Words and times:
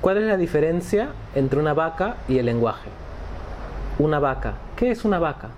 ¿Cuál 0.00 0.16
es 0.16 0.24
la 0.24 0.38
diferencia 0.38 1.10
entre 1.34 1.60
una 1.60 1.74
vaca 1.74 2.16
y 2.26 2.38
el 2.38 2.46
lenguaje? 2.46 2.88
Una 3.98 4.18
vaca. 4.18 4.54
¿Qué 4.74 4.90
es 4.90 5.04
una 5.04 5.18
vaca? 5.18 5.50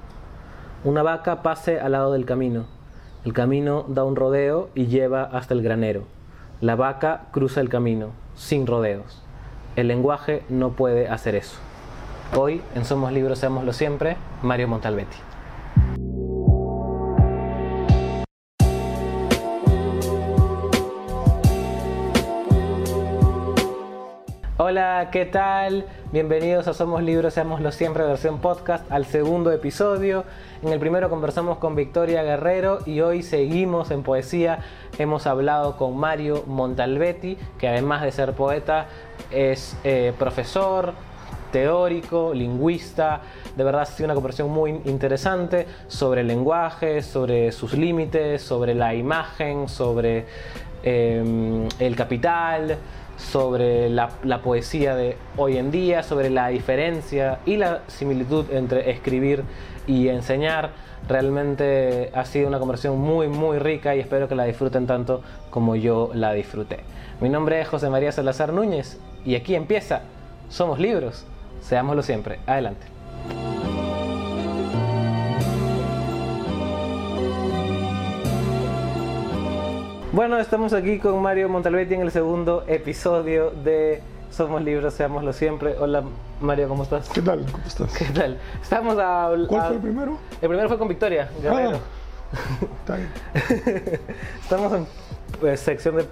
Una 0.83 1.04
vaca 1.04 1.42
pase 1.42 1.79
al 1.79 1.92
lado 1.92 2.13
del 2.13 2.25
camino. 2.25 2.65
El 3.25 3.34
camino 3.34 3.84
da 3.86 4.02
un 4.02 4.17
rodeo 4.17 4.68
y 4.75 4.86
lleva 4.86 5.23
hasta 5.23 5.55
el 5.55 5.63
granero. 5.63 6.07
La 6.60 6.75
vaca 6.75 7.26
cruza 7.31 7.60
el 7.60 7.68
camino, 7.68 8.09
sin 8.34 8.66
rodeos. 8.66 9.23
El 9.77 9.86
lenguaje 9.86 10.43
no 10.48 10.70
puede 10.70 11.09
hacer 11.09 11.36
eso. 11.36 11.59
Hoy, 12.36 12.62
en 12.74 12.84
Somos 12.84 13.12
Libros, 13.12 13.38
Seámoslo 13.38 13.72
Siempre, 13.72 14.16
Mario 14.43 14.66
Montalbetti. 14.66 15.18
¿Qué 25.12 25.26
tal? 25.26 25.84
Bienvenidos 26.10 26.68
a 26.68 26.73
Somos 26.73 27.02
Libros, 27.02 27.34
Seámoslo 27.34 27.70
Siempre, 27.70 28.02
versión 28.02 28.38
podcast, 28.38 28.91
al 28.91 29.05
segundo 29.05 29.52
episodio. 29.52 30.24
En 30.62 30.73
el 30.73 30.78
primero 30.78 31.10
conversamos 31.10 31.59
con 31.59 31.77
Victoria 31.77 32.23
Guerrero 32.23 32.78
y 32.87 33.02
hoy 33.02 33.23
seguimos 33.23 33.90
en 33.90 34.04
poesía. 34.04 34.60
Hemos 34.98 35.27
hablado 35.27 35.77
con 35.77 35.98
Mario 35.98 36.45
Montalbetti, 36.46 37.37
que 37.59 37.68
además 37.68 38.01
de 38.01 38.10
ser 38.10 38.32
poeta, 38.32 38.87
es 39.30 39.77
eh, 39.84 40.14
profesor, 40.18 40.95
teórico, 41.52 42.32
lingüista. 42.32 43.20
De 43.54 43.65
verdad 43.65 43.82
ha 43.82 43.87
sido 43.87 44.06
una 44.06 44.15
conversación 44.15 44.51
muy 44.51 44.80
interesante 44.87 45.66
sobre 45.88 46.23
el 46.23 46.29
lenguaje, 46.29 47.02
sobre 47.02 47.52
sus 47.52 47.74
límites, 47.74 48.40
sobre 48.40 48.74
la 48.74 48.95
imagen, 48.95 49.68
sobre 49.68 50.24
eh, 50.82 51.68
el 51.79 51.96
capital 51.96 52.79
sobre 53.30 53.88
la, 53.88 54.10
poesía 54.42 54.94
de 54.94 55.16
hoy 55.36 55.56
en 55.56 55.70
día, 55.70 56.02
sobre 56.02 56.30
la 56.30 56.48
diferencia 56.48 57.38
y 57.46 57.56
la 57.56 57.82
similitud 57.86 58.46
entre 58.51 58.90
escribir 58.90 59.45
y 59.87 60.09
enseñar. 60.09 60.70
Realmente 61.09 62.10
ha 62.14 62.24
sido 62.24 62.48
una 62.48 62.59
conversación 62.59 62.98
muy, 62.98 63.29
muy 63.29 63.59
rica 63.59 63.95
y 63.96 64.01
espero 64.01 64.29
que 64.29 64.34
la 64.34 64.45
disfruten 64.45 64.87
tanto 64.87 65.23
como 65.51 65.77
yo 65.77 66.11
la 66.14 66.33
disfruté. 66.33 66.81
Mi 67.20 67.29
nombre 67.29 67.61
es 67.61 67.69
José 67.69 67.91
María 67.91 68.12
Salazar 68.12 68.53
Núñez 68.53 68.98
y 69.25 69.34
aquí 69.34 69.55
empieza 69.55 70.03
Somos 70.48 70.79
Libros. 70.79 71.25
Seámoslo 71.61 72.03
siempre. 72.03 72.39
Adelante. 72.47 72.86
Bueno, 80.13 80.39
estamos 80.39 80.75
aquí 80.75 80.99
con 80.99 81.23
Mario 81.23 81.49
Montalbetti 81.49 81.95
en 81.95 82.03
el 82.03 82.11
segundo 82.11 82.65
episodio 82.67 83.51
de 83.51 84.03
Somos 84.31 84.63
Libros, 84.63 84.93
seámoslo 84.93 85.33
siempre. 85.33 85.75
Hola 85.79 86.05
Mario, 86.39 86.69
¿cómo 86.69 86.83
estás? 86.83 87.09
¿Qué 87.09 87.23
tal? 87.23 87.47
¿Cómo 87.51 87.65
estás? 87.65 87.97
¿Qué 87.97 88.05
tal? 88.05 88.37
Estamos 88.61 88.99
a, 88.99 89.31
¿Cuál 89.49 89.67
fue 89.69 89.77
el 89.77 89.81
primero? 89.81 90.19
El 90.43 90.49
primero 90.51 90.69
fue 90.69 90.77
con 90.77 90.89
Victoria 90.89 91.31
Guerrero. 91.41 91.79
Ah, 92.31 92.67
está 92.81 92.97
bien. 92.97 93.11
Estamos 94.43 94.73
en 94.75 94.87
pues, 95.41 95.61
sección 95.61 95.97
de 95.97 96.05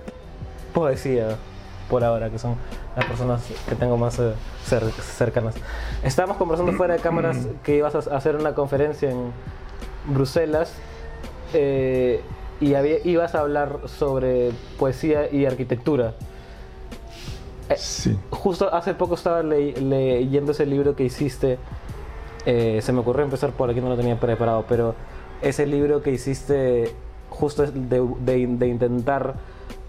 poesía 0.73 1.37
por 1.91 2.03
ahora, 2.03 2.31
que 2.31 2.39
son 2.39 2.57
las 2.97 3.05
personas 3.05 3.42
que 3.69 3.75
tengo 3.75 3.98
más 3.98 4.19
eh, 4.19 4.33
cercanas. 5.03 5.57
Estábamos 6.03 6.39
conversando 6.39 6.73
fuera 6.73 6.95
de 6.95 7.01
cámaras 7.01 7.37
que 7.62 7.77
ibas 7.77 7.95
a 7.95 8.17
hacer 8.17 8.37
una 8.37 8.55
conferencia 8.55 9.11
en 9.11 9.31
Bruselas. 10.07 10.73
Eh, 11.53 12.23
y 12.61 12.75
ibas 13.08 13.34
a 13.34 13.41
hablar 13.41 13.80
sobre 13.86 14.50
poesía 14.78 15.33
y 15.33 15.47
arquitectura. 15.47 16.14
Eh, 17.69 17.75
sí. 17.77 18.19
Justo 18.30 18.72
hace 18.72 18.94
poco 18.94 19.14
estaba 19.14 19.42
leyendo 19.42 20.52
ese 20.52 20.67
libro 20.67 20.94
que 20.94 21.05
hiciste. 21.05 21.58
Eh, 22.47 22.80
se 22.83 22.92
me 22.92 23.00
ocurrió 23.00 23.25
empezar 23.25 23.52
por 23.52 23.70
aquí, 23.70 23.80
no 23.80 23.89
lo 23.89 23.97
tenía 23.97 24.19
preparado, 24.19 24.64
pero 24.69 24.94
ese 25.42 25.67
libro 25.67 26.02
que 26.02 26.11
hiciste 26.11 26.95
justo 27.29 27.67
de, 27.67 28.07
de, 28.20 28.68
intentar 28.68 29.35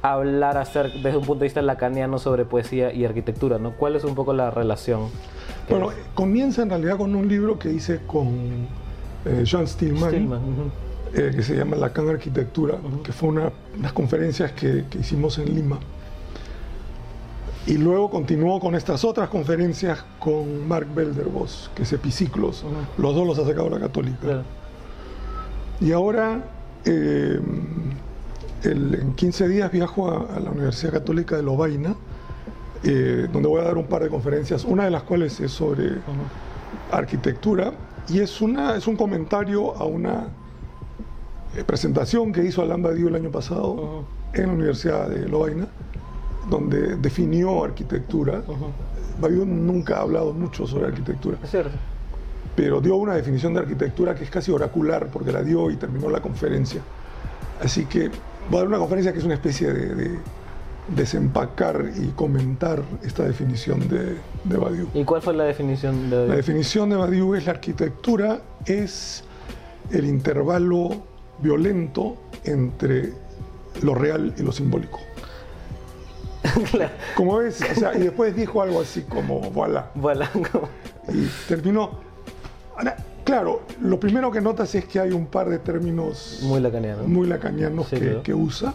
hablar 0.02 0.58
hacer, 0.58 0.92
desde 1.02 1.18
un 1.18 1.26
punto 1.26 1.40
de 1.40 1.46
vista 1.46 1.62
lacaniano 1.62 2.20
sobre 2.20 2.46
poesía 2.46 2.94
y 2.94 3.06
arquitectura, 3.06 3.58
¿no? 3.58 3.76
¿Cuál 3.78 3.96
es 3.96 4.04
un 4.04 4.16
poco 4.16 4.34
la 4.34 4.52
relación? 4.52 5.10
Bueno, 5.70 5.90
comienza 6.14 6.62
en 6.62 6.70
realidad 6.70 6.98
con 6.98 7.16
un 7.16 7.28
libro 7.28 7.58
que 7.58 7.72
hice 7.72 8.00
con 8.06 8.68
eh, 9.26 9.44
John 9.50 9.68
Stillman. 9.68 10.72
Eh, 11.14 11.34
que 11.36 11.44
se 11.44 11.58
llama 11.58 11.76
Lacan 11.76 12.08
Arquitectura, 12.08 12.78
que 13.04 13.12
fue 13.12 13.30
una, 13.30 13.52
unas 13.78 13.92
conferencias 13.92 14.54
que, 14.54 14.86
hicimos 14.98 15.38
en 15.40 15.54
Lima. 15.54 15.78
Y 17.68 17.74
luego 17.74 18.10
continuó 18.10 18.62
con 18.62 18.76
estas 18.76 19.04
otras 19.04 19.28
conferencias 19.28 20.06
con 20.20 20.66
Mark 20.70 20.88
Belderbos, 20.96 21.70
que 21.76 21.84
es 21.84 21.92
Epiciclos. 21.92 22.64
Los 22.98 23.14
dos 23.14 23.28
los 23.28 23.38
ha 23.40 23.46
sacado 23.46 23.70
la 23.70 23.80
Católica. 23.80 24.44
Y 25.82 25.92
ahora, 25.92 26.46
eh, 26.86 27.42
en 28.64 29.14
15 29.14 29.50
días 29.50 29.70
viajo 29.70 30.10
a, 30.10 30.40
la 30.40 30.50
Universidad 30.50 30.94
Católica 30.94 31.36
de 31.36 31.44
Lovaina, 31.44 31.94
eh, 32.84 33.28
donde 33.34 33.50
voy 33.50 33.60
a 33.60 33.66
dar 33.66 33.78
un 33.78 33.88
par 33.88 34.02
de 34.02 34.10
conferencias, 34.10 34.64
una 34.64 34.86
de 34.86 34.92
las 34.92 35.04
cuales 35.04 35.38
es 35.42 35.52
sobre 35.52 35.90
arquitectura, 36.90 37.74
y 38.08 38.20
es, 38.20 38.40
una, 38.40 38.78
es 38.78 38.88
un 38.88 38.96
comentario 38.96 39.76
a 39.76 39.84
una 39.84 40.41
eh, 41.56 41.64
presentación 41.66 42.32
que 42.32 42.44
hizo 42.46 42.62
Alain 42.62 42.82
Badiou 42.82 43.10
el 43.10 43.16
año 43.16 43.32
pasado 43.32 44.06
en 44.34 44.48
la 44.48 44.54
Universidad 44.54 45.10
de 45.10 45.28
Lovaina, 45.28 45.68
donde 46.50 46.96
definió 46.96 47.64
arquitectura. 47.64 48.42
Badiou 49.20 49.46
nunca 49.46 49.98
ha 49.98 50.02
hablado 50.02 50.34
mucho 50.34 50.66
sobre 50.66 50.88
arquitectura. 50.88 51.38
Es 51.44 51.52
cierto. 51.52 51.72
Pero 52.56 52.80
dio 52.80 52.96
una 52.96 53.16
definición 53.16 53.54
de 53.54 53.60
arquitectura 53.60 54.16
que 54.16 54.24
es 54.24 54.30
casi 54.30 54.52
oracular, 54.52 55.08
porque 55.12 55.32
la 55.32 55.44
dio 55.44 55.70
y 55.70 55.76
terminó 55.76 56.10
la 56.10 56.22
conferencia. 56.22 56.82
Así 57.62 57.86
que 57.86 58.10
voy 58.50 58.58
a 58.58 58.60
dar 58.60 58.68
una 58.68 58.78
conferencia 58.78 59.12
que 59.12 59.20
es 59.20 59.26
una 59.26 59.36
especie 59.36 59.74
de, 59.74 60.20
desempacar 60.96 61.92
y 61.96 62.08
comentar 62.10 62.82
esta 63.04 63.24
definición 63.24 63.88
de, 63.88 64.18
de 64.46 64.58
Badiou. 64.58 64.88
¿Y 64.94 65.04
cuál 65.04 65.22
fue 65.22 65.34
la 65.34 65.44
definición 65.44 66.10
de 66.10 66.16
Badiou? 66.16 66.30
La 66.30 66.36
definición 66.36 66.90
de 66.90 66.96
Badiou 66.96 67.36
es 67.36 67.46
la 67.46 67.52
arquitectura 67.52 68.42
es 68.66 69.24
el 69.92 70.06
intervalo 70.06 71.11
violento 71.42 72.18
entre 72.44 73.14
lo 73.82 73.96
real 73.96 74.34
y 74.38 74.42
lo 74.42 74.52
simbólico. 74.52 75.00
Como 77.16 77.38
ves, 77.38 77.62
o 77.62 77.80
sea, 77.80 77.96
y 77.96 78.00
después 78.00 78.36
dijo 78.36 78.62
algo 78.62 78.82
así 78.82 79.02
como, 79.04 79.40
voilà. 79.52 79.92
Voilà. 79.96 80.30
Y 81.10 81.28
terminó. 81.48 82.00
Claro, 83.24 83.62
lo 83.82 84.00
primero 84.00 84.32
que 84.32 84.42
notas 84.42 84.74
es 84.76 84.86
que 84.86 85.00
hay 85.00 85.12
un 85.12 85.28
par 85.28 85.48
de 85.48 85.60
términos 85.60 86.40
muy 86.44 86.60
lacanianos, 86.60 87.08
muy 87.08 87.28
lacanianos 87.28 87.88
que, 88.24 88.34
usa, 88.34 88.74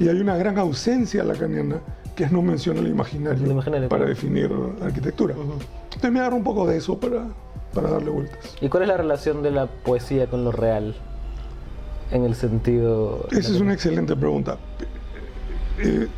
y 0.00 0.08
hay 0.08 0.18
una 0.20 0.36
gran 0.36 0.58
ausencia 0.58 1.22
lacaniana 1.22 1.80
que 2.14 2.24
es 2.24 2.32
no 2.32 2.40
menciona 2.40 2.80
el 2.80 2.88
imaginario, 2.88 3.88
para 3.88 4.06
definir 4.06 4.50
la 4.50 4.86
arquitectura. 4.86 5.34
Entonces 5.34 6.10
me 6.10 6.18
agarro 6.20 6.36
un 6.36 6.44
poco 6.44 6.66
de 6.66 6.78
eso 6.78 6.98
para, 6.98 7.26
para 7.74 7.90
darle 7.90 8.10
vueltas. 8.10 8.56
¿Y 8.60 8.70
cuál 8.70 8.84
es 8.84 8.88
la 8.88 8.96
relación 8.96 9.42
de 9.42 9.50
la 9.50 9.66
poesía 9.66 10.26
con 10.26 10.42
lo 10.42 10.50
real? 10.50 10.96
En 12.10 12.24
el 12.24 12.34
sentido... 12.34 13.26
Esa 13.30 13.52
es 13.52 13.60
una 13.60 13.74
excelente 13.74 14.14
pregunta. 14.16 14.58
Eh, 15.78 16.08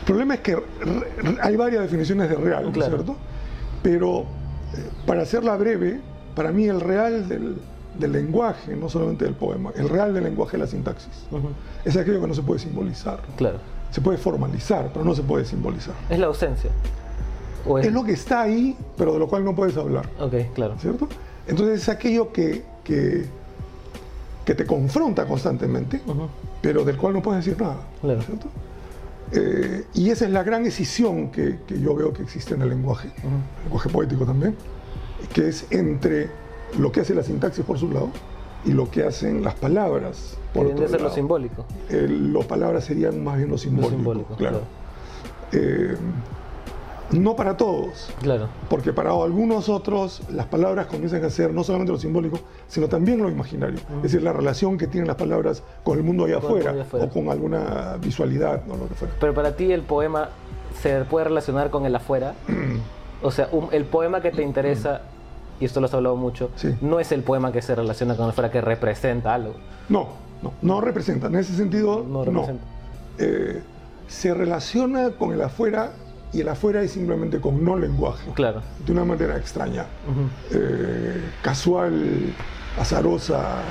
el 0.00 0.06
problema 0.06 0.34
es 0.34 0.40
que 0.40 0.56
hay 1.40 1.56
varias 1.56 1.82
definiciones 1.82 2.28
de 2.28 2.36
real, 2.36 2.72
¿cierto? 2.72 3.16
Pero 3.82 4.20
eh, 4.20 4.88
para 5.06 5.22
hacerla 5.22 5.56
breve, 5.56 6.00
para 6.34 6.52
mí 6.52 6.66
el 6.66 6.80
real 6.80 7.28
del, 7.28 7.56
lenguaje, 8.12 8.74
no 8.76 8.88
solamente 8.88 9.24
del 9.24 9.34
poema, 9.34 9.72
el 9.76 9.88
real 9.88 10.14
del 10.14 10.24
lenguaje 10.24 10.56
es 10.56 10.60
la 10.60 10.66
sintaxis. 10.66 11.26
Es 11.84 11.96
aquello 11.96 12.20
que 12.20 12.26
no 12.26 12.34
se 12.34 12.42
puede 12.42 12.60
simbolizar. 12.60 13.20
Claro. 13.36 13.58
Se 13.90 14.00
puede 14.00 14.18
formalizar, 14.18 14.90
pero 14.92 15.04
no 15.04 15.14
se 15.14 15.22
puede 15.22 15.44
simbolizar. 15.44 15.94
Es 16.08 16.18
la 16.18 16.26
ausencia. 16.26 16.70
es... 17.80 17.92
lo 17.92 18.04
que 18.04 18.12
está 18.12 18.42
ahí, 18.42 18.76
pero 18.96 19.12
de 19.12 19.18
lo 19.18 19.28
cual 19.28 19.44
no 19.44 19.54
puedes 19.54 19.76
hablar. 19.76 20.08
Ok, 20.18 20.34
claro. 20.54 20.76
¿Cierto? 20.78 21.08
Entonces 21.46 21.82
es 21.82 21.88
aquello 21.88 22.32
que, 22.32 22.64
que 22.84 23.26
que 24.44 24.54
te 24.54 24.66
confronta 24.66 25.26
constantemente, 25.26 26.00
pero 26.62 26.84
del 26.84 26.96
cual 26.96 27.14
no 27.14 27.22
puedes 27.22 27.44
decir 27.44 27.60
nada. 27.60 27.78
¿cierto? 28.00 28.48
Eh, 29.32 29.84
y 29.94 30.10
esa 30.10 30.24
es 30.24 30.32
la 30.32 30.42
gran 30.42 30.64
decisión 30.64 31.30
que, 31.30 31.58
yo 31.80 31.94
veo 31.94 32.12
que 32.12 32.22
existe 32.22 32.54
en 32.54 32.62
el 32.62 32.70
lenguaje, 32.70 33.12
el 33.22 33.62
lenguaje 33.64 33.88
poético 33.88 34.24
también, 34.24 34.56
que 35.32 35.48
es 35.48 35.66
entre 35.70 36.28
lo 36.78 36.90
que 36.90 37.00
hace 37.00 37.14
la 37.14 37.22
sintaxis 37.22 37.64
por 37.64 37.78
su 37.78 37.90
lado 37.90 38.10
y 38.64 38.72
lo 38.72 38.90
que 38.90 39.04
hacen 39.04 39.42
las 39.42 39.54
palabras. 39.54 40.36
Por 40.52 40.66
otro 40.66 40.88
ser 40.88 41.00
lo 41.00 41.10
simbólico. 41.10 41.64
las 41.90 42.46
palabras 42.46 42.84
serían 42.84 43.22
más 43.22 43.36
bien 43.36 43.50
lo 43.50 43.58
simbólico. 43.58 44.36
claro. 44.36 44.62
Eh, 45.52 45.96
no 47.12 47.34
para 47.36 47.56
todos. 47.56 48.10
Claro. 48.22 48.48
Porque 48.68 48.92
para 48.92 49.10
algunos 49.10 49.68
otros 49.68 50.22
las 50.30 50.46
palabras 50.46 50.86
comienzan 50.86 51.24
a 51.24 51.30
ser 51.30 51.52
no 51.52 51.64
solamente 51.64 51.92
lo 51.92 51.98
simbólico, 51.98 52.38
sino 52.68 52.88
también 52.88 53.20
lo 53.22 53.28
imaginario. 53.28 53.78
Es 53.96 54.02
decir, 54.04 54.22
la 54.22 54.32
relación 54.32 54.78
que 54.78 54.86
tienen 54.86 55.08
las 55.08 55.16
palabras 55.16 55.62
con 55.82 55.98
el 55.98 56.04
mundo 56.04 56.24
allá 56.24 56.38
afuera, 56.38 56.74
o 56.92 57.08
con 57.08 57.28
alguna 57.28 57.96
visualidad, 58.00 58.64
no 58.66 58.76
lo 58.76 58.88
que 58.88 58.94
fuera. 58.94 59.14
Pero 59.20 59.34
para 59.34 59.56
ti 59.56 59.72
el 59.72 59.82
poema 59.82 60.28
se 60.80 61.04
puede 61.04 61.24
relacionar 61.24 61.70
con 61.70 61.84
el 61.86 61.94
afuera. 61.96 62.34
o 63.22 63.30
sea, 63.30 63.48
un- 63.52 63.68
el 63.72 63.84
poema 63.84 64.20
que 64.22 64.30
te 64.30 64.42
interesa, 64.42 65.02
y 65.58 65.64
esto 65.64 65.80
lo 65.80 65.86
has 65.86 65.94
hablado 65.94 66.16
mucho, 66.16 66.50
Sí. 66.56 66.74
no 66.80 67.00
es 67.00 67.10
el 67.12 67.22
poema 67.22 67.50
que 67.52 67.60
se 67.60 67.74
relaciona 67.74 68.14
con 68.16 68.24
el 68.26 68.30
afuera, 68.30 68.50
que 68.50 68.60
representa 68.60 69.34
algo. 69.34 69.54
No, 69.88 70.08
no, 70.42 70.52
no 70.62 70.80
representa. 70.80 71.26
En 71.26 71.34
ese 71.36 71.54
sentido, 71.54 72.04
No 72.08 72.24
no. 72.24 72.24
representa. 72.24 72.64
Eh, 73.18 73.60
se 74.08 74.32
relaciona 74.32 75.10
con 75.10 75.32
el 75.32 75.42
afuera 75.42 75.92
y 76.32 76.40
el 76.40 76.48
afuera 76.48 76.82
es 76.82 76.92
simplemente 76.92 77.40
con 77.40 77.64
no 77.64 77.76
lenguaje. 77.76 78.30
Claro. 78.34 78.62
De 78.84 78.92
una 78.92 79.04
manera 79.04 79.36
extraña, 79.36 79.86
eh, 80.52 81.22
casual, 81.42 82.32
azarosa, 82.78 83.62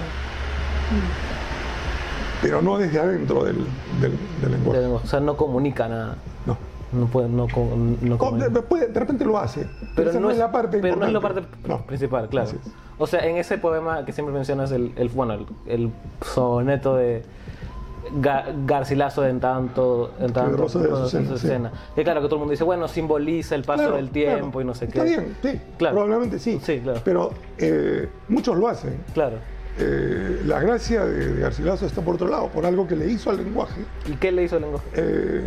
pero 2.41 2.61
no 2.61 2.77
desde 2.77 2.99
adentro 2.99 3.43
del, 3.43 3.57
del- 4.01 4.17
del 4.41 4.51
lenguaje. 4.51 4.85
O 4.85 5.07
sea, 5.07 5.19
no 5.19 5.35
comunica 5.35 5.87
nada. 5.87 6.15
No. 6.45 6.57
No 6.91 7.05
puede, 7.05 7.29
no, 7.29 7.45
no 7.45 8.13
de, 8.13 8.17
comunica. 8.17 8.61
puede- 8.63 8.87
de 8.87 8.99
repente 8.99 9.23
lo 9.25 9.37
hace, 9.37 9.61
pero, 9.61 9.91
Pero 9.95 10.09
esa 10.09 10.19
no, 10.19 10.31
es 10.31 10.37
la 10.37 10.51
parte 10.51 10.79
pero 10.79 10.95
no 10.95 11.05
es 11.05 11.13
la 11.13 11.19
parte. 11.21 11.43
No. 11.67 11.85
principal, 11.85 12.27
claro. 12.29 12.49
O 12.97 13.05
sea, 13.07 13.25
en 13.27 13.37
ese 13.37 13.57
poema 13.57 14.03
que 14.05 14.11
siempre 14.11 14.33
mencionas, 14.33 14.71
el, 14.71 14.91
el- 14.95 15.09
bueno, 15.09 15.33
el, 15.33 15.45
el 15.67 15.91
soneto 16.25 16.95
de 16.95 17.23
Ga- 18.13 18.45
Garcilaso 18.65 19.25
en 19.25 19.39
tanto, 19.39 20.13
en 20.19 20.31
tanto 20.33 20.57
de 20.57 20.65
Azucena, 20.65 21.07
sí. 21.09 21.17
Azucena. 21.17 21.71
Que 21.95 22.03
claro, 22.03 22.21
que 22.21 22.27
todo 22.27 22.35
el 22.35 22.39
mundo 22.39 22.51
dice, 22.51 22.63
bueno, 22.63 22.87
simboliza 22.87 23.55
el 23.55 23.63
paso 23.63 23.83
Claro, 23.83 23.95
del 23.97 24.09
tiempo 24.09 24.51
claro. 24.51 24.61
y 24.61 24.65
no 24.65 24.73
sé 24.75 24.85
Está 24.85 25.03
qué. 25.03 25.09
bien, 25.09 25.37
sí, 25.41 25.61
Claro. 25.77 25.95
probablemente 25.95 26.39
sí. 26.39 26.59
Sí, 26.63 26.79
claro. 26.79 27.01
Pero 27.03 27.31
eh, 27.57 28.09
muchos 28.27 28.57
lo 28.57 28.67
hacen. 28.67 28.97
Claro. 29.13 29.37
Eh, 29.77 30.41
la 30.45 30.59
gracia 30.59 31.05
de, 31.05 31.33
de 31.35 31.41
Garcilaso 31.41 31.85
está 31.85 32.01
por 32.01 32.15
otro 32.15 32.27
lado, 32.27 32.47
por 32.49 32.65
algo 32.65 32.87
que 32.87 32.95
le 32.95 33.07
hizo 33.07 33.29
al 33.29 33.37
lenguaje. 33.37 33.81
¿Y 34.07 34.13
qué 34.15 34.31
le 34.31 34.43
hizo 34.43 34.57
el 34.57 34.63
lenguaje? 34.63 34.87
Eh, 34.95 35.45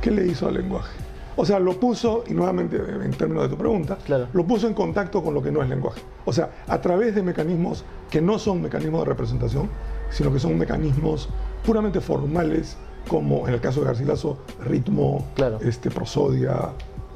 ¿Qué 0.00 0.10
le 0.10 0.26
hizo 0.26 0.46
al 0.48 0.54
lenguaje? 0.54 0.92
O 1.40 1.44
sea, 1.44 1.58
lo 1.60 1.78
puso, 1.78 2.24
y 2.26 2.34
nuevamente 2.34 2.76
en 2.76 3.10
términos 3.12 3.44
de 3.44 3.48
tu 3.50 3.56
pregunta, 3.56 3.96
Claro. 4.04 4.26
lo 4.32 4.44
puso 4.44 4.66
en 4.66 4.74
contacto 4.74 5.22
con 5.22 5.34
lo 5.34 5.42
que 5.42 5.52
no 5.52 5.62
es 5.62 5.68
lenguaje. 5.68 6.00
O 6.24 6.32
sea, 6.32 6.50
a 6.66 6.80
través 6.80 7.14
de 7.14 7.22
mecanismos 7.22 7.84
que 8.10 8.20
no 8.20 8.38
son 8.40 8.60
mecanismos 8.60 9.02
de 9.02 9.06
representación, 9.08 9.68
sino 10.10 10.32
que 10.32 10.38
son 10.38 10.56
mecanismos 10.58 11.28
puramente 11.64 12.00
formales, 12.00 12.76
como 13.08 13.46
en 13.48 13.54
el 13.54 13.60
caso 13.60 13.80
de 13.80 13.86
Garcilaso, 13.86 14.38
ritmo, 14.64 15.26
Claro. 15.34 15.58
este, 15.62 15.90
prosodia, 15.90 16.70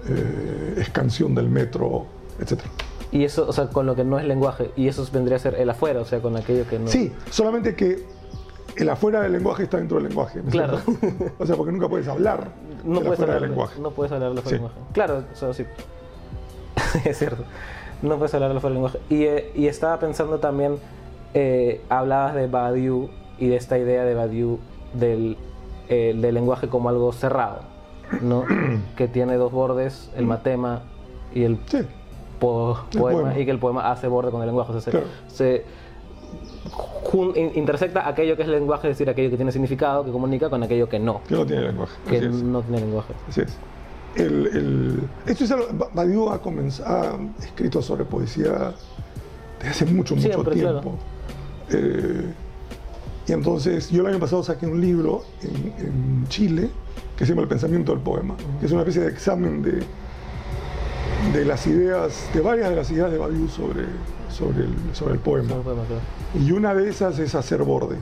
eh, 0.08 0.74
escansión 0.78 1.34
del 1.34 1.48
metro, 1.48 2.06
etc. 2.40 2.60
Y 3.10 3.24
eso, 3.24 3.46
o 3.48 3.52
sea, 3.52 3.68
con 3.68 3.86
lo 3.86 3.94
que 3.94 4.04
no 4.04 4.18
es 4.18 4.24
lenguaje. 4.24 4.70
Y 4.76 4.88
eso 4.88 5.06
vendría 5.12 5.36
a 5.36 5.40
ser 5.40 5.54
el 5.56 5.68
afuera, 5.68 6.00
o 6.00 6.04
sea, 6.04 6.20
con 6.20 6.36
aquello 6.36 6.66
que 6.68 6.78
no. 6.78 6.88
Sí, 6.88 7.12
solamente 7.30 7.74
que 7.74 8.04
el 8.76 8.88
afuera 8.88 9.20
del 9.20 9.32
lenguaje 9.32 9.64
está 9.64 9.76
dentro 9.76 9.98
del 9.98 10.08
lenguaje. 10.08 10.38
¿no 10.40 10.46
es 10.48 10.52
Claro. 10.52 10.78
cierto? 10.80 11.34
o 11.38 11.46
sea, 11.46 11.56
porque 11.56 11.72
nunca 11.72 11.88
puedes 11.88 12.08
hablar 12.08 12.48
No 12.84 12.94
del 12.94 13.02
puedes, 13.04 13.12
afuera 13.12 13.32
hablar, 13.34 13.40
del 13.42 13.50
lenguaje. 13.50 13.80
no 13.80 13.90
puedes 13.90 14.12
hablar 14.12 14.32
de 14.32 14.42
Sí. 14.42 14.50
lenguaje. 14.54 14.74
Claro, 14.94 15.24
o 15.32 15.36
sea, 15.36 15.52
sí. 15.52 15.64
es 17.04 17.18
cierto. 17.18 17.44
No 18.00 18.16
puedes 18.16 18.34
hablar 18.34 18.52
de 18.54 18.60
fuera 18.60 18.74
del 18.74 18.82
lenguaje. 18.82 18.98
Y, 19.10 19.24
eh, 19.24 19.52
y 19.54 19.66
estaba 19.66 19.98
pensando 20.00 20.38
también, 20.40 20.76
eh, 21.34 21.80
hablabas 21.88 22.34
de 22.34 22.46
Badiou 22.46 23.08
y 23.38 23.48
de 23.48 23.56
esta 23.56 23.78
idea 23.78 24.04
de 24.04 24.14
Badiou 24.14 24.58
del, 24.94 25.36
eh, 25.88 26.14
del 26.16 26.34
lenguaje 26.34 26.68
como 26.68 26.88
algo 26.88 27.12
cerrado, 27.12 27.60
¿no? 28.20 28.44
que 28.96 29.08
tiene 29.08 29.36
dos 29.36 29.52
bordes, 29.52 30.10
el 30.16 30.26
matema 30.26 30.82
y 31.34 31.44
el 31.44 31.58
Sí, 31.66 31.78
po- 32.38 32.78
El 32.92 32.98
poema, 33.00 33.20
poema. 33.22 33.38
y 33.38 33.44
que 33.44 33.50
el 33.50 33.58
poema 33.58 33.90
hace 33.90 34.06
borde 34.08 34.30
con 34.30 34.40
el 34.42 34.46
lenguaje. 34.48 34.72
O 34.72 34.80
sea, 34.80 34.92
se, 35.28 35.64
Claro. 37.10 37.32
intersecta 37.54 38.08
aquello 38.08 38.36
que 38.36 38.42
es 38.42 38.48
lenguaje, 38.48 38.88
es 38.88 38.94
decir, 38.98 39.08
aquello 39.10 39.30
que 39.30 39.36
tiene 39.36 39.52
significado, 39.52 40.04
que 40.04 40.10
comunica, 40.12 40.48
con 40.48 40.62
aquello 40.62 40.88
que 40.88 40.98
no, 40.98 41.20
que 41.28 41.34
no 41.34 41.44
tiene 41.46 41.62
lenguaje. 41.62 41.92
que 42.08 42.16
Así 42.18 42.26
es. 42.26 42.32
no 42.42 42.62
tiene 42.62 42.80
lenguaje. 42.80 43.12
Así 43.28 43.40
es. 43.42 43.58
El, 44.14 44.46
el- 44.48 45.02
esto 45.26 45.44
es 45.44 45.50
algo, 45.50 45.66
Ba- 45.72 45.88
Badiou 45.94 46.28
ha, 46.30 46.42
comenz- 46.42 46.82
ha 46.84 47.16
escrito 47.42 47.80
sobre 47.82 48.04
poesía 48.04 48.72
desde 49.58 49.70
hace 49.70 49.84
mucho, 49.86 50.14
mucho 50.14 50.28
Siempre, 50.28 50.54
tiempo. 50.54 50.80
claro. 50.80 50.96
Eh, 51.70 52.32
y 53.26 53.32
entonces, 53.32 53.90
yo 53.90 54.02
el 54.02 54.08
año 54.08 54.18
pasado 54.18 54.42
saqué 54.42 54.66
un 54.66 54.80
libro 54.80 55.24
en, 55.42 55.86
en 55.86 56.28
Chile 56.28 56.70
que 57.16 57.24
se 57.24 57.32
llama 57.32 57.42
El 57.42 57.48
pensamiento 57.48 57.92
del 57.92 58.00
poema, 58.00 58.34
que 58.58 58.66
es 58.66 58.72
una 58.72 58.80
especie 58.82 59.02
de 59.02 59.08
examen 59.08 59.62
de, 59.62 59.82
de 61.32 61.44
las 61.44 61.66
ideas, 61.66 62.28
de 62.34 62.40
varias 62.40 62.70
de 62.70 62.76
las 62.76 62.90
ideas 62.90 63.10
de 63.12 63.18
Badiou 63.18 63.48
sobre, 63.48 63.84
sobre, 64.28 64.64
el, 64.64 64.74
sobre 64.92 65.14
el 65.14 65.20
poema. 65.20 65.54
Y 66.34 66.50
una 66.52 66.74
de 66.74 66.88
esas 66.88 67.18
es 67.18 67.34
hacer 67.34 67.62
borde 67.62 67.96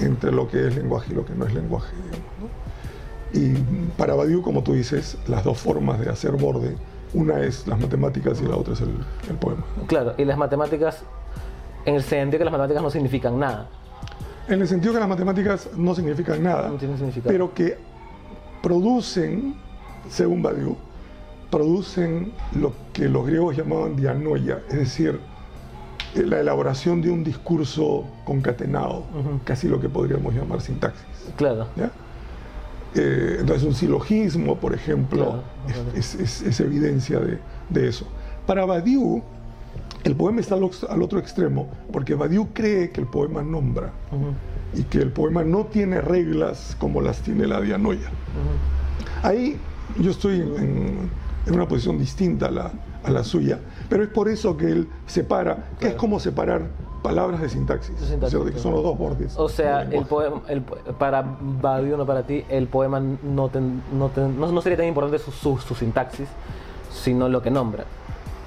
entre 0.00 0.32
lo 0.32 0.48
que 0.48 0.66
es 0.66 0.76
lenguaje 0.76 1.12
y 1.12 1.14
lo 1.14 1.24
que 1.24 1.34
no 1.34 1.46
es 1.46 1.54
lenguaje. 1.54 1.92
digamos, 1.96 2.20
¿no? 2.40 2.68
Y 3.40 3.54
para 3.96 4.14
Badiou, 4.14 4.42
como 4.42 4.62
tú 4.62 4.72
dices, 4.72 5.16
las 5.28 5.44
dos 5.44 5.58
formas 5.58 6.00
de 6.00 6.08
hacer 6.08 6.32
borde, 6.32 6.76
una 7.14 7.40
es 7.40 7.66
las 7.66 7.78
matemáticas 7.78 8.40
y 8.40 8.46
la 8.46 8.56
otra 8.56 8.72
es 8.74 8.80
el, 8.80 8.94
el 9.28 9.36
poema. 9.36 9.64
¿no? 9.76 9.86
Claro, 9.86 10.14
y 10.16 10.24
las 10.24 10.38
matemáticas, 10.38 11.02
en 11.88 11.94
el 11.96 12.02
sentido 12.02 12.38
que 12.38 12.44
las 12.44 12.52
matemáticas 12.52 12.82
no 12.82 12.90
significan 12.90 13.38
nada. 13.38 13.68
En 14.48 14.60
el 14.60 14.68
sentido 14.68 14.94
que 14.94 15.00
las 15.00 15.08
matemáticas 15.08 15.68
no 15.76 15.94
significan 15.94 16.42
nada, 16.42 16.68
No 16.68 16.76
tienen 16.76 16.96
significado. 16.96 17.30
pero 17.32 17.54
que 17.54 17.76
producen, 18.62 19.54
según 20.08 20.42
Badiou, 20.42 20.76
producen 21.50 22.32
lo 22.58 22.72
que 22.92 23.08
los 23.08 23.26
griegos 23.26 23.56
llamaban 23.56 23.96
dianoia, 23.96 24.62
es 24.68 24.76
decir, 24.76 25.18
la 26.14 26.40
elaboración 26.40 27.00
de 27.02 27.10
un 27.10 27.22
discurso 27.22 28.04
concatenado, 28.24 29.04
Ujú. 29.18 29.40
casi 29.44 29.68
lo 29.68 29.80
que 29.80 29.88
podríamos 29.88 30.34
llamar 30.34 30.60
sintaxis. 30.60 31.04
Claro. 31.36 31.68
¿ya? 31.76 31.90
Eh, 32.94 33.36
entonces 33.40 33.64
un 33.66 33.74
silogismo, 33.74 34.56
por 34.56 34.74
ejemplo, 34.74 35.24
Claro, 35.24 35.42
claro. 35.66 35.82
es, 35.94 36.14
es- 36.14 36.42
es 36.42 36.60
evidencia 36.60 37.18
de, 37.20 37.38
de 37.68 37.88
eso. 37.88 38.06
Para 38.46 38.64
Badiou, 38.64 39.22
el 40.04 40.14
poema 40.16 40.40
está 40.40 40.54
al, 40.54 40.62
otro 41.02 41.18
extremo, 41.18 41.68
porque 41.92 42.14
Badiou 42.14 42.48
cree 42.52 42.90
que 42.90 43.00
el 43.00 43.06
poema 43.06 43.42
nombra 43.42 43.90
y 44.74 44.82
que 44.84 44.98
el 44.98 45.10
poema 45.12 45.42
no 45.44 45.64
tiene 45.66 46.00
reglas 46.00 46.76
como 46.78 47.00
las 47.00 47.20
tiene 47.20 47.46
la 47.46 47.60
dianoia. 47.60 48.08
Ahí 49.22 49.58
yo 49.98 50.10
estoy 50.10 50.40
en, 50.40 51.10
en 51.46 51.54
una 51.54 51.66
posición 51.66 51.98
distinta 51.98 52.46
a 52.46 52.50
la, 52.50 52.70
a 53.02 53.10
la 53.10 53.24
suya, 53.24 53.58
pero 53.88 54.02
es 54.02 54.08
por 54.10 54.28
eso 54.28 54.56
que 54.56 54.66
él 54.70 54.88
separa, 55.06 55.70
que 55.80 55.88
es 55.88 55.94
como 55.94 56.20
separar 56.20 56.62
palabras 57.02 57.40
de 57.40 57.48
sintaxis, 57.48 57.94
sintaxis, 57.96 58.60
son 58.60 58.72
los 58.74 58.82
dos 58.82 58.98
bordes. 58.98 59.34
O 59.36 59.48
sea, 59.48 59.82
el 59.82 60.04
poema, 60.04 60.42
el 60.48 60.62
para 60.62 61.22
Badiou, 61.40 61.96
no 61.96 62.04
para 62.06 62.24
ti, 62.24 62.44
el 62.48 62.66
poema 62.68 63.00
no, 63.00 63.48
ten- 63.48 63.82
no, 63.92 64.08
ten- 64.08 64.38
no, 64.38 64.50
no 64.52 64.60
sería 64.62 64.76
tan 64.78 64.86
importante 64.86 65.18
su, 65.18 65.30
su, 65.30 65.58
su 65.58 65.74
sintaxis, 65.74 66.28
sino 66.92 67.28
lo 67.28 67.40
que 67.40 67.50
nombra. 67.50 67.84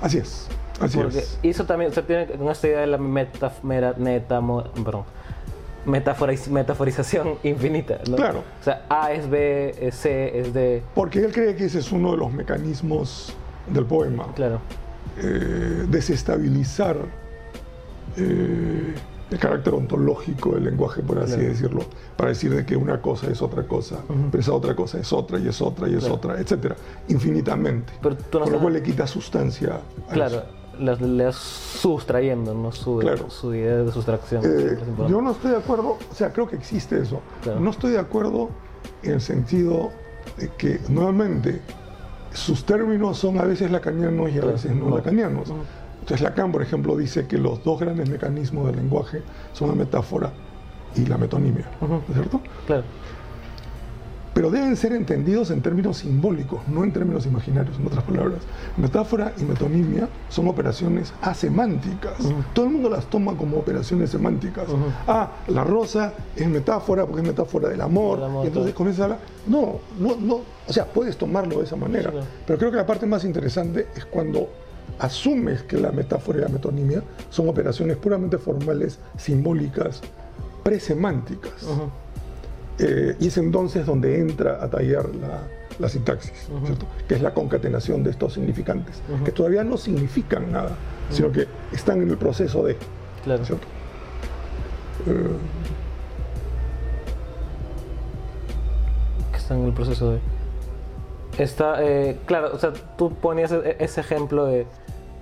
Así 0.01 0.17
es, 0.17 0.47
así 0.81 0.97
Porque 0.97 1.19
es. 1.19 1.39
eso 1.43 1.65
también, 1.65 1.91
o 1.91 1.93
sea, 1.93 2.05
tiene 2.05 2.27
con 2.27 2.49
esta 2.49 2.67
idea 2.67 2.79
de 2.81 2.87
la 2.87 2.97
metaf- 2.97 3.61
mera- 3.63 3.93
perdón, 3.95 5.03
metaforiz- 5.85 6.47
metaforización 6.49 7.35
infinita. 7.43 7.99
¿no? 8.09 8.15
Claro. 8.15 8.39
O 8.59 8.63
sea, 8.63 8.85
A 8.89 9.11
es 9.13 9.29
B, 9.29 9.75
es 9.79 9.95
C, 9.95 10.39
es 10.39 10.53
D. 10.53 10.83
Porque 10.95 11.19
él 11.19 11.31
cree 11.31 11.55
que 11.55 11.65
ese 11.65 11.79
es 11.79 11.91
uno 11.91 12.11
de 12.11 12.17
los 12.17 12.31
mecanismos 12.31 13.33
del 13.67 13.85
poema. 13.85 14.27
Claro. 14.35 14.59
Eh, 15.17 15.85
desestabilizar 15.89 16.97
eh, 18.17 18.93
el 19.29 19.39
carácter 19.39 19.73
ontológico 19.73 20.55
del 20.55 20.65
lenguaje, 20.65 21.01
por 21.01 21.17
así 21.19 21.33
Claro. 21.35 21.47
decirlo, 21.49 21.81
para 22.17 22.29
decir 22.29 22.53
de 22.53 22.65
que 22.65 22.75
una 22.75 23.01
cosa 23.01 23.27
es 23.31 23.41
otra 23.41 23.63
cosa, 23.63 23.99
pero 24.29 24.41
esa 24.41 24.51
otra 24.53 24.75
cosa 24.75 24.99
es 24.99 25.13
otra 25.13 25.39
y 25.39 25.47
es 25.47 25.61
otra 25.61 25.87
y 25.87 25.93
es 25.93 25.99
Claro. 25.99 26.15
otra, 26.15 26.39
etcétera, 26.39 26.75
infinitamente. 27.07 27.93
Pero 28.01 28.17
tú 28.17 28.39
no 28.39 28.45
Con 28.45 28.53
lo 28.53 28.59
cual 28.59 28.73
le 28.73 28.83
quita 28.83 29.07
sustancia 29.07 29.79
a 30.09 30.13
Claro, 30.13 30.37
eso. 30.39 30.45
Le, 30.81 30.95
le 30.97 31.25
vas 31.25 31.35
sustrayendo, 31.35 32.53
¿no? 32.53 32.71
Su, 32.71 32.97
Claro. 32.97 33.29
su 33.29 33.53
idea 33.53 33.77
de 33.77 33.91
sustracción. 33.91 34.41
Eh, 34.45 34.77
yo 35.09 35.21
no 35.21 35.31
estoy 35.31 35.51
de 35.51 35.57
acuerdo, 35.57 35.97
o 36.11 36.13
sea, 36.15 36.31
creo 36.33 36.47
que 36.47 36.55
existe 36.55 36.99
eso. 36.99 37.21
Claro. 37.43 37.59
No 37.59 37.69
estoy 37.69 37.91
de 37.91 37.99
acuerdo 37.99 38.49
en 39.03 39.13
el 39.13 39.21
sentido 39.21 39.91
de 40.37 40.49
que, 40.57 40.79
nuevamente, 40.89 41.61
sus 42.33 42.63
términos 42.65 43.17
son 43.17 43.37
a 43.39 43.43
veces 43.43 43.71
lacanianos 43.71 44.29
y 44.29 44.33
a 44.37 44.41
Claro, 44.41 44.51
veces 44.53 44.75
no, 44.75 44.89
no. 44.89 44.97
lacanianos. 44.97 45.51
Entonces 45.99 46.21
Lacan, 46.21 46.51
por 46.51 46.61
ejemplo, 46.61 46.95
dice 46.97 47.27
que 47.27 47.37
los 47.37 47.63
dos 47.63 47.79
grandes 47.79 48.09
mecanismos 48.09 48.65
del 48.67 48.77
lenguaje 48.77 49.21
son 49.53 49.69
la 49.69 49.75
metáfora 49.75 50.31
y 50.95 51.05
la 51.05 51.17
metonimia. 51.17 51.69
¿no 51.81 51.97
es 52.07 52.13
cierto? 52.13 52.41
Claro. 52.67 52.83
Pero 54.33 54.49
deben 54.49 54.77
ser 54.77 54.93
entendidos 54.93 55.51
en 55.51 55.61
términos 55.61 55.97
simbólicos, 55.97 56.61
no 56.69 56.83
en 56.85 56.93
términos 56.93 57.25
imaginarios, 57.25 57.77
en 57.77 57.87
otras 57.87 58.03
palabras. 58.05 58.39
Metáfora 58.77 59.33
y 59.37 59.43
metonimia 59.43 60.07
son 60.29 60.47
operaciones 60.47 61.13
asemánticas. 61.21 62.13
Todo 62.53 62.65
el 62.65 62.71
mundo 62.71 62.89
las 62.89 63.05
toma 63.07 63.35
como 63.35 63.57
operaciones 63.57 64.09
semánticas. 64.09 64.67
Ah, 65.07 65.31
la 65.47 65.65
rosa 65.65 66.13
es 66.35 66.47
metáfora 66.47 67.05
porque 67.05 67.21
es 67.21 67.27
metáfora 67.27 67.67
del 67.67 67.81
amor. 67.81 68.19
Y 68.43 68.47
entonces 68.47 68.73
comienza 68.73 69.01
a 69.01 69.05
hablar. 69.05 69.19
No, 69.47 69.79
no, 69.99 70.15
no. 70.15 70.41
O 70.67 70.73
sea, 70.73 70.85
puedes 70.85 71.17
tomarlo 71.17 71.57
de 71.57 71.65
esa 71.65 71.75
manera. 71.75 72.11
Sí. 72.11 72.17
Pero 72.47 72.59
creo 72.59 72.71
que 72.71 72.77
la 72.77 72.85
parte 72.85 73.05
más 73.05 73.25
interesante 73.25 73.87
es 73.95 74.05
cuando 74.05 74.47
asumes 74.99 75.63
que 75.63 75.77
la 75.77 75.91
metáfora 75.91 76.39
y 76.39 76.41
la 76.43 76.47
metonimia 76.47 77.03
son 77.29 77.49
operaciones 77.49 77.97
puramente 77.97 78.37
formales, 78.37 78.99
simbólicas, 79.17 80.01
presemánticas. 80.63 81.63
Ujú. 81.63 81.89
Eh, 82.83 83.15
y 83.19 83.27
es 83.27 83.37
entonces 83.37 83.85
donde 83.85 84.19
entra 84.19 84.57
a 84.63 84.67
tallar 84.67 85.05
la, 85.13 85.43
la 85.77 85.87
sintaxis, 85.87 86.33
¿cierto? 86.65 86.87
que 87.07 87.13
es 87.13 87.21
la 87.21 87.31
concatenación 87.33 88.03
de 88.03 88.09
estos 88.09 88.33
significantes, 88.33 89.01
que 89.23 89.31
todavía 89.31 89.63
no 89.63 89.77
significan 89.77 90.51
nada, 90.51 90.71
sino 91.11 91.31
que 91.31 91.47
están 91.71 92.01
en 92.01 92.09
el 92.09 92.17
proceso 92.17 92.63
de. 92.63 92.75
Claro. 93.23 93.45
¿cierto? 93.45 93.67
Eh, 95.07 95.27
que 99.31 99.37
están 99.37 99.59
en 99.59 99.65
el 99.67 99.73
proceso 99.73 100.11
de. 100.11 100.19
Está, 101.37 101.83
eh, 101.83 102.17
claro, 102.25 102.51
o 102.53 102.57
sea, 102.59 102.73
tú 102.97 103.13
ponías 103.13 103.51
e- 103.51 103.77
ese 103.79 104.01
ejemplo 104.01 104.45
de, 104.45 104.65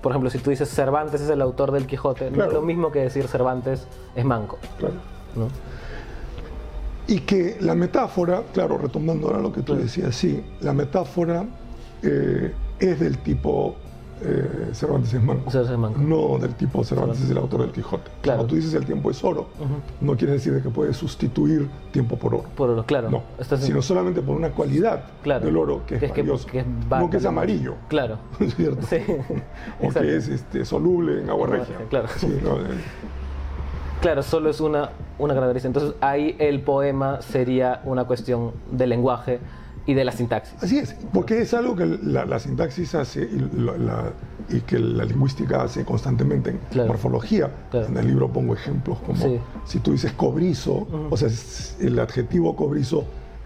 por 0.02 0.12
ejemplo, 0.12 0.30
si 0.30 0.40
tú 0.40 0.50
dices 0.50 0.70
Cervantes 0.70 1.22
es 1.22 1.30
el 1.30 1.42
autor 1.42 1.72
del 1.72 1.86
Quijote, 1.88 2.26
no 2.26 2.30
es 2.30 2.34
Claro. 2.36 2.52
lo 2.54 2.62
mismo 2.62 2.92
que 2.92 3.00
decir 3.00 3.28
Cervantes 3.28 3.86
es 4.16 4.26
manco, 4.26 4.58
claro. 4.80 4.96
¿no? 5.36 5.48
Y 7.10 7.20
que 7.22 7.58
la 7.60 7.74
metáfora, 7.76 8.44
claro, 8.54 8.78
retomando 8.78 9.28
ahora 9.28 9.40
lo 9.42 9.52
que 9.52 9.62
tú 9.64 9.76
decías, 9.76 10.16
sí, 10.16 10.44
la 10.62 10.74
metáfora 10.74 11.44
eh, 12.04 12.54
es 12.80 13.00
del 13.00 13.18
tipo 13.18 13.76
eh, 14.22 14.70
Cervantes 14.74 15.14
es 15.14 15.24
manco, 15.24 15.50
Cervantes 15.50 15.74
es 15.74 15.80
manco. 15.80 16.00
no 16.02 16.38
del 16.38 16.54
tipo 16.54 16.84
Cervantes 16.84 17.22
es 17.22 17.32
el 17.32 17.38
autor 17.40 17.62
del 17.62 17.72
Quijote. 17.72 18.12
Claro. 18.22 18.40
Cuando 18.40 18.46
tú 18.50 18.56
dices 18.58 18.74
el 18.76 18.86
tiempo 18.86 19.10
es 19.10 19.24
oro, 19.24 19.48
no 20.02 20.16
quiere 20.18 20.34
decir 20.34 20.54
de 20.54 20.62
que 20.62 20.70
puedes 20.70 20.98
sustituir 20.98 21.68
tiempo 21.92 22.16
por 22.18 22.36
oro. 22.36 22.44
Por 22.56 22.70
oro, 22.70 22.86
claro. 22.86 23.10
No, 23.10 23.24
Estás 23.40 23.62
en- 23.62 23.68
sino 23.68 23.82
solamente 23.82 24.22
por 24.22 24.36
una 24.36 24.50
cualidad 24.52 25.06
Claro. 25.24 25.46
del 25.46 25.58
oro 25.58 25.82
que 25.88 25.96
es, 25.96 26.00
Que 26.02 26.06
es 26.08 26.14
valioso, 26.16 26.48
que 26.48 26.60
es 26.60 26.66
no 26.90 27.10
que 27.10 27.18
es 27.18 27.26
amarillo, 27.26 27.76
Claro. 27.88 28.20
¿cierto? 28.56 28.86
Sí. 28.88 28.98
o 29.80 29.84
Exacto. 29.86 30.02
que 30.02 30.16
es 30.18 30.28
este, 30.28 30.64
soluble 30.66 31.22
en 31.22 31.30
agua 31.30 31.48
regia. 31.48 31.66
regia, 31.78 31.88
claro. 31.90 32.08
Sí, 32.18 32.28
no, 32.44 32.58
eh, 32.58 32.78
Claro, 34.02 34.22
solo 34.22 34.50
es 34.50 34.62
una, 34.62 34.92
una 35.20 35.34
característica. 35.34 35.68
Entonces 35.68 35.94
ahí 36.02 36.36
el 36.40 36.62
poema 36.62 37.22
sería 37.22 37.82
una 37.86 38.06
cuestión 38.06 38.52
de 38.72 38.88
lenguaje 38.88 39.40
y 39.86 39.94
de 39.94 40.04
la 40.06 40.12
sintaxis. 40.12 40.62
Así 40.64 40.78
es, 40.78 40.96
porque 41.14 41.42
es 41.42 41.54
algo 41.54 41.76
que 41.76 41.86
la, 41.86 42.26
la 42.26 42.40
sintaxis 42.40 42.94
hace 42.96 43.22
y, 43.24 43.50
la- 43.60 43.78
la- 43.78 44.14
y 44.50 44.62
que 44.62 44.78
la 44.80 45.04
lingüística 45.06 45.64
hace 45.64 45.84
constantemente 45.84 46.52
en 46.52 46.60
Claro. 46.72 46.90
morfología. 46.90 47.50
Claro. 47.72 47.88
En 47.88 47.98
el 47.98 48.08
libro 48.08 48.28
pongo 48.30 48.54
ejemplos 48.54 49.00
como 49.00 49.22
Sí. 49.22 49.40
si 49.66 49.80
tú 49.80 49.92
dices 49.92 50.12
cobrizo, 50.14 50.88
o 51.10 51.18
sea, 51.18 51.30
el 51.80 51.98
adjetivo 52.00 52.56
cobrizo 52.56 53.04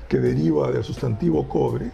que 0.10 0.20
deriva 0.20 0.72
del 0.72 0.84
sustantivo 0.84 1.48
cobre, 1.48 1.92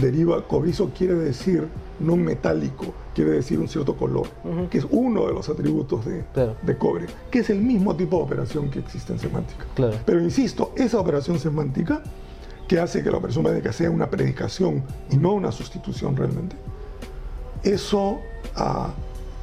deriva, 0.00 0.42
cobrizo 0.46 0.90
quiere 0.96 1.14
decir 1.14 1.68
no 2.00 2.16
metálico, 2.16 2.86
quiere 3.14 3.30
decir 3.32 3.58
un 3.60 3.68
cierto 3.68 3.96
color, 3.96 4.26
que 4.70 4.78
es 4.78 4.86
uno 4.90 5.26
de 5.26 5.32
los 5.34 5.48
atributos 5.48 6.04
de, 6.04 6.24
Claro. 6.32 6.56
de 6.62 6.78
cobre, 6.78 7.06
que 7.30 7.40
es 7.40 7.50
el 7.50 7.60
mismo 7.60 7.94
tipo 7.94 8.16
de 8.16 8.22
operación 8.24 8.70
que 8.70 8.78
existe 8.80 9.12
en 9.12 9.18
semántica. 9.18 9.64
Claro. 9.74 9.96
Pero 10.04 10.20
insisto, 10.20 10.72
esa 10.76 10.98
operación 10.98 11.38
semántica 11.38 12.02
que 12.66 12.80
hace 12.80 13.02
que 13.02 13.10
la 13.10 13.18
operación 13.18 13.44
semántica 13.44 13.72
sea 13.72 13.90
una 13.90 14.08
predicación 14.08 14.82
y 15.10 15.16
no 15.16 15.32
una 15.34 15.52
sustitución 15.52 16.16
realmente, 16.16 16.56
eso 17.62 18.18
ah, 18.56 18.90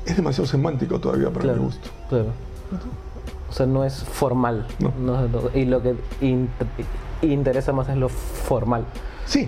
es 0.05 0.15
demasiado 0.15 0.47
semántico 0.47 0.99
todavía 0.99 1.29
para 1.29 1.41
Claro. 1.41 1.59
mi 1.59 1.65
gusto. 1.65 1.89
Claro. 2.09 2.27
O 3.49 3.53
sea, 3.53 3.65
no 3.65 3.83
es 3.83 4.03
formal. 4.03 4.67
No. 4.79 4.93
No 4.99 5.27
y 5.55 5.65
lo 5.65 5.81
que 5.81 5.95
in- 6.21 6.49
interesa 7.21 7.71
más 7.73 7.89
es 7.89 7.97
lo 7.97 8.09
formal. 8.09 8.85
Sí, 9.25 9.47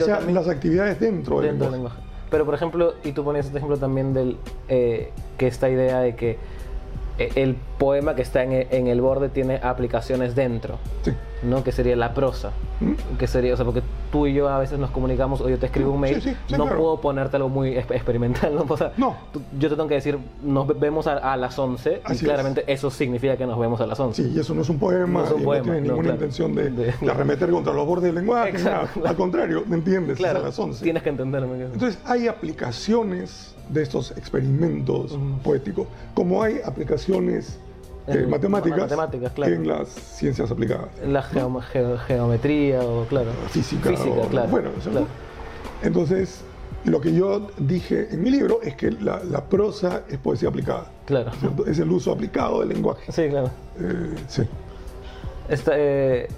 Pero 0.00 0.16
o 0.16 0.20
sea, 0.20 0.30
las 0.30 0.48
actividades 0.48 1.00
dentro, 1.00 1.40
dentro 1.40 1.66
del 1.66 1.74
lenguaje. 1.74 2.00
Pero 2.30 2.46
por 2.46 2.54
ejemplo, 2.54 2.94
y 3.04 3.12
tú 3.12 3.24
ponías 3.24 3.46
este 3.46 3.58
ejemplo 3.58 3.76
también 3.76 4.14
del 4.14 4.38
eh, 4.68 5.10
que 5.36 5.46
esta 5.46 5.68
idea 5.68 6.00
de 6.00 6.16
que 6.16 6.38
el 7.34 7.56
poema 7.78 8.14
que 8.14 8.22
está 8.22 8.42
en 8.42 8.52
e- 8.52 8.66
en 8.70 8.86
el 8.86 9.00
borde 9.00 9.28
tiene 9.28 9.56
aplicaciones 9.62 10.34
dentro. 10.34 10.78
Sí. 11.02 11.12
¿no? 11.42 11.64
Que 11.64 11.72
sería 11.72 11.96
la 11.96 12.14
prosa. 12.14 12.52
¿Mm? 12.80 12.92
Que 13.18 13.26
sería, 13.26 13.52
o 13.54 13.56
sea, 13.56 13.64
porque 13.66 13.82
tú 14.12 14.28
y 14.28 14.32
yo 14.34 14.48
a 14.48 14.60
veces 14.60 14.78
nos 14.78 14.92
comunicamos 14.92 15.40
o 15.40 15.48
yo 15.48 15.58
te 15.58 15.66
escribo 15.66 15.90
un 15.90 15.98
mail, 16.00 16.22
Sí, 16.22 16.30
sí, 16.46 16.54
no 16.56 16.66
claro. 16.66 16.78
puedo 16.80 17.00
ponerte 17.00 17.34
algo 17.36 17.48
muy 17.48 17.70
exp- 17.74 17.90
experimental, 17.96 18.54
¿no? 18.54 18.64
O 18.68 18.76
sea, 18.76 18.92
No. 18.96 19.16
tú- 19.32 19.42
yo 19.58 19.68
te 19.68 19.74
tengo 19.74 19.88
que 19.88 19.94
decir, 19.96 20.18
nos 20.44 20.68
ve- 20.68 20.74
vemos 20.78 21.08
a, 21.08 21.14
a 21.32 21.36
las 21.36 21.58
11 21.58 22.00
Así 22.04 22.12
y 22.12 22.16
es. 22.18 22.22
claramente 22.22 22.62
eso 22.72 22.90
significa 22.90 23.36
que 23.36 23.44
nos 23.44 23.58
vemos 23.58 23.80
a 23.80 23.86
las 23.86 23.98
11. 23.98 24.22
Sí, 24.22 24.32
y 24.36 24.38
eso 24.38 24.54
no 24.54 24.62
es 24.62 24.68
un 24.68 24.78
poema, 24.78 25.20
No 25.22 25.24
es 25.26 25.32
un 25.32 25.42
poema, 25.42 25.66
no 25.66 25.72
tiene 25.72 25.80
no, 25.80 25.94
ninguna 25.94 26.02
claro. 26.10 26.14
intención 26.14 26.54
de, 26.54 26.70
De- 26.70 26.94
de 27.00 27.10
arremeter 27.10 27.50
contra 27.50 27.72
los 27.72 27.86
bordes 27.86 28.04
del 28.04 28.14
lenguaje, 28.14 28.50
Exacto, 28.50 29.00
nada. 29.00 29.10
al 29.10 29.16
contrario, 29.16 29.64
¿me 29.66 29.74
entiendes? 29.76 30.16
Claro, 30.18 30.38
Es 30.38 30.44
a 30.44 30.46
las 30.48 30.58
11. 30.60 30.84
tienes 30.84 31.02
que 31.02 31.08
entenderme. 31.08 31.60
Entonces 31.64 31.98
hay 32.04 32.28
aplicaciones 32.28 33.54
de 33.68 33.82
estos 33.82 34.10
experimentos 34.12 35.18
poéticos, 35.42 35.86
como 36.14 36.42
hay 36.42 36.60
aplicaciones 36.64 37.58
eh, 38.08 38.14
En- 38.24 38.30
matemáticas, 38.30 38.78
matemáticas, 38.80 39.32
claro. 39.32 39.52
en 39.54 39.68
las 39.68 39.88
ciencias 39.88 40.50
aplicadas, 40.50 40.88
La 41.06 41.22
geom- 41.22 41.60
ge- 41.62 41.98
geometría 42.06 42.82
o, 42.82 43.04
claro. 43.06 43.30
física, 43.50 43.90
Física, 43.90 44.10
o- 44.10 44.28
claro. 44.28 44.48
bueno. 44.50 44.70
Entonces, 45.82 46.40
lo 46.84 47.00
que 47.00 47.14
yo 47.14 47.48
dije 47.58 48.08
en 48.10 48.22
mi 48.22 48.30
libro 48.30 48.60
es 48.62 48.74
que 48.74 48.90
la, 48.90 49.22
la 49.24 49.44
prosa 49.44 50.02
es 50.08 50.18
poesía 50.18 50.48
aplicada, 50.48 50.86
Claro. 51.06 51.30
¿cierto? 51.38 51.66
es 51.66 51.78
el 51.78 51.90
uso 51.92 52.12
aplicado 52.12 52.60
del 52.60 52.70
lenguaje. 52.70 53.10
Sí, 53.12 53.28
claro. 53.28 53.50
Eh, 53.80 54.14
sí. 54.28 54.42
Esta, 55.48 55.72
eh, 55.76 56.28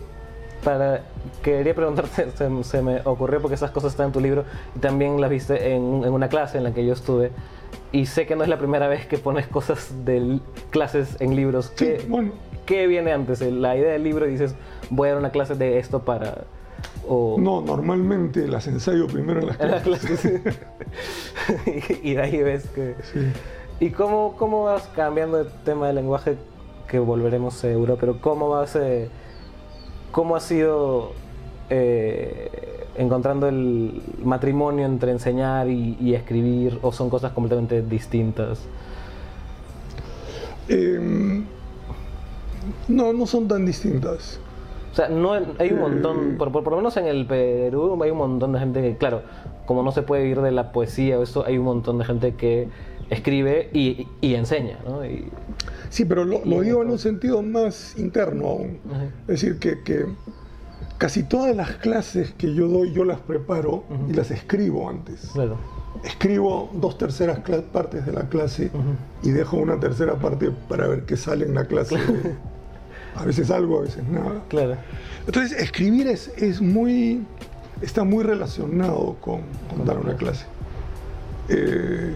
para, 0.64 1.02
quería 1.42 1.74
preguntarte, 1.74 2.30
se, 2.36 2.64
se 2.64 2.82
me 2.82 3.00
ocurrió 3.04 3.40
porque 3.40 3.54
esas 3.54 3.70
cosas 3.70 3.92
están 3.92 4.06
en 4.06 4.12
tu 4.12 4.20
libro 4.20 4.44
y 4.74 4.78
también 4.80 5.20
las 5.20 5.30
viste 5.30 5.74
en, 5.74 6.02
en 6.04 6.12
una 6.12 6.28
clase 6.28 6.58
en 6.58 6.64
la 6.64 6.72
que 6.72 6.84
yo 6.84 6.92
estuve. 6.92 7.30
Y 7.92 8.06
sé 8.06 8.26
que 8.26 8.34
no 8.34 8.42
es 8.42 8.48
la 8.48 8.58
primera 8.58 8.88
vez 8.88 9.06
que 9.06 9.18
pones 9.18 9.46
cosas 9.46 9.92
de 10.04 10.40
clases 10.70 11.16
en 11.20 11.36
libros. 11.36 11.72
Sí, 11.76 11.84
¿Qué, 11.84 12.06
bueno. 12.08 12.32
qué 12.66 12.86
viene 12.88 13.12
antes? 13.12 13.40
La 13.40 13.76
idea 13.76 13.92
del 13.92 14.02
libro 14.02 14.26
y 14.26 14.32
dices, 14.32 14.54
voy 14.90 15.08
a 15.08 15.12
dar 15.12 15.20
una 15.20 15.30
clase 15.30 15.54
de 15.54 15.78
esto 15.78 16.00
para... 16.00 16.44
O, 17.06 17.36
No, 17.38 17.60
normalmente 17.60 18.48
las 18.48 18.66
ensayo 18.66 19.06
primero 19.06 19.40
en 19.40 19.46
las 19.46 19.60
en 19.60 19.70
las 19.70 19.82
clases. 19.82 20.40
clases. 20.40 22.00
y 22.02 22.14
de 22.14 22.22
ahí 22.22 22.42
ves 22.42 22.66
que... 22.74 22.96
Sí. 23.12 23.20
¿Y 23.80 23.90
cómo, 23.90 24.34
cómo 24.36 24.64
vas 24.64 24.88
cambiando 24.94 25.40
el 25.40 25.48
tema 25.64 25.86
del 25.88 25.96
lenguaje? 25.96 26.36
Que 26.88 26.98
volveremos 26.98 27.54
seguro, 27.54 27.96
pero 27.98 28.20
¿cómo 28.20 28.48
vas... 28.48 28.74
eh, 28.76 29.08
¿Cómo 30.14 30.36
ha 30.36 30.40
sido 30.40 31.10
eh, 31.70 32.48
encontrando 32.94 33.48
el 33.48 34.00
matrimonio 34.22 34.86
entre 34.86 35.10
enseñar 35.10 35.68
y, 35.68 35.96
y 36.00 36.14
escribir? 36.14 36.78
¿O 36.82 36.92
son 36.92 37.10
cosas 37.10 37.32
completamente 37.32 37.82
distintas? 37.82 38.60
Eh, 40.68 41.42
no, 42.86 43.12
no 43.12 43.26
son 43.26 43.48
tan 43.48 43.66
distintas. 43.66 44.38
O 44.92 44.94
sea, 44.94 45.08
no, 45.08 45.32
hay 45.32 45.72
un 45.72 45.80
montón, 45.80 46.16
Eh. 46.16 46.34
por, 46.38 46.52
por, 46.52 46.62
por 46.62 46.74
lo 46.74 46.76
menos 46.76 46.96
en 46.96 47.06
el 47.06 47.26
Perú 47.26 48.00
hay 48.00 48.12
un 48.12 48.18
montón 48.18 48.52
de 48.52 48.60
gente 48.60 48.82
que, 48.82 48.96
claro, 48.96 49.22
como 49.66 49.82
no 49.82 49.90
se 49.90 50.02
puede 50.02 50.22
vivir 50.22 50.42
de 50.42 50.52
la 50.52 50.70
poesía 50.70 51.18
o 51.18 51.24
eso, 51.24 51.44
hay 51.44 51.58
un 51.58 51.64
montón 51.64 51.98
de 51.98 52.04
gente 52.04 52.34
que 52.36 52.68
escribe 53.10 53.70
y, 53.72 54.06
y 54.20 54.34
enseña, 54.34 54.78
¿no? 54.84 55.04
Y, 55.04 55.28
Sí, 55.90 56.04
pero 56.04 56.24
lo, 56.24 56.44
lo 56.44 56.60
digo 56.60 56.82
en 56.82 56.90
un 56.90 56.98
sentido 56.98 57.40
más 57.42 57.94
interno 57.96 58.46
aún. 58.48 58.78
Es 59.22 59.40
decir, 59.40 59.58
que, 59.60 59.80
que 59.82 60.06
casi 60.98 61.22
todas 61.22 61.54
las 61.54 61.70
clases 61.76 62.32
que 62.36 62.52
yo 62.52 62.66
doy, 62.66 62.92
yo 62.92 63.04
las 63.04 63.20
preparo 63.20 63.84
y 64.08 64.12
las 64.12 64.30
escribo 64.30 64.88
antes. 64.88 65.30
claro. 65.32 65.56
Escribo 66.02 66.70
dos 66.74 66.98
terceras 66.98 67.38
partes 67.72 68.04
de 68.04 68.12
la 68.12 68.28
clase 68.28 68.70
y 69.22 69.30
dejo 69.30 69.56
una 69.58 69.78
tercera 69.78 70.16
parte 70.16 70.50
para 70.68 70.88
ver 70.88 71.04
qué 71.04 71.16
sale 71.16 71.46
en 71.46 71.54
la 71.54 71.66
clase. 71.66 71.96
a 73.14 73.24
veces 73.24 73.50
algo, 73.50 73.78
a 73.78 73.82
veces 73.82 74.02
nada. 74.08 74.42
Claro. 74.48 74.76
Entonces, 75.26 75.58
escribir 75.58 76.08
es, 76.08 76.28
es 76.36 76.60
muy, 76.60 77.24
está 77.80 78.02
muy 78.02 78.24
relacionado 78.24 79.16
con, 79.20 79.42
con 79.70 79.86
dar 79.86 79.98
una 79.98 80.16
clase. 80.16 80.44
Eh, 81.48 82.14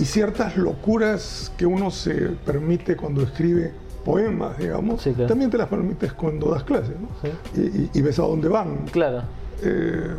y 0.00 0.04
ciertas 0.04 0.56
locuras 0.56 1.52
que 1.56 1.66
uno 1.66 1.90
se 1.90 2.12
permite 2.44 2.96
cuando 2.96 3.22
escribe 3.22 3.72
poemas, 4.04 4.56
digamos, 4.58 5.02
Sí, 5.02 5.12
claro. 5.12 5.28
también 5.28 5.50
te 5.50 5.58
las 5.58 5.68
permites 5.68 6.12
cuando 6.14 6.50
das 6.50 6.64
clases, 6.64 6.94
¿no? 6.98 7.08
Sí. 7.54 7.90
Y, 7.92 8.00
ves 8.00 8.18
a 8.18 8.22
dónde 8.22 8.48
van. 8.48 8.86
Claro. 8.90 9.22
Eh, 9.62 10.14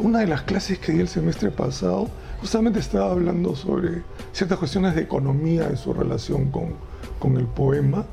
una 0.00 0.20
de 0.20 0.26
las 0.26 0.42
clases 0.42 0.78
que 0.78 0.92
di 0.92 1.00
el 1.00 1.08
semestre 1.08 1.50
pasado, 1.50 2.08
justamente 2.40 2.78
estaba 2.78 3.10
hablando 3.10 3.56
sobre 3.56 4.02
ciertas 4.32 4.58
cuestiones 4.58 4.94
de 4.94 5.00
economía 5.02 5.66
en 5.68 5.76
su 5.76 5.92
relación 5.94 6.50
con, 6.50 6.74
con 7.18 7.36
el 7.38 7.46
poema. 7.46 8.04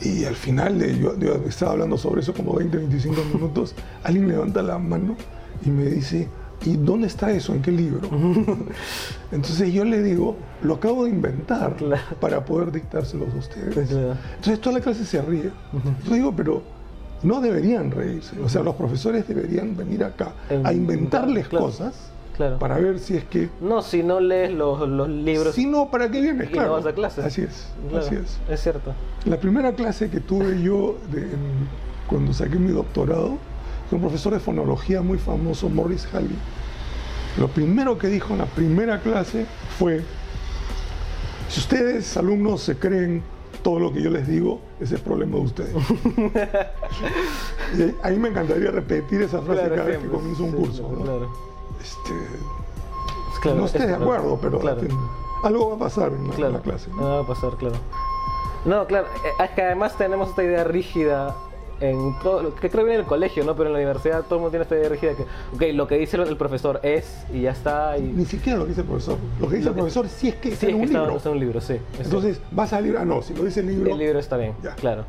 Y 0.00 0.24
al 0.24 0.36
final, 0.36 0.78
de- 0.78 0.96
yo, 0.98 1.18
yo 1.18 1.34
estaba 1.48 1.72
hablando 1.72 1.98
sobre 1.98 2.20
eso 2.20 2.32
como 2.32 2.54
20, 2.54 2.76
25 2.78 3.24
minutos, 3.34 3.74
alguien 4.04 4.28
levanta 4.28 4.62
la 4.62 4.78
mano 4.78 5.16
y 5.66 5.70
me 5.70 5.84
dice, 5.86 6.28
¿y 6.64 6.76
dónde 6.76 7.06
está 7.06 7.30
eso? 7.30 7.52
¿En 7.54 7.62
qué 7.62 7.70
libro? 7.72 8.08
Entonces 9.32 9.72
yo 9.72 9.84
le 9.84 10.02
digo, 10.02 10.36
lo 10.62 10.74
acabo 10.74 11.04
de 11.04 11.10
inventar 11.10 11.76
Claro. 11.76 12.02
para 12.20 12.44
poder 12.44 12.72
dictárselos 12.72 13.32
a 13.34 13.38
ustedes. 13.38 13.88
Claro. 13.88 14.14
Entonces 14.36 14.60
toda 14.60 14.78
la 14.78 14.82
clase 14.82 15.04
se 15.04 15.20
ríe. 15.22 15.50
Yo 16.06 16.14
digo, 16.14 16.32
pero 16.34 16.62
no 17.22 17.40
deberían 17.40 17.90
reírse. 17.90 18.40
O 18.40 18.48
sea, 18.48 18.62
los 18.62 18.74
profesores 18.74 19.26
deberían 19.28 19.76
venir 19.76 20.04
acá 20.04 20.32
a 20.64 20.72
inventarles 20.72 21.48
claro. 21.48 21.66
cosas 21.66 21.94
para 22.60 22.78
ver 22.78 23.00
si 23.00 23.16
es 23.16 23.24
que... 23.24 23.48
No, 23.60 23.82
si 23.82 24.04
no 24.04 24.20
lees 24.20 24.52
los, 24.52 24.88
los 24.88 25.08
libros. 25.08 25.54
Si 25.56 25.66
no, 25.66 25.90
¿para 25.90 26.08
qué 26.08 26.20
vienes? 26.20 26.44
Y 26.48 26.50
no 26.50 26.58
Claro. 26.58 26.72
vas 26.74 26.86
a 26.86 26.92
clases. 26.92 27.24
Así 27.24 27.42
es, 27.42 27.66
así 27.96 28.14
es. 28.14 28.38
Es 28.48 28.60
cierto. 28.62 28.92
La 29.24 29.38
primera 29.38 29.72
clase 29.72 30.08
que 30.08 30.20
tuve 30.20 30.62
yo 30.62 30.96
de- 31.10 31.22
en- 31.22 31.88
cuando 32.08 32.32
saqué 32.32 32.56
mi 32.58 32.70
doctorado 32.70 33.38
un 33.96 34.00
profesor 34.00 34.32
de 34.32 34.40
fonología 34.40 35.02
muy 35.02 35.18
famoso, 35.18 35.68
Morris 35.68 36.08
Halley, 36.12 36.36
lo 37.38 37.48
primero 37.48 37.98
que 37.98 38.08
dijo 38.08 38.32
en 38.32 38.38
la 38.38 38.46
primera 38.46 39.00
clase 39.00 39.46
fue, 39.78 40.02
si 41.48 41.60
ustedes, 41.60 42.16
alumnos, 42.16 42.62
se 42.62 42.76
creen 42.78 43.22
todo 43.62 43.78
lo 43.80 43.92
que 43.92 44.02
yo 44.02 44.10
les 44.10 44.26
digo, 44.26 44.60
ese 44.80 44.96
es 44.96 45.00
problema 45.00 45.36
de 45.36 45.42
ustedes. 45.42 45.74
y 47.78 48.06
a 48.06 48.10
mí 48.10 48.16
me 48.16 48.28
encantaría 48.28 48.70
repetir 48.70 49.22
esa 49.22 49.40
frase 49.42 49.60
Claro, 49.62 49.74
cada 49.76 49.88
vez 49.88 49.98
que 49.98 50.08
comienzo 50.08 50.44
un 50.44 50.50
Sí, 50.50 50.56
curso. 50.56 50.82
¿no? 50.82 51.02
Claro. 51.04 51.32
Este, 51.80 52.12
Claro, 53.42 53.58
no 53.58 53.66
estés 53.66 53.82
es 53.82 53.88
de 53.88 53.94
acuerdo, 53.94 54.38
pero 54.42 54.58
Claro. 54.58 54.80
fin, 54.80 54.90
algo 55.44 55.70
va 55.70 55.76
a 55.76 55.78
pasar 55.78 56.08
en 56.12 56.24
la, 56.24 56.30
en 56.30 56.36
Claro, 56.36 56.52
la 56.54 56.60
clase. 56.60 56.90
¿no? 56.90 56.96
no 56.96 57.08
va 57.08 57.20
a 57.20 57.26
pasar, 57.26 57.50
claro. 57.56 57.76
No, 58.64 58.86
claro, 58.86 59.06
eh, 59.24 59.44
es 59.44 59.50
que 59.50 59.62
además 59.62 59.96
tenemos 59.96 60.30
esta 60.30 60.42
idea 60.42 60.64
rígida 60.64 61.36
en 61.80 62.18
todo, 62.22 62.54
que 62.54 62.68
creo 62.70 62.84
que 62.84 62.90
viene 62.90 62.94
en 62.94 63.00
el 63.00 63.06
colegio, 63.06 63.44
¿no? 63.44 63.54
Pero 63.54 63.68
en 63.68 63.72
la 63.74 63.78
universidad 63.78 64.22
todo 64.22 64.36
el 64.36 64.40
mundo 64.40 64.50
tiene 64.50 64.62
esta 64.64 64.76
idea 64.76 64.88
rígida 64.88 65.12
que, 65.14 65.22
ok, 65.54 65.74
lo 65.74 65.86
que 65.86 65.96
dice 65.98 66.16
el 66.16 66.36
profesor 66.36 66.80
es 66.82 67.24
y 67.32 67.42
ya 67.42 67.52
está. 67.52 67.96
Y, 67.98 68.02
Ni 68.02 68.24
siquiera 68.24 68.58
lo 68.58 68.64
que 68.64 68.70
dice 68.70 68.80
el 68.82 68.86
profesor. 68.88 69.16
Lo 69.40 69.48
que 69.48 69.56
dice 69.56 69.64
Lo 69.66 69.70
el 69.70 69.74
que- 69.76 69.80
profesor 69.82 70.08
sí 70.08 70.28
es 70.28 70.34
que 70.36 70.48
sí, 70.48 70.54
está 70.54 70.66
es 70.66 70.72
en 70.72 70.78
un 70.78 70.84
está 70.84 70.98
libro. 71.00 71.16
está 71.16 71.28
en 71.28 71.34
un 71.34 71.40
libro, 71.40 71.60
sí. 71.60 71.74
es 71.98 72.06
Entonces, 72.06 72.40
vas 72.50 72.72
a 72.72 72.76
salir, 72.76 72.96
ah, 72.96 73.04
no, 73.04 73.22
si 73.22 73.34
lo 73.34 73.44
dice 73.44 73.60
el 73.60 73.66
libro, 73.68 73.92
el 73.92 73.98
libro 73.98 74.18
está 74.18 74.36
bien, 74.36 74.54
Ya. 74.62 74.74
claro. 74.74 75.04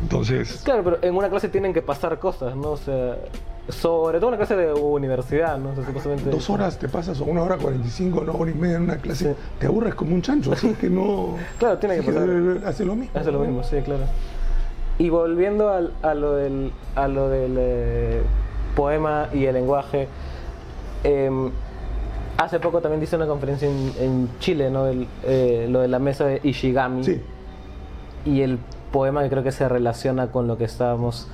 entonces, 0.00 0.60
Claro, 0.64 0.82
pero 0.84 0.98
en 1.02 1.14
una 1.16 1.28
clase 1.28 1.48
tienen 1.48 1.72
que 1.74 1.82
pasar 1.82 2.18
cosas, 2.18 2.54
¿no? 2.56 2.72
O 2.72 2.76
sea, 2.76 3.16
sobre 3.68 4.18
todo 4.18 4.28
una 4.28 4.38
clase 4.38 4.56
de 4.56 4.72
universidad, 4.72 5.58
¿no? 5.58 5.70
O 5.70 5.74
sea, 5.74 5.84
supuestamente- 5.84 6.30
dos 6.30 6.48
horas 6.48 6.78
te 6.78 6.88
pasas 6.88 7.20
o 7.20 7.24
una 7.24 7.42
hora 7.42 7.56
cuarenta 7.58 7.86
y 7.86 7.90
cinco, 7.90 8.20
una 8.20 8.32
hora 8.32 8.50
y 8.50 8.54
media 8.54 8.76
en 8.76 8.84
una 8.84 8.96
clase, 8.96 9.32
Sí. 9.34 9.40
te 9.58 9.66
aburres 9.66 9.94
como 9.94 10.14
un 10.14 10.22
chancho, 10.22 10.52
así 10.52 10.70
que 10.74 10.88
no... 10.88 11.36
Claro, 11.58 11.76
tiene 11.78 11.96
que 11.96 12.02
pasar. 12.04 12.28
hace 12.64 12.84
lo 12.86 12.94
mismo. 12.94 13.18
Hace 13.18 13.30
lo 13.32 13.40
mismo, 13.40 13.62
sí, 13.64 13.76
claro. 13.84 14.04
Y 14.98 15.10
volviendo 15.10 15.68
al- 15.70 15.92
a 16.02 16.14
lo 16.14 16.32
del, 16.34 16.72
a 16.96 17.06
lo 17.08 17.28
del 17.28 17.54
eh, 17.58 18.22
poema 18.74 19.28
y 19.32 19.44
el 19.44 19.54
lenguaje, 19.54 20.08
em, 21.04 21.50
hace 22.36 22.58
poco 22.58 22.80
también 22.80 23.00
dice 23.00 23.14
una 23.16 23.26
conferencia 23.26 23.68
en, 23.68 23.92
en 24.00 24.28
Chile, 24.40 24.70
¿no? 24.70 24.86
El, 24.86 25.06
eh, 25.24 25.66
lo 25.70 25.80
de 25.80 25.88
la 25.88 25.98
mesa 26.00 26.24
de 26.26 26.40
Ishigami. 26.42 27.04
Sí, 27.04 27.20
y 28.24 28.40
el 28.42 28.58
poema 28.92 29.22
que 29.22 29.30
creo 29.30 29.42
que 29.44 29.52
se 29.52 29.68
relaciona 29.68 30.28
con 30.32 30.46
lo 30.48 30.58
que 30.58 30.64
estábamos 30.64 31.28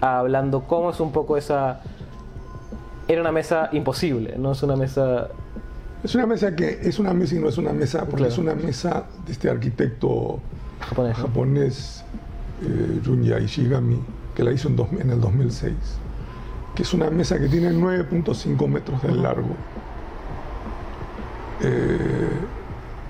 hablando, 0.00 0.62
cómo 0.62 0.90
es 0.90 1.00
un 1.00 1.12
poco 1.12 1.36
esa... 1.36 1.80
Era 3.08 3.20
una 3.20 3.32
mesa 3.32 3.68
imposible, 3.72 4.36
no 4.38 4.52
es 4.52 4.62
una 4.62 4.76
mesa... 4.76 5.28
es 6.02 6.14
una 6.14 6.24
mesa 6.26 6.54
que 6.56 6.78
es 6.82 6.98
una 6.98 7.12
mesa 7.12 7.34
y 7.34 7.38
no 7.40 7.48
es 7.48 7.58
una 7.58 7.72
mesa, 7.72 8.00
porque 8.00 8.16
Claro. 8.28 8.32
es 8.32 8.38
una 8.38 8.54
mesa 8.54 9.04
de 9.26 9.32
este 9.32 9.50
arquitecto 9.50 10.38
japonés, 10.80 12.04
eh, 12.62 13.00
Junya 13.04 13.38
Ishigami, 13.40 13.98
que 14.34 14.42
la 14.44 14.52
hizo 14.52 14.68
en, 14.68 14.76
dos- 14.76 14.88
en 14.98 15.10
el 15.10 15.20
2006, 15.20 15.74
que 16.74 16.82
es 16.82 16.94
una 16.94 17.10
mesa 17.10 17.38
que 17.38 17.48
tiene 17.48 17.70
9.5 17.72 18.68
metros 18.68 19.02
de 19.02 19.12
largo 19.14 19.54
eh, 21.62 22.30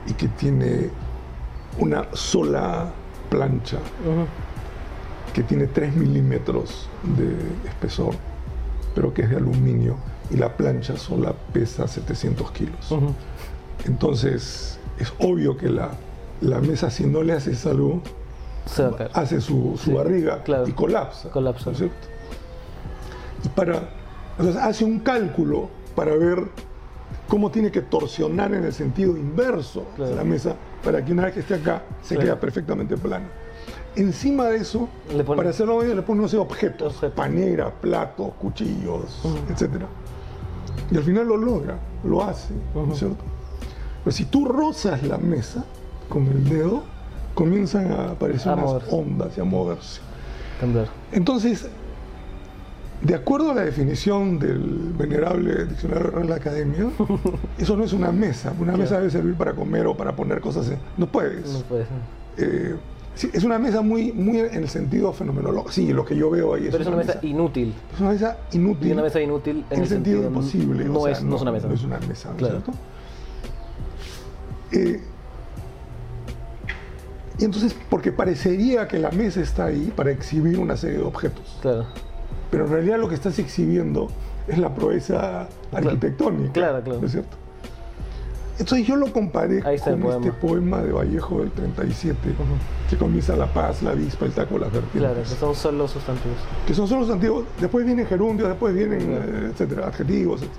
y 0.07 0.13
que 0.15 0.29
tiene 0.29 0.91
una 1.79 2.07
sola 2.13 2.91
plancha 3.31 3.79
que 5.33 5.43
tiene 5.43 5.67
3 5.67 5.97
milímetros 5.97 6.89
de 7.17 7.35
espesor, 7.69 8.15
pero 8.95 9.15
que 9.15 9.23
es 9.23 9.31
de 9.31 9.37
aluminio 9.37 9.97
y 10.31 10.37
la 10.37 10.55
plancha 10.57 10.99
sola 10.99 11.33
pesa 11.53 11.89
700 11.89 12.51
kilos. 12.53 12.93
Entonces 13.87 14.79
es 14.99 15.13
obvio 15.19 15.57
que 15.57 15.71
la, 15.71 15.93
la 16.43 16.61
mesa 16.61 16.91
si 16.91 17.07
no 17.07 17.23
le 17.23 17.33
haces 17.33 17.65
algo 17.65 18.03
Se 18.67 18.83
va 18.83 18.89
a 18.91 18.97
caer. 18.97 19.11
hace 19.15 19.41
su, 19.41 19.77
su 19.77 19.91
Sí, 19.91 19.93
barriga 19.93 20.43
claro. 20.43 20.67
y 20.69 20.73
colapsa. 20.73 21.31
Colapsa. 21.31 21.67
¿no 21.67 21.73
es 21.73 21.79
cierto? 21.79 21.97
Y 23.45 23.49
para, 23.49 23.89
entonces 24.39 24.63
hace 24.63 24.85
un 24.85 25.01
cálculo 25.01 25.69
para 25.97 26.15
ver 26.15 26.45
cómo 27.29 27.51
tiene 27.51 27.71
que 27.71 27.81
torsionar 27.83 28.55
en 28.55 28.65
el 28.65 28.73
sentido 28.73 29.17
inverso 29.17 29.85
Claro. 29.97 30.15
la 30.15 30.25
mesa 30.25 30.55
para 30.85 31.05
que 31.05 31.13
una 31.13 31.25
vez 31.25 31.35
que 31.35 31.41
esté 31.41 31.55
acá 31.55 31.83
se 32.03 32.15
Claro. 32.15 32.31
quede 32.31 32.37
perfectamente 32.41 32.97
plana. 32.97 33.27
Encima 33.95 34.47
de 34.47 34.57
eso, 34.57 34.89
Le 35.15 35.23
pone- 35.23 35.37
para 35.37 35.51
hacerlo 35.51 35.79
bien, 35.81 35.95
le 35.97 36.03
pone 36.03 36.23
no 36.23 36.29
sé, 36.29 36.39
objetos, 36.39 36.95
Objetos. 36.95 37.15
panera, 37.15 37.71
platos, 37.71 38.33
cuchillos, 38.41 39.21
etc. 39.51 39.83
Y 40.91 40.97
al 40.97 41.03
final 41.03 41.27
lo 41.29 41.37
logra, 41.37 41.79
lo 42.05 42.23
hace, 42.23 42.55
¿no 42.75 42.91
es 42.93 42.99
cierto? 42.99 43.23
Pero 44.03 44.17
si 44.17 44.25
tú 44.25 44.47
rozas 44.47 45.03
la 45.03 45.19
mesa 45.19 45.65
con 46.09 46.27
el 46.27 46.49
dedo, 46.49 46.83
comienzan 47.35 47.91
a 47.93 48.11
aparecer 48.13 48.53
A 48.53 48.57
unas 48.57 48.83
ondas 48.91 49.37
y 49.37 49.41
a 49.41 49.45
moverse. 49.45 50.01
Temblar. 50.61 50.87
Entonces, 51.13 51.67
de 53.01 53.15
acuerdo 53.15 53.51
a 53.51 53.55
la 53.55 53.63
definición 53.63 54.39
del 54.39 54.93
venerable 54.97 55.65
diccionario 55.67 56.11
de 56.21 56.25
la 56.25 56.37
Academia, 56.37 56.87
eso 57.59 57.77
no 57.77 57.85
es 57.85 57.93
una 57.93 58.13
mesa. 58.13 58.53
Una 58.61 58.77
mesa 58.77 58.99
debe 58.99 59.11
servir 59.11 59.35
para 59.35 59.55
comer 59.55 59.87
o 59.87 59.97
para 59.97 60.15
poner 60.15 60.41
cosas. 60.41 60.69
En... 60.71 60.79
No 60.97 61.07
puedes. 61.07 61.53
No 61.53 61.59
puede 61.61 61.85
ser. 61.85 61.97
Eh, 62.39 62.77
sí, 63.15 63.29
es 63.33 63.43
una 63.45 63.59
mesa 63.59 63.83
muy, 63.83 64.13
muy 64.13 64.39
en 64.39 64.55
el 64.55 64.69
sentido 64.69 65.13
fenomenológico. 65.13 65.73
Sí, 65.73 65.93
lo 65.93 66.05
que 66.05 66.15
yo 66.17 66.31
veo 66.31 66.55
ahí 66.55 66.67
es, 66.67 66.71
Pero 66.71 66.83
es 66.83 66.89
una 66.89 66.97
mesa 66.99 67.19
inútil. 67.23 67.75
Es 67.93 68.01
una 68.01 68.11
mesa 68.11 68.39
inútil. 68.53 68.89
Y 68.89 68.93
una 68.93 69.03
mesa 69.03 69.21
inútil 69.21 69.65
en, 69.71 69.77
en 69.77 69.83
el 69.83 69.89
sentido, 69.89 70.23
imposible. 70.23 70.85
No, 70.85 71.01
o 71.01 71.05
sea, 71.05 71.13
es, 71.13 71.23
no 71.25 71.35
es 71.37 71.43
una 71.43 71.51
mesa. 71.53 71.67
No 71.69 71.75
es 71.75 71.83
una 71.83 71.99
mesa, 71.99 72.29
¿no 72.29 72.35
es 72.35 72.39
Claro. 72.39 72.63
cierto? 72.63 72.73
Eh, 74.73 75.03
y 77.43 77.45
entonces, 77.45 77.75
porque 77.91 78.13
parecería 78.13 78.87
que 78.87 79.01
la 79.01 79.11
mesa 79.11 79.41
está 79.41 79.65
ahí 79.65 79.93
para 79.97 80.13
exhibir 80.13 80.61
una 80.61 80.77
serie 80.77 80.99
de 80.99 81.03
objetos, 81.05 81.59
Claro. 81.61 81.87
pero 82.53 82.67
en 82.67 82.71
realidad 82.71 82.99
lo 83.01 83.09
que 83.09 83.17
estás 83.17 83.37
exhibiendo 83.41 84.07
es 84.47 84.59
la 84.59 84.73
proeza 84.73 85.49
arquitectónica. 85.73 86.53
Claro, 86.53 86.83
claro. 86.85 87.01
¿No 87.01 87.07
es 87.07 87.13
cierto? 87.13 87.37
Entonces 88.61 88.87
yo 88.87 88.95
lo 88.95 89.13
comparé 89.13 89.61
con 89.61 89.73
este 89.73 90.31
poema 90.41 90.83
de 90.83 90.93
Vallejo 90.93 91.41
del 91.41 91.51
37, 91.51 92.17
Ujú. 92.29 92.37
que 92.89 92.97
comienza 92.97 93.35
la 93.35 93.53
paz, 93.53 93.83
la 93.83 93.91
avispa, 93.91 94.25
el 94.27 94.33
taco, 94.33 94.57
las 94.59 94.71
vertientes 94.71 95.01
Claro, 95.01 95.23
que 95.23 95.29
son 95.29 95.55
solo 95.57 95.89
sustantivos. 95.89 96.37
que 96.65 96.75
son 96.75 96.87
solo 96.87 97.01
sustantivos, 97.01 97.45
después 97.61 97.85
vienen 97.85 98.07
gerundios, 98.07 98.49
después 98.51 98.73
vienen, 98.73 99.01
Claro. 99.01 99.25
eh, 99.25 99.51
etcétera, 99.51 99.87
adjetivos, 99.89 100.43
etc. 100.43 100.51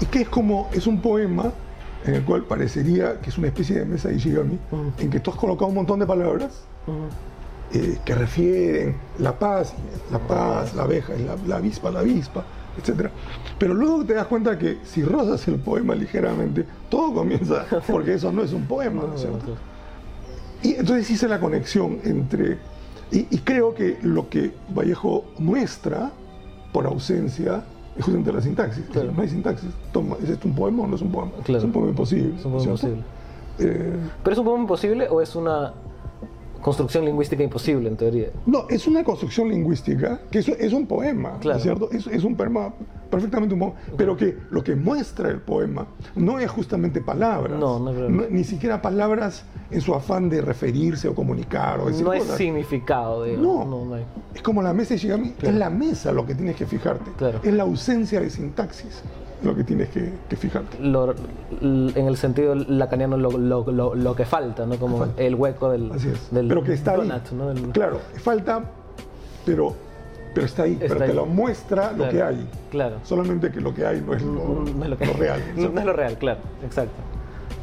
Y 0.00 0.06
que 0.06 0.22
es 0.22 0.28
como, 0.30 0.70
es 0.72 0.86
un 0.86 1.02
poema 1.02 1.52
en 2.04 2.14
el 2.14 2.24
cual 2.24 2.44
parecería 2.44 3.20
que 3.20 3.30
es 3.30 3.38
una 3.38 3.48
especie 3.48 3.78
de 3.80 3.84
mesa 3.84 4.08
de 4.08 4.14
Ishigami, 4.16 4.58
Ujú. 4.70 4.92
en 4.98 5.10
que 5.10 5.20
tú 5.20 5.30
has 5.30 5.36
colocado 5.36 5.66
un 5.68 5.74
montón 5.74 5.98
de 5.98 6.06
palabras 6.06 6.62
eh, 7.72 7.98
que 8.04 8.14
refieren 8.14 8.96
la 9.18 9.38
paz, 9.38 9.74
la 10.10 10.18
paz, 10.18 10.74
la 10.74 10.84
abeja, 10.84 11.12
la, 11.14 11.36
la 11.46 11.56
avispa, 11.56 11.90
la 11.90 12.00
avispa, 12.00 12.44
etcétera. 12.78 13.10
Pero 13.58 13.74
luego 13.74 14.04
te 14.04 14.14
das 14.14 14.26
cuenta 14.26 14.56
que 14.58 14.78
si 14.84 15.02
rozas 15.02 15.46
el 15.48 15.56
poema 15.56 15.94
ligeramente, 15.94 16.64
todo 16.88 17.12
comienza, 17.12 17.66
porque 17.86 18.14
eso 18.14 18.32
no 18.32 18.42
es 18.42 18.52
un 18.52 18.64
poema, 18.66 19.02
¿no 19.02 19.14
es 19.14 19.20
cierto? 19.20 19.56
Y 20.62 20.74
entonces 20.74 21.10
hice 21.10 21.28
la 21.28 21.38
conexión 21.40 21.98
entre, 22.04 22.58
y, 23.12 23.26
y 23.30 23.38
creo 23.38 23.74
que 23.74 23.98
lo 24.02 24.28
que 24.28 24.52
Vallejo 24.74 25.24
muestra 25.38 26.10
por 26.72 26.86
ausencia 26.86 27.64
es 27.98 28.04
justamente 28.04 28.32
la 28.32 28.40
sintaxis. 28.40 28.84
Claro. 28.86 29.08
decir, 29.08 29.16
no 29.16 29.22
hay 29.22 29.28
sintaxis. 29.28 29.70
Toma, 29.92 30.16
¿Es 30.22 30.30
esto 30.30 30.48
un 30.48 30.54
poema 30.54 30.84
o 30.84 30.86
no 30.86 30.96
es 30.96 31.02
un 31.02 31.10
poema? 31.10 31.32
Claro. 31.44 31.58
Es 31.58 31.64
un 31.64 31.72
poema 31.72 31.88
imposible. 31.90 32.34
Es 32.38 32.44
un 32.44 32.52
poema 32.52 32.64
imposible. 32.64 33.02
Eh, 33.58 33.96
¿Pero 34.22 34.32
es 34.32 34.38
un 34.38 34.44
poema 34.44 34.60
imposible 34.60 35.08
o 35.08 35.20
es 35.20 35.34
una 35.34 35.72
construcción 36.62 37.04
lingüística 37.04 37.42
imposible 37.42 37.88
en 37.88 37.96
teoría? 37.96 38.28
no, 38.46 38.66
es 38.68 38.86
una 38.86 39.04
construcción 39.04 39.48
lingüística 39.48 40.20
que 40.30 40.40
es, 40.40 40.48
es 40.48 40.72
un 40.72 40.86
poema, 40.86 41.32
¿no 41.32 41.38
Claro. 41.40 41.56
es 41.58 41.62
cierto? 41.62 41.88
Es, 41.92 42.06
es 42.06 42.24
un 42.24 42.36
poema, 42.36 42.72
perfectamente 43.10 43.54
un 43.54 43.60
poema, 43.60 43.74
pero 43.96 44.16
que 44.16 44.36
lo 44.50 44.62
que 44.64 44.74
muestra 44.76 45.28
el 45.30 45.40
poema 45.40 45.86
no 46.16 46.38
es 46.38 46.50
justamente 46.50 47.00
palabras. 47.00 47.58
No, 47.58 47.78
no 47.78 47.90
es 47.90 47.96
verdad. 47.96 48.26
ni 48.30 48.44
siquiera 48.44 48.82
palabras 48.82 49.44
en 49.70 49.80
su 49.80 49.94
afán 49.94 50.28
de 50.28 50.40
referirse 50.40 51.08
o 51.08 51.14
comunicar 51.14 51.80
o 51.80 51.86
decir 51.86 52.04
No 52.04 52.12
es 52.12 52.22
cosas. 52.22 52.38
significado, 52.38 53.24
digamos. 53.24 53.46
No. 53.46 53.64
no, 53.64 53.84
no 53.84 53.94
hay. 53.94 54.04
Es 54.34 54.42
como 54.42 54.62
la 54.62 54.72
mesa 54.72 54.94
de 54.94 54.98
Shigami, 55.00 55.30
Claro. 55.32 55.54
es 55.54 55.58
la 55.58 55.70
mesa 55.70 56.12
lo 56.12 56.26
que 56.26 56.34
tienes 56.34 56.56
que 56.56 56.66
fijarte. 56.66 57.10
Claro. 57.16 57.40
Es 57.42 57.52
la 57.52 57.62
ausencia 57.64 58.20
de 58.20 58.30
sintaxis 58.30 59.02
lo 59.42 59.54
que 59.54 59.64
tienes 59.64 59.88
que, 59.90 60.12
que 60.28 60.36
fijarte. 60.36 60.78
Lo- 60.80 61.14
en 61.60 61.92
el 61.96 62.16
sentido 62.16 62.54
lacaniano 62.54 63.16
lo, 63.16 63.30
lo, 63.32 63.70
lo, 63.70 63.94
lo 63.94 64.14
que 64.16 64.24
falta, 64.24 64.66
¿no? 64.66 64.76
Como 64.76 64.98
Falta. 64.98 65.22
el 65.22 65.34
hueco 65.34 65.70
del, 65.70 65.90
del 66.30 66.48
pero 66.48 66.62
que 66.62 66.72
está 66.72 66.96
donut, 66.96 67.12
ahí. 67.12 67.36
¿no? 67.36 67.48
Del- 67.48 67.68
Claro, 67.70 68.00
falta, 68.22 68.62
pero, 69.46 69.74
pero 70.34 70.46
está 70.46 70.64
ahí. 70.64 70.76
pero 70.78 70.96
te 70.98 71.14
lo 71.14 71.26
muestra 71.26 71.92
lo 71.92 72.08
que 72.08 72.22
hay. 72.22 72.48
Claro. 72.70 72.96
Solamente 73.04 73.50
que 73.50 73.60
lo 73.60 73.74
que 73.74 73.86
hay 73.86 74.00
no 74.00 74.14
es 74.14 74.22
lo, 74.22 74.32
No 74.64 74.84
es 74.84 74.90
lo, 74.90 74.96
que- 74.98 75.06
lo 75.06 75.12
real. 75.14 75.40
No, 75.56 75.68
no 75.68 75.80
es 75.80 75.86
lo 75.86 75.92
real, 75.92 76.18
claro, 76.18 76.40
exacto. 76.64 76.94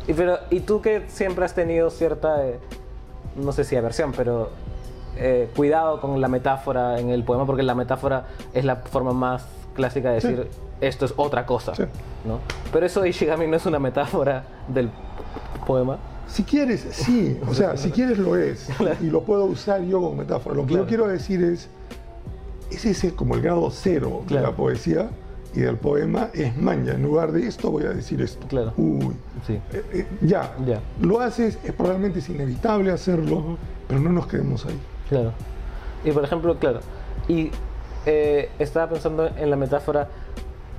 Y, 0.08 0.14
pero, 0.14 0.38
y 0.52 0.60
tú 0.62 0.82
que 0.82 1.04
siempre 1.08 1.46
has 1.46 1.56
tenido 1.56 1.90
cierta, 1.90 2.46
eh, 2.48 2.60
no 3.36 3.52
sé 3.52 3.64
si 3.64 3.76
aversión, 3.76 4.14
pero 4.16 4.50
eh, 5.18 5.50
cuidado 5.56 6.00
con 6.02 6.20
la 6.22 6.28
metáfora 6.28 7.00
en 7.00 7.10
el 7.10 7.24
poema, 7.24 7.46
porque 7.46 7.64
la 7.64 7.74
metáfora 7.76 8.28
es 8.54 8.64
la 8.66 8.76
forma 8.78 9.14
más 9.14 9.48
clásica 9.76 10.12
de 10.12 10.22
Sí. 10.22 10.28
decir 10.30 10.48
esto 10.82 11.06
es 11.06 11.14
otra 11.18 11.46
cosa, 11.46 11.76
Sí. 11.76 11.84
¿no? 12.26 12.40
Pero 12.74 12.86
eso 12.86 13.02
de 13.02 13.10
Ishigami 13.10 13.48
no 13.48 13.58
es 13.58 13.66
una 13.66 13.80
metáfora 13.80 14.44
del 14.68 14.90
poema. 15.68 15.98
Si 16.28 16.44
quieres, 16.44 16.86
sí. 16.92 17.40
O 17.48 17.54
sea, 17.54 17.78
si 17.78 17.92
quieres 17.92 18.18
lo 18.18 18.36
es. 18.36 18.68
Y 19.02 19.06
lo 19.06 19.22
puedo 19.22 19.46
usar 19.46 19.82
yo 19.84 20.02
como 20.02 20.16
metáfora. 20.16 20.56
Lo 20.56 20.64
que 20.64 20.70
Claro. 20.70 20.84
yo 20.84 20.88
quiero 20.88 21.08
decir 21.08 21.44
es, 21.44 21.70
ese 22.72 22.90
es 23.08 23.14
como 23.14 23.36
el 23.36 23.42
grado 23.42 23.70
cero 23.72 24.22
de 24.24 24.28
Claro. 24.28 24.48
la 24.48 24.56
poesía 24.56 25.10
y 25.54 25.60
del 25.62 25.78
poema 25.78 26.30
es 26.34 26.58
maña. 26.58 26.94
En 26.94 27.04
lugar 27.04 27.32
de 27.32 27.48
esto 27.48 27.72
voy 27.72 27.84
a 27.86 27.90
decir 27.90 28.22
esto. 28.22 28.46
Claro. 28.48 28.74
Uy. 28.76 29.16
Sí. 29.48 29.54
Eh, 29.72 29.84
eh, 29.94 30.08
ya. 30.22 30.54
Ya. 30.66 30.80
Lo 31.00 31.20
haces, 31.22 31.58
es, 31.64 31.72
probablemente 31.74 32.20
es 32.20 32.28
inevitable 32.30 32.92
hacerlo, 32.92 33.58
pero 33.88 34.00
no 34.02 34.10
nos 34.12 34.28
quedemos 34.28 34.66
ahí. 34.66 34.78
Claro. 35.10 35.32
Y 36.04 36.12
por 36.12 36.24
ejemplo, 36.24 36.58
claro. 36.58 36.80
Y 37.28 37.52
eh, 38.06 38.50
estaba 38.60 38.90
pensando 38.90 39.28
en 39.38 39.50
la 39.50 39.56
metáfora 39.56 40.08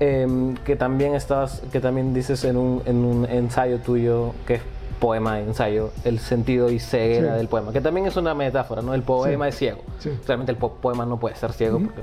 em, 0.01 0.55
que 0.57 0.77
también 0.77 1.15
estabas, 1.15 1.63
que 1.73 1.81
también 1.81 2.13
dices 2.15 2.45
en 2.45 2.57
un, 2.57 2.83
en 2.87 2.97
un 3.05 3.25
ensayo 3.27 3.79
tuyo, 3.79 4.33
que 4.47 4.55
es 4.55 4.63
poema 5.01 5.41
ensayo, 5.41 5.91
el 6.05 6.19
sentido 6.19 6.71
y 6.71 6.79
ceguera 6.79 7.33
Sí. 7.33 7.37
del 7.39 7.49
poema, 7.49 7.73
que 7.73 7.81
también 7.81 8.07
es 8.07 8.17
una 8.17 8.35
metáfora, 8.35 8.81
¿no? 8.83 8.95
El 8.95 9.03
poema 9.03 9.45
Sí. 9.47 9.49
es 9.51 9.57
ciego. 9.57 9.79
Sí. 9.99 10.11
Realmente 10.27 10.53
el 10.53 10.59
po- 10.59 10.73
poema 10.75 11.05
no 11.05 11.19
puede 11.19 11.35
ser 11.37 11.53
ciego 11.53 11.79
porque 11.81 12.01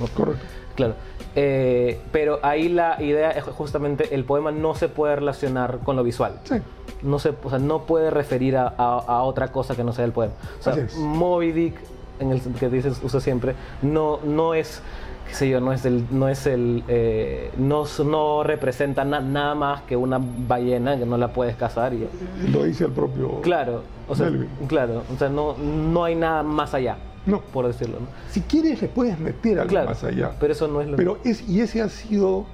no- 0.00 0.06
Correcto. 0.16 0.44
Claro. 0.76 0.94
Eh, 1.34 2.00
pero 2.12 2.38
ahí 2.42 2.68
la 2.68 3.02
idea 3.02 3.30
es 3.32 3.42
justamente 3.44 4.14
el 4.14 4.24
poema 4.24 4.52
no 4.52 4.74
se 4.76 4.88
puede 4.88 5.16
relacionar 5.16 5.78
con 5.84 5.96
lo 5.96 6.04
visual. 6.04 6.38
Sí. 6.44 6.56
No, 7.02 7.18
se, 7.18 7.30
o 7.42 7.50
sea, 7.50 7.58
no 7.58 7.82
puede 7.86 8.10
referir 8.10 8.56
a, 8.56 8.68
a- 8.76 8.98
a 9.06 9.22
otra 9.22 9.48
cosa 9.50 9.74
que 9.74 9.82
no 9.84 9.92
sea 9.92 10.04
el 10.04 10.12
poema. 10.12 10.34
O 10.60 10.62
sea. 10.62 10.76
Moby 10.96 11.50
Dick, 11.52 11.74
en 12.20 12.32
el 12.32 12.40
que 12.40 12.68
dices, 12.68 13.00
usa 13.02 13.20
siempre, 13.20 13.54
no, 13.82 14.18
no 14.24 14.54
es, 14.54 14.82
qué 15.28 15.34
sé 15.34 15.48
yo, 15.48 15.60
no 15.60 15.72
es 15.72 15.84
el, 15.84 16.04
no 16.10 16.28
es 16.28 16.46
el, 16.46 16.82
eh, 16.88 17.50
no, 17.58 17.84
no 18.04 18.42
representa 18.42 19.04
na- 19.04 19.20
nada 19.20 19.54
más 19.54 19.82
que 19.82 19.96
una 19.96 20.18
ballena 20.20 20.98
que 20.98 21.06
no 21.06 21.16
la 21.16 21.32
puedes 21.32 21.56
cazar 21.56 21.92
y 21.94 22.08
Lo 22.50 22.64
dice 22.64 22.84
el 22.84 22.92
propio. 22.92 23.40
claro, 23.40 23.82
o 24.08 24.14
sea, 24.14 24.30
claro, 24.66 25.02
o 25.14 25.18
sea, 25.18 25.28
no, 25.28 25.54
no 25.56 26.04
hay 26.04 26.14
nada 26.14 26.42
más 26.42 26.74
allá, 26.74 26.96
No. 27.26 27.40
por 27.40 27.66
decirlo, 27.66 28.00
¿no? 28.00 28.06
Si 28.30 28.40
quieres, 28.42 28.80
le 28.82 28.88
puedes 28.88 29.18
meter 29.18 29.58
algo 29.60 29.68
Claro, 29.70 29.88
más 29.90 30.02
allá. 30.04 30.32
pero 30.40 30.52
eso 30.52 30.66
no 30.68 30.80
es 30.80 30.88
lo 30.88 30.96
Pero 30.96 31.18
es, 31.24 31.48
y 31.48 31.60
ese 31.60 31.82
ha 31.82 31.88
sido 31.88 32.46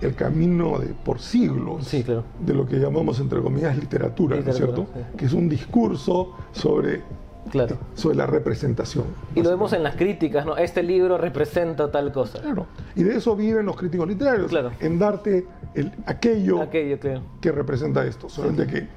el 0.00 0.14
camino 0.14 0.78
de, 0.78 0.94
por 0.94 1.18
siglos 1.18 1.86
Sí, 1.86 2.02
claro. 2.02 2.24
de 2.38 2.54
lo 2.54 2.64
que 2.64 2.76
llamamos, 2.78 3.20
entre 3.20 3.42
comillas, 3.42 3.76
literatura, 3.76 4.36
¿no 4.42 4.50
es 4.50 4.56
cierto? 4.56 4.86
sí. 4.94 5.00
Que 5.18 5.26
es 5.26 5.34
un 5.34 5.46
discurso 5.48 6.32
sobre, 6.52 7.02
Claro. 7.50 7.78
sobre 7.94 8.16
la 8.16 8.26
representación. 8.26 9.04
Y 9.34 9.42
lo 9.42 9.50
vemos 9.50 9.72
en 9.72 9.82
las 9.82 9.96
críticas, 9.96 10.44
¿no? 10.46 10.56
Este 10.56 10.82
libro 10.82 11.18
representa 11.18 11.90
tal 11.90 12.12
cosa. 12.12 12.40
Claro. 12.40 12.66
Y 12.94 13.02
de 13.02 13.16
eso 13.16 13.34
viven 13.34 13.66
los 13.66 13.76
críticos 13.76 14.06
literarios, 14.08 14.48
Claro. 14.48 14.70
en 14.80 14.98
darte 14.98 15.46
el, 15.74 15.92
aquello 16.06 16.60
Aquello, 16.62 16.98
claro. 17.00 17.22
que 17.40 17.50
representa 17.52 18.04
esto. 18.04 18.28
Solamente 18.28 18.66
que 18.66 18.88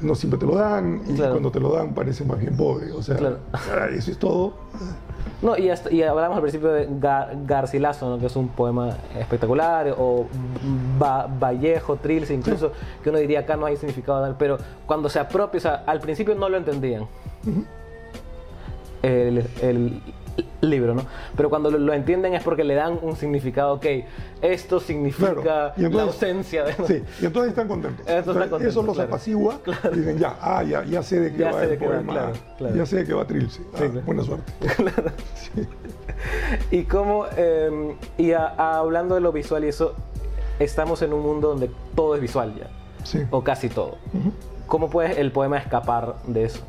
no 0.00 0.14
siempre 0.14 0.38
te 0.38 0.46
lo 0.46 0.56
dan 0.56 1.02
y 1.08 1.14
Claro. 1.14 1.32
cuando 1.32 1.50
te 1.50 1.60
lo 1.60 1.72
dan 1.74 1.94
parece 1.94 2.24
más 2.24 2.38
bien 2.38 2.56
pobre. 2.56 2.92
O 2.92 3.02
sea, 3.02 3.16
Claro. 3.16 3.38
ah, 3.52 3.86
eso 3.92 4.10
es 4.10 4.18
todo. 4.18 4.54
No, 5.42 5.56
y, 5.58 5.68
hasta- 5.68 5.92
y 5.92 6.02
hablamos 6.02 6.36
al 6.36 6.42
principio 6.42 6.68
de 6.72 6.88
Ga- 6.88 7.28
Garcilaso, 7.46 8.08
¿no? 8.08 8.18
que 8.18 8.26
es 8.26 8.36
un 8.36 8.48
poema 8.48 8.96
espectacular, 9.18 9.94
o 9.98 10.26
Ba- 10.98 11.26
Vallejo, 11.26 11.96
Trilce, 11.96 12.32
incluso, 12.34 12.72
que 13.02 13.10
uno 13.10 13.18
diría 13.18 13.40
acá 13.40 13.56
no 13.56 13.66
hay 13.66 13.76
significado, 13.76 14.34
pero 14.38 14.58
cuando 14.86 15.08
se 15.08 15.18
apropia, 15.18 15.58
o 15.58 15.60
sea, 15.60 15.74
al 15.86 16.00
principio 16.00 16.34
no 16.34 16.48
lo 16.48 16.56
entendían. 16.56 17.06
El, 19.02 19.46
el 19.62 20.02
libro, 20.60 20.94
¿no? 20.94 21.02
Pero 21.36 21.48
cuando 21.50 21.70
lo, 21.70 21.78
lo 21.78 21.92
entienden 21.92 22.34
es 22.34 22.42
porque 22.42 22.64
le 22.64 22.74
dan 22.74 22.98
un 23.02 23.14
significado, 23.16 23.74
ok, 23.74 23.86
esto 24.42 24.80
significa 24.80 25.34
Claro. 25.34 25.72
Y 25.76 25.88
la 25.94 26.02
ausencia 26.04 26.64
de... 26.64 26.72
Sí, 26.86 27.02
y 27.22 27.26
entonces 27.26 27.50
están 27.50 27.68
contentos. 27.68 28.00
Entonces 28.00 28.18
están 28.18 28.42
Entonces, 28.44 28.50
contentos, 28.50 28.72
eso 28.74 28.82
los 28.82 28.94
claro. 28.96 29.08
apacigua 29.10 29.60
y 29.92 29.96
dicen, 29.98 30.18
ya, 30.18 30.36
ah, 30.40 30.62
ya, 30.64 30.84
ya 30.84 31.02
sé 31.02 31.20
de 31.20 31.32
qué 31.32 31.38
Ya 31.38 31.52
va 31.52 31.62
el 31.64 31.76
va, 31.80 31.86
poema. 31.86 32.12
claro, 32.12 32.32
claro. 32.58 32.74
Ya 32.76 32.86
sé 32.86 32.96
de 32.96 33.04
qué 33.04 33.14
va 33.14 33.26
Trilce. 33.26 33.60
Ah, 33.74 33.76
Sí, 33.78 33.84
claro. 33.90 34.06
Buena 34.06 34.22
suerte. 34.24 34.52
Y 36.70 36.84
cómo, 36.84 37.26
eh, 37.36 37.94
y 38.16 38.32
a- 38.32 38.46
a- 38.56 38.78
hablando 38.78 39.14
de 39.14 39.20
lo 39.20 39.30
visual 39.32 39.64
y 39.64 39.68
eso, 39.68 39.94
estamos 40.58 41.02
en 41.02 41.12
un 41.12 41.20
mundo 41.22 41.48
donde 41.48 41.70
todo 41.94 42.14
es 42.14 42.20
visual 42.22 42.54
ya, 42.58 42.68
Sí. 43.04 43.20
o 43.30 43.44
casi 43.44 43.68
todo. 43.68 43.98
¿Cómo 44.66 44.88
puede 44.88 45.20
el 45.20 45.30
poema 45.32 45.58
escapar 45.58 46.14
de 46.26 46.44
eso? 46.44 46.62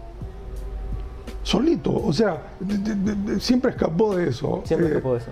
Solito, 1.46 1.94
o 1.96 2.12
sea, 2.12 2.42
de- 2.60 2.78
de- 2.80 2.96
de- 2.96 3.16
de- 3.34 3.40
siempre 3.40 3.70
escapó 3.70 4.16
de 4.16 4.30
eso. 4.30 4.64
Siempre 4.66 4.88
Eh, 4.88 4.92
escapó 4.94 5.14
de 5.14 5.20
eso. 5.20 5.30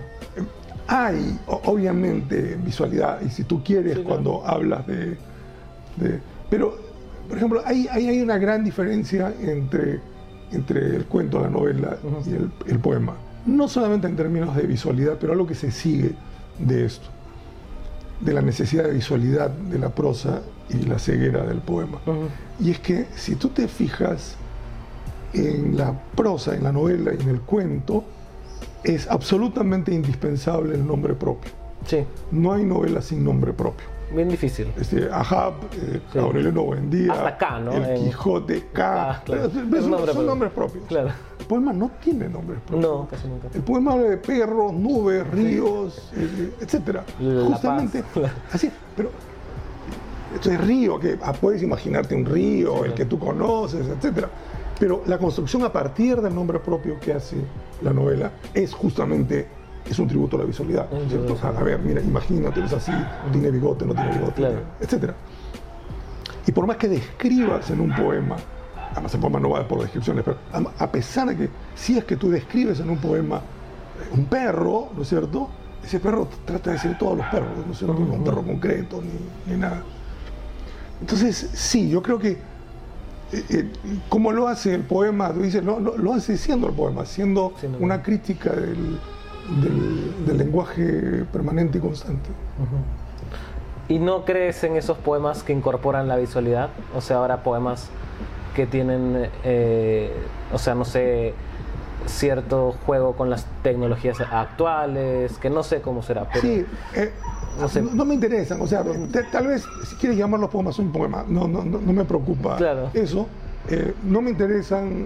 Hay, 0.88 1.40
o- 1.48 1.60
obviamente, 1.66 2.56
visualidad, 2.64 3.20
y 3.26 3.30
si 3.30 3.44
tú 3.46 3.64
quieres, 3.64 3.94
Sí, 3.96 4.02
claro. 4.04 4.10
cuando 4.10 4.46
hablas 4.48 4.86
de, 4.86 5.18
de- 5.98 6.20
Pero, 6.52 6.78
por 7.28 7.38
ejemplo, 7.38 7.62
hay, 7.66 7.88
hay, 7.90 8.10
hay 8.10 8.22
una 8.22 8.38
gran 8.38 8.64
diferencia 8.64 9.34
entre, 9.42 10.02
entre 10.52 10.96
el 10.96 11.06
cuento, 11.06 11.42
la 11.42 11.50
novela 11.50 11.98
y 12.28 12.30
el, 12.30 12.52
el 12.68 12.78
poema. 12.80 13.16
No 13.48 13.68
solamente 13.68 14.06
en 14.08 14.16
términos 14.16 14.56
de 14.56 14.64
visualidad, 14.68 15.18
pero 15.20 15.34
algo 15.34 15.48
que 15.48 15.56
se 15.56 15.72
sigue 15.72 16.12
de 16.60 16.86
esto, 16.86 17.08
de 18.20 18.34
la 18.34 18.42
necesidad 18.44 18.84
de 18.84 18.92
visualidad 18.92 19.50
de 19.50 19.80
la 19.80 19.90
prosa 19.90 20.42
y 20.70 20.86
la 20.86 21.00
ceguera 21.00 21.44
del 21.44 21.58
poema. 21.58 21.98
Y 22.60 22.70
es 22.70 22.80
que 22.80 23.08
si 23.16 23.34
tú 23.36 23.50
te 23.50 23.68
fijas 23.68 24.36
en 25.34 25.78
la 25.78 25.94
prosa, 26.16 26.56
en 26.56 26.64
la 26.64 26.72
novela 26.72 27.12
y 27.18 27.22
en 27.22 27.30
el 27.30 27.42
cuento, 27.42 28.04
es 28.84 29.10
absolutamente 29.10 29.94
indispensable 29.94 30.76
el 30.76 30.86
nombre 30.86 31.14
propio. 31.14 31.52
Sí, 31.86 32.06
No 32.32 32.54
hay 32.54 32.64
novela 32.64 33.02
sin 33.02 33.24
nombre 33.24 33.52
propio. 33.54 33.86
bien 34.14 34.30
difícil. 34.30 34.68
Este, 34.80 35.10
Ahab, 35.12 35.54
eh, 35.74 36.00
Sí. 36.14 36.20
Buendía, 36.52 37.14
Hasta 37.14 37.38
K, 37.38 37.60
¿no? 37.62 37.72
El 37.74 37.84
En- 37.84 38.04
Quijote, 38.06 38.68
K. 38.72 39.12
Ah, 39.12 39.22
claro. 39.26 39.50
Son, 39.50 39.70
nombre 39.72 40.04
propio. 40.06 40.22
nombres 40.24 40.52
propios. 40.52 40.84
Claro. 40.88 41.10
El 41.40 41.46
poema 41.48 41.74
no 41.74 41.90
tiene 42.02 42.30
nombres 42.30 42.60
propios. 42.62 42.90
No, 42.92 43.08
casi 43.10 43.28
nunca. 43.28 43.48
El 43.54 43.62
poema 43.64 43.94
habla 43.94 44.10
de 44.10 44.18
perros, 44.18 44.72
nubes, 44.74 45.28
ríos, 45.32 46.12
eh, 46.16 46.54
etcétera. 46.62 47.04
La 47.20 47.46
Justamente, 47.48 48.04
Paz. 48.14 48.32
así. 48.52 48.72
Pero 48.96 49.10
esto 50.36 50.52
es 50.52 50.62
río, 50.62 51.00
que 51.00 51.18
ah, 51.22 51.34
puedes 51.34 51.62
imaginarte 51.64 52.16
un 52.16 52.26
río, 52.26 52.86
el 52.86 52.94
que 52.94 53.06
tú 53.06 53.18
conoces, 53.20 53.88
etcétera. 53.88 54.30
Pero 54.80 55.04
la 55.06 55.18
construcción 55.18 55.64
a 55.64 55.72
partir 55.72 56.22
del 56.22 56.34
nombre 56.34 56.60
propio 56.60 57.00
que 57.00 57.14
hace 57.14 57.38
la 57.82 57.94
novela 57.94 58.32
es 58.54 58.74
justamente 58.74 59.48
es 59.86 60.00
un 60.00 60.08
tributo 60.08 60.38
a 60.38 60.40
la 60.40 60.46
visualidad. 60.46 60.88
¿cierto? 61.10 61.34
tributo, 61.36 61.48
A, 61.48 61.50
a 61.60 61.64
ver, 61.64 61.80
mira, 61.80 62.02
imagínate, 62.02 62.64
es 62.64 62.74
así, 62.74 62.92
tiene 63.32 63.52
bigote, 63.52 63.86
no 63.86 63.94
tiene 63.94 64.12
bigote, 64.14 64.34
Claro. 64.34 64.60
etcétera. 64.80 65.16
Y 66.48 66.52
por 66.52 66.66
más 66.68 66.78
que 66.78 66.88
describas 66.88 67.70
en 67.70 67.80
un 67.82 67.94
poema, 67.96 68.36
además 68.92 69.14
el 69.14 69.20
poema 69.20 69.40
no 69.40 69.50
va 69.52 69.68
por 69.68 69.82
descripciones, 69.82 70.24
pero 70.24 70.38
a 70.80 70.92
pesar 70.92 71.28
de 71.30 71.38
que 71.38 71.50
si 71.76 71.98
es 71.98 72.04
que 72.06 72.16
tú 72.18 72.30
describes 72.30 72.80
en 72.80 72.90
un 72.90 72.98
poema 72.98 73.38
eh, 73.38 74.16
un 74.18 74.26
perro, 74.26 74.90
¿no 74.96 75.04
es 75.04 75.10
cierto? 75.10 75.50
Ese 75.84 76.00
perro 76.00 76.28
trata 76.46 76.72
de 76.72 76.78
ser 76.80 76.98
todos 76.98 77.18
los 77.18 77.26
perros, 77.28 77.50
¿no 77.66 77.72
es 77.74 77.78
cierto? 77.78 77.98
No 78.00 78.14
un 78.14 78.24
perro 78.24 78.42
concreto 78.42 79.02
ni, 79.02 79.54
ni 79.54 79.60
nada. 79.60 79.84
Entonces, 81.02 81.50
sí, 81.54 81.90
yo 81.90 82.02
creo 82.02 82.18
que 82.20 82.38
eh, 83.34 83.44
eh, 83.50 83.66
como 84.10 84.32
lo 84.32 84.48
hace 84.48 84.74
el 84.76 84.82
poema, 84.82 85.34
tú 85.34 85.42
dices, 85.42 85.64
no, 85.64 85.80
no, 85.80 85.98
lo 85.98 86.14
hace 86.14 86.38
siendo 86.38 86.68
el 86.68 86.74
poema, 86.74 87.06
siendo 87.06 87.54
una 87.80 88.02
crítica 88.04 88.52
del, 88.52 89.00
del- 89.62 90.26
del 90.26 90.38
lenguaje 90.38 91.26
permanente 91.32 91.78
y 91.80 91.82
constante. 91.82 92.30
¿Y 93.90 94.00
no 94.00 94.24
crees 94.24 94.64
en 94.64 94.78
esos 94.78 94.98
poemas 94.98 95.44
que 95.44 95.52
incorporan 95.54 96.08
la 96.08 96.16
visualidad? 96.16 96.70
O 96.96 97.02
sea, 97.02 97.18
ahora 97.18 97.44
poemas 97.44 97.90
que 98.56 98.66
tienen, 98.66 99.30
eh, 99.44 100.14
o 100.54 100.58
sea, 100.58 100.74
no 100.76 100.86
sé, 100.86 101.34
cierto 102.06 102.76
juego 102.86 103.14
con 103.14 103.30
las 103.30 103.46
tecnologías 103.64 104.20
actuales, 104.22 105.38
que 105.40 105.50
no 105.50 105.64
sé 105.64 105.82
cómo 105.82 106.02
será, 106.04 106.28
pero 106.30 106.42
Sí, 106.42 106.66
eh, 106.96 107.12
No 107.60 107.70
sé. 107.70 107.82
no, 107.82 107.92
no 107.94 108.06
me 108.06 108.16
interesan, 108.16 108.60
o 108.62 108.68
sea, 108.68 108.84
te- 108.84 109.24
tal 109.24 109.48
vez 109.48 109.64
si 109.88 109.96
quieres 109.98 110.18
llamarlos 110.18 110.50
poemas, 110.50 110.78
un 110.80 110.92
poema, 110.92 111.24
no, 111.28 111.48
no, 111.48 111.64
no, 111.64 111.80
me 111.94 112.04
preocupa 112.06 112.58
Claro. 112.58 112.90
eso, 112.94 113.28
Eh, 113.70 113.94
no 114.04 114.22
me 114.22 114.32
interesan, 114.32 115.06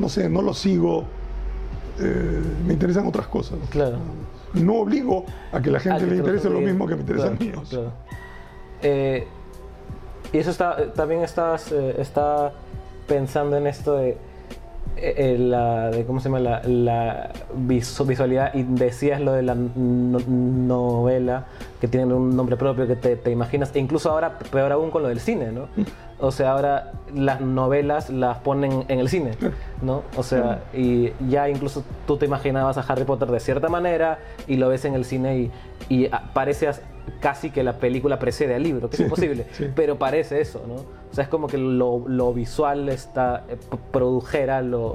no, 0.00 0.08
sé, 0.08 0.28
no 0.28 0.40
los 0.42 0.58
sigo, 0.58 1.04
eh, 2.00 2.40
me 2.66 2.74
interesan 2.74 3.06
otras 3.06 3.26
cosas. 3.26 3.58
claro. 3.70 3.96
No 4.54 4.76
obligo 4.76 5.24
a 5.52 5.60
que 5.60 5.70
la 5.70 5.78
gente 5.80 5.98
que 6.00 6.04
le 6.06 6.10
te 6.12 6.16
interese 6.18 6.48
lo 6.48 6.60
mismo 6.60 6.86
que 6.86 6.94
me 6.94 7.00
interesan 7.02 7.36
Claro, 7.36 7.52
míos. 7.52 7.68
claro. 7.70 7.92
Eh, 8.82 9.26
y 10.32 10.38
eso 10.38 10.50
está, 10.50 10.92
también 10.94 11.22
estás, 11.22 11.72
está 11.72 12.52
pensando 13.06 13.56
en 13.56 13.66
esto 13.66 13.94
de, 13.96 14.16
eh, 14.96 15.14
eh, 15.16 15.36
la, 15.38 15.90
de 15.90 16.04
¿cómo 16.04 16.18
se 16.20 16.28
llama? 16.28 16.40
La, 16.40 16.62
la 16.64 17.30
visu- 17.56 18.06
visualidad 18.06 18.54
y 18.54 18.62
decías 18.64 19.20
lo 19.20 19.32
de 19.32 19.42
la 19.42 19.54
no- 19.54 20.18
novela 20.26 21.46
que 21.80 21.88
tiene 21.88 22.12
un 22.12 22.34
nombre 22.36 22.56
propio 22.56 22.86
que 22.86 22.96
te, 22.96 23.16
te 23.16 23.30
imaginas, 23.30 23.70
e 23.74 23.78
incluso 23.78 24.10
ahora 24.10 24.38
peor 24.50 24.72
aún 24.72 24.90
con 24.90 25.02
lo 25.02 25.08
del 25.08 25.20
cine, 25.20 25.52
¿no? 25.52 25.66
O 26.20 26.32
sea, 26.32 26.50
ahora 26.50 26.90
las 27.14 27.40
novelas 27.40 28.10
las 28.10 28.38
ponen 28.38 28.84
en 28.88 28.98
el 28.98 29.08
cine, 29.08 29.30
¿no? 29.82 30.02
O 30.16 30.24
sea, 30.24 30.62
y 30.74 31.12
ya 31.28 31.48
incluso 31.48 31.84
tú 32.08 32.16
te 32.16 32.26
imaginabas 32.26 32.76
a 32.76 32.80
Harry 32.80 33.04
Potter 33.04 33.28
de 33.30 33.38
cierta 33.38 33.68
manera 33.68 34.18
y 34.48 34.56
lo 34.56 34.68
ves 34.68 34.84
en 34.84 34.94
el 34.94 35.04
cine 35.04 35.38
y, 35.38 35.50
y 35.88 36.10
parece 36.34 36.68
casi 37.20 37.50
que 37.50 37.62
la 37.62 37.78
película 37.78 38.18
precede 38.18 38.54
al 38.54 38.62
libro, 38.62 38.88
que 38.90 38.96
Sí, 38.96 39.02
es 39.02 39.06
imposible, 39.08 39.46
sí. 39.52 39.66
pero 39.74 39.98
parece 39.98 40.40
eso, 40.40 40.62
¿no? 40.66 40.74
O 40.74 41.14
sea, 41.14 41.24
es 41.24 41.30
como 41.30 41.46
que 41.46 41.58
lo, 41.58 42.04
lo 42.06 42.32
visual 42.34 42.88
está, 42.88 43.44
eh, 43.48 43.56
produjera 43.92 44.62
lo, 44.62 44.92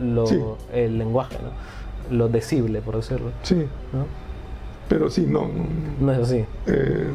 lo- 0.00 0.26
Sí. 0.26 0.40
el 0.72 0.98
lenguaje, 0.98 1.36
¿no? 1.42 1.72
lo 2.16 2.28
decible, 2.28 2.80
por 2.82 2.96
decirlo. 2.96 3.30
Sí. 3.42 3.66
¿no? 3.92 4.06
Pero 4.88 5.08
sí, 5.08 5.24
no. 5.26 5.48
No 6.00 6.12
es 6.12 6.18
así. 6.18 6.44
Eh, 6.66 7.06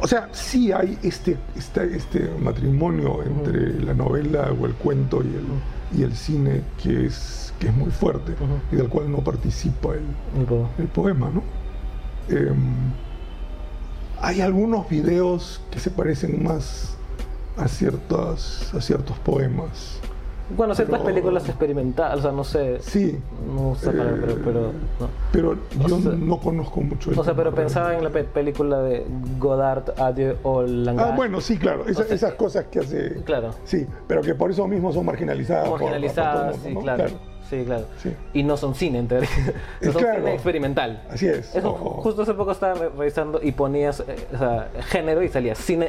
o 0.00 0.06
sea, 0.06 0.28
sí 0.32 0.70
hay 0.72 0.98
este, 1.02 1.36
este, 1.56 1.96
este 1.96 2.30
matrimonio 2.40 3.22
entre 3.24 3.72
la 3.82 3.92
novela 3.94 4.52
o 4.60 4.66
el 4.66 4.74
cuento 4.74 5.22
y 5.22 5.26
el, 5.28 5.44
y 5.92 6.02
el 6.02 6.14
cine 6.14 6.62
que 6.82 7.06
es, 7.06 7.52
que 7.58 7.68
es 7.68 7.74
muy 7.74 7.90
fuerte 7.90 8.34
y 8.72 8.76
del 8.76 8.88
cual 8.88 9.10
no 9.10 9.18
participa 9.18 9.94
el, 9.94 10.04
el 10.78 10.88
poema, 10.88 11.30
¿no? 11.30 11.42
Eh, 12.28 12.52
hay 14.20 14.40
algunos 14.40 14.88
videos 14.88 15.60
que 15.70 15.78
se 15.78 15.90
parecen 15.90 16.42
más 16.42 16.96
a, 17.56 17.68
ciertas, 17.68 18.72
a 18.74 18.80
ciertos 18.80 19.18
poemas. 19.18 19.98
Bueno, 20.50 20.74
ciertas 20.74 21.00
Pero- 21.00 21.08
películas 21.14 21.48
experimentales, 21.48 22.18
o 22.18 22.22
sea, 22.22 22.32
no 22.32 22.44
sé. 22.44 22.78
Sí, 22.80 23.18
No 23.46 23.74
para- 23.82 24.10
Eh, 24.10 24.16
pero, 24.20 24.34
pero, 24.44 24.60
no. 25.00 25.08
pero 25.32 25.58
yo 25.88 25.96
O 25.96 26.00
sea- 26.00 26.12
no 26.12 26.38
conozco 26.38 26.80
mucho 26.82 27.10
O 27.18 27.24
sea, 27.24 27.34
pero 27.34 27.54
pensaba 27.54 27.94
en 27.96 28.04
la 28.04 28.10
pe- 28.10 28.24
película 28.24 28.78
de 28.80 29.06
Godard, 29.38 29.98
Adieu 29.98 30.36
o 30.42 30.62
Langage. 30.62 31.10
Ah, 31.12 31.16
bueno, 31.16 31.40
sí, 31.40 31.56
claro, 31.56 31.86
esa- 31.86 32.02
O 32.02 32.04
sea, 32.04 32.14
esas 32.14 32.34
cosas 32.34 32.66
que 32.70 32.80
hace... 32.80 33.22
Claro. 33.24 33.50
Sí, 33.64 33.86
pero 34.06 34.20
que 34.20 34.34
por 34.34 34.50
eso 34.50 34.68
mismo 34.68 34.92
son 34.92 35.06
marginalizadas. 35.06 35.68
por- 35.68 35.78
por 35.80 35.90
Marginalizadas, 35.90 36.52
mundo, 36.58 36.68
sí, 36.68 36.74
¿no? 36.74 36.80
claro. 36.80 37.04
Sí, 37.50 37.62
claro. 37.64 37.84
Sí. 38.02 38.10
Y 38.32 38.42
no 38.42 38.56
son 38.56 38.74
cine, 38.74 38.98
en 39.00 39.08
teoría. 39.08 39.28
No 39.82 39.92
son 39.92 40.02
Claro. 40.02 40.18
cine 40.20 40.34
experimental. 40.34 41.02
Así 41.10 41.26
es. 41.26 41.54
Eso, 41.54 41.70
o- 41.70 42.02
justo 42.02 42.22
hace 42.22 42.34
poco 42.34 42.52
estaba 42.52 42.74
re- 42.74 42.88
revisando 42.96 43.38
y 43.42 43.52
ponías 43.52 44.00
eh, 44.00 44.16
o 44.34 44.38
sea, 44.38 44.70
género 44.88 45.22
y 45.22 45.28
salía 45.28 45.54
cine 45.54 45.88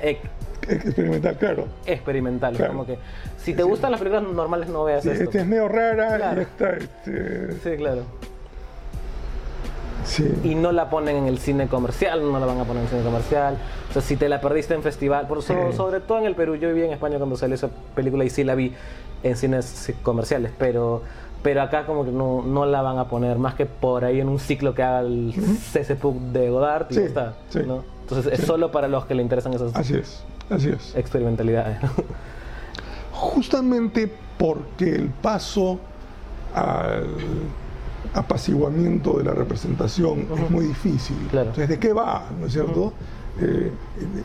experimental, 0.70 1.36
claro. 1.38 1.66
experimental. 1.86 2.56
Claro. 2.56 2.72
Como 2.74 2.86
que 2.86 2.98
si 3.38 3.54
te 3.54 3.64
gustan 3.64 3.92
las 3.92 4.00
películas 4.00 4.28
normales 4.32 4.70
no 4.70 4.84
veas 4.84 5.04
Sí, 5.04 5.10
esto. 5.10 5.24
esta 5.26 5.40
es 5.42 5.46
medio 5.48 5.68
rara 5.68 6.16
Claro. 6.18 6.42
y 6.42 6.44
esta, 6.44 6.70
este, 6.72 7.52
Sí, 7.64 7.78
claro. 7.78 8.02
sí. 10.06 10.32
Y 10.44 10.56
no 10.56 10.72
la 10.72 10.90
ponen 10.90 11.16
en 11.16 11.26
el 11.28 11.40
cine 11.40 11.68
comercial, 11.68 12.22
no 12.32 12.40
la 12.40 12.46
van 12.46 12.60
a 12.60 12.64
poner 12.64 12.78
en 12.82 12.84
el 12.84 12.90
cine 12.90 13.04
comercial. 13.04 13.58
O 13.90 13.94
sea, 13.94 14.02
si 14.02 14.16
te 14.18 14.30
la 14.30 14.42
perdiste 14.42 14.74
en 14.74 14.84
festival, 14.84 15.28
por 15.28 15.42
so- 15.42 15.72
sobre 15.74 16.00
todo 16.00 16.20
en 16.20 16.26
el 16.26 16.36
Perú, 16.36 16.56
yo 16.56 16.68
viví 16.70 16.84
en 16.84 16.92
España 16.94 17.18
cuando 17.18 17.36
salió 17.38 17.56
esa 17.56 17.70
película 17.96 18.24
y 18.24 18.30
sí 18.30 18.44
la 18.44 18.56
vi 18.56 18.74
en 19.24 19.36
cines 19.36 19.92
comerciales, 20.04 20.52
pero, 20.58 21.02
pero 21.42 21.62
acá 21.64 21.86
como 21.86 22.06
que 22.06 22.12
no, 22.12 22.44
no 22.44 22.66
la 22.66 22.82
van 22.84 23.00
a 23.00 23.06
poner 23.08 23.38
más 23.38 23.56
que 23.56 23.66
por 23.66 24.06
ahí 24.06 24.20
en 24.20 24.30
un 24.30 24.38
ciclo 24.40 24.76
que 24.76 24.84
haga 24.84 25.00
el 25.02 25.34
CCPUC 25.74 26.16
de 26.32 26.50
Godard 26.50 26.88
y 26.92 26.96
ya 26.96 27.02
está. 27.02 27.34
sí. 27.50 27.60
¿no? 27.66 27.84
Entonces 28.08 28.40
es 28.40 28.46
solo 28.46 28.72
para 28.72 28.88
los 28.88 29.06
que 29.06 29.16
le 29.16 29.24
interesan 29.24 29.54
esas 29.54 29.76
Así 29.76 29.96
es, 29.96 30.24
así 30.52 30.70
es. 30.70 30.96
experimentalidades. 30.96 31.82
¿no? 31.82 31.90
Justamente 33.12 34.12
porque 34.38 34.94
el 34.94 35.10
paso 35.10 35.80
al 36.54 37.08
apaciguamiento 38.14 39.18
de 39.18 39.24
la 39.24 39.34
representación 39.34 40.28
es 40.38 40.52
muy 40.52 40.66
difícil. 40.66 41.18
Claro. 41.32 41.48
Entonces, 41.48 41.70
¿de 41.70 41.80
qué 41.80 41.94
va? 41.94 42.30
¿No 42.40 42.46
es 42.46 42.54
cierto? 42.54 42.94
Eh, 43.42 43.72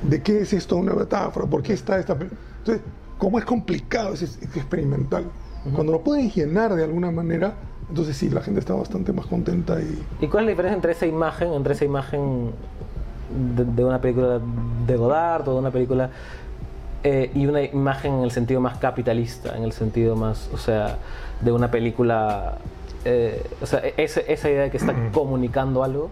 ¿De 0.02 0.22
qué 0.22 0.42
es 0.42 0.52
esto 0.52 0.76
una 0.76 0.92
metáfora? 0.92 1.46
¿Por 1.46 1.62
qué 1.62 1.72
está 1.72 1.98
esta... 1.98 2.12
Entonces, 2.12 2.82
como 3.16 3.38
es 3.38 3.46
complicado, 3.46 4.12
es, 4.12 4.22
experimental. 4.54 5.24
Cuando 5.74 5.92
lo 5.92 6.02
puedes 6.02 6.34
llenar 6.34 6.74
de 6.74 6.84
alguna 6.84 7.10
manera, 7.10 7.54
entonces 7.88 8.16
sí, 8.16 8.28
la 8.28 8.42
gente 8.42 8.60
está 8.60 8.74
bastante 8.74 9.12
más 9.12 9.26
contenta 9.26 9.80
y... 9.80 10.04
¿Y 10.20 10.28
cuál 10.28 10.44
es 10.44 10.46
la 10.46 10.50
diferencia 10.50 10.76
entre 10.76 10.92
esa 10.92 11.06
imagen, 11.06 11.52
entre 11.52 11.72
esa 11.74 11.84
imagen 11.84 12.52
de, 13.56 13.64
de 13.64 13.84
una 13.84 14.00
película 14.00 14.40
de 14.86 14.96
Godard 14.96 15.48
o 15.48 15.52
de 15.54 15.58
una 15.58 15.70
película 15.70 16.10
eh, 17.02 17.30
y 17.34 17.46
una 17.46 17.62
imagen 17.62 18.14
en 18.14 18.24
el 18.24 18.30
sentido 18.30 18.60
más 18.60 18.78
capitalista, 18.78 19.56
en 19.56 19.62
el 19.62 19.72
sentido 19.72 20.16
más, 20.16 20.50
o 20.52 20.58
sea, 20.58 20.98
de 21.40 21.50
una 21.52 21.70
película, 21.70 22.58
eh, 23.04 23.42
o 23.62 23.66
sea, 23.66 23.80
e- 23.80 23.94
esa, 23.96 24.20
esa 24.20 24.50
idea 24.50 24.62
de 24.64 24.70
que 24.70 24.76
está 24.76 24.94
comunicando 25.12 25.82
algo? 25.82 26.10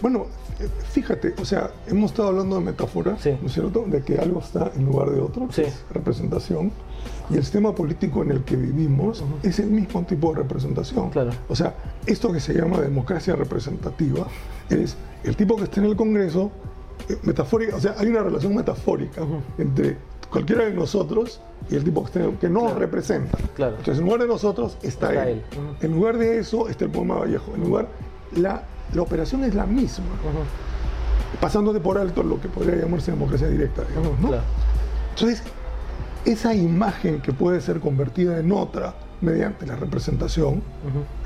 Bueno, 0.00 0.26
eh, 0.58 0.68
fíjate, 0.92 1.34
o 1.40 1.44
sea, 1.44 1.70
hemos 1.88 2.12
estado 2.12 2.28
hablando 2.28 2.56
de 2.58 2.64
metáforas, 2.64 3.20
Sí. 3.20 3.36
¿no 3.38 3.48
es 3.48 3.52
cierto? 3.52 3.84
De 3.86 4.02
que 4.02 4.16
algo 4.18 4.40
está 4.40 4.70
en 4.74 4.86
lugar 4.86 5.10
de 5.10 5.20
otro, 5.20 5.46
que 5.48 5.52
Sí. 5.52 5.62
es 5.62 5.84
representación. 5.90 6.72
Y 7.28 7.36
el 7.36 7.42
sistema 7.42 7.74
político 7.74 8.22
en 8.22 8.30
el 8.32 8.42
que 8.42 8.56
vivimos 8.56 9.22
es 9.42 9.58
el 9.58 9.68
mismo 9.70 10.02
tipo 10.04 10.32
de 10.32 10.38
representación. 10.42 11.10
Claro. 11.10 11.30
O 11.48 11.54
sea, 11.54 11.74
esto 12.06 12.32
que 12.32 12.40
se 12.40 12.54
llama 12.54 12.80
democracia 12.80 13.36
representativa 13.36 14.26
es 14.70 14.96
el 15.24 15.36
tipo 15.36 15.56
que 15.56 15.64
está 15.64 15.80
en 15.80 15.86
el 15.86 15.96
Congreso, 15.96 16.50
eh, 17.08 17.18
metafórica, 17.22 17.76
o 17.76 17.80
sea, 17.80 17.94
hay 17.98 18.08
una 18.08 18.22
relación 18.22 18.54
metafórica 18.54 19.22
entre 19.58 19.96
cualquiera 20.30 20.64
de 20.64 20.72
nosotros 20.72 21.40
y 21.70 21.74
el 21.76 21.84
tipo 21.84 22.04
que, 22.04 22.18
el- 22.20 22.36
que 22.38 22.48
nos 22.48 22.74
representa. 22.74 23.36
Claro. 23.54 23.76
Entonces, 23.76 23.98
en 23.98 24.04
lugar 24.04 24.20
de 24.20 24.26
nosotros 24.28 24.76
está, 24.82 25.08
Está 25.08 25.28
él. 25.28 25.42
En 25.80 25.92
lugar 25.94 26.18
de 26.18 26.38
eso 26.38 26.68
está 26.68 26.84
el 26.84 26.90
poema 26.90 27.16
Vallejo. 27.16 27.52
En 27.54 27.62
lugar, 27.62 27.88
la, 28.36 28.62
la 28.94 29.02
operación 29.02 29.44
es 29.44 29.54
la 29.54 29.66
misma, 29.66 30.04
pasándote 31.40 31.80
por 31.80 31.98
alto 31.98 32.22
lo 32.22 32.40
que 32.40 32.48
podría 32.48 32.76
llamarse 32.76 33.10
democracia 33.12 33.48
directa, 33.48 33.82
digamos, 33.88 34.18
¿no? 34.20 34.28
Claro. 34.28 34.42
Entonces, 35.14 35.42
esa 36.24 36.54
imagen 36.54 37.20
que 37.20 37.32
puede 37.32 37.60
ser 37.60 37.80
convertida 37.80 38.38
en 38.38 38.52
otra 38.52 38.94
mediante 39.20 39.66
la 39.66 39.76
representación, 39.76 40.62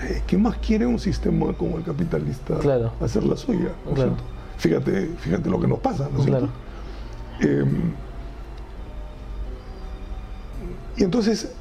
eh, 0.02 0.22
¿qué 0.26 0.36
más 0.36 0.56
quiere 0.58 0.84
un 0.86 0.98
sistema 0.98 1.52
como 1.52 1.76
el 1.78 1.84
capitalista 1.84 2.58
Claro. 2.58 2.92
hacer 3.00 3.24
la 3.24 3.36
suya? 3.36 3.70
¿no 3.84 3.90
es 3.90 3.94
Claro. 3.94 4.10
cierto? 4.16 4.24
Fíjate, 4.56 5.06
fíjate 5.18 5.50
lo 5.50 5.60
que 5.60 5.66
nos 5.68 5.78
pasa, 5.80 6.08
¿no 6.12 6.20
es 6.20 6.26
Claro. 6.26 6.48
cierto? 7.38 7.64
Eh, 7.64 7.64
y 10.96 11.02
entonces, 11.04 11.52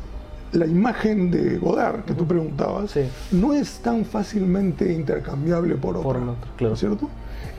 la 0.52 0.66
imagen 0.68 1.32
de 1.32 1.58
Godard 1.58 2.04
que 2.06 2.14
tú 2.14 2.26
preguntabas 2.28 2.92
Sí. 2.92 3.02
no 3.32 3.54
es 3.54 3.80
tan 3.80 4.06
fácilmente 4.06 4.94
intercambiable 4.94 5.76
por 5.76 5.98
otra, 5.98 6.04
Por 6.04 6.18
otra, 6.18 6.36
claro. 6.58 6.70
¿no 6.70 6.74
es 6.74 6.80
cierto? 6.80 7.10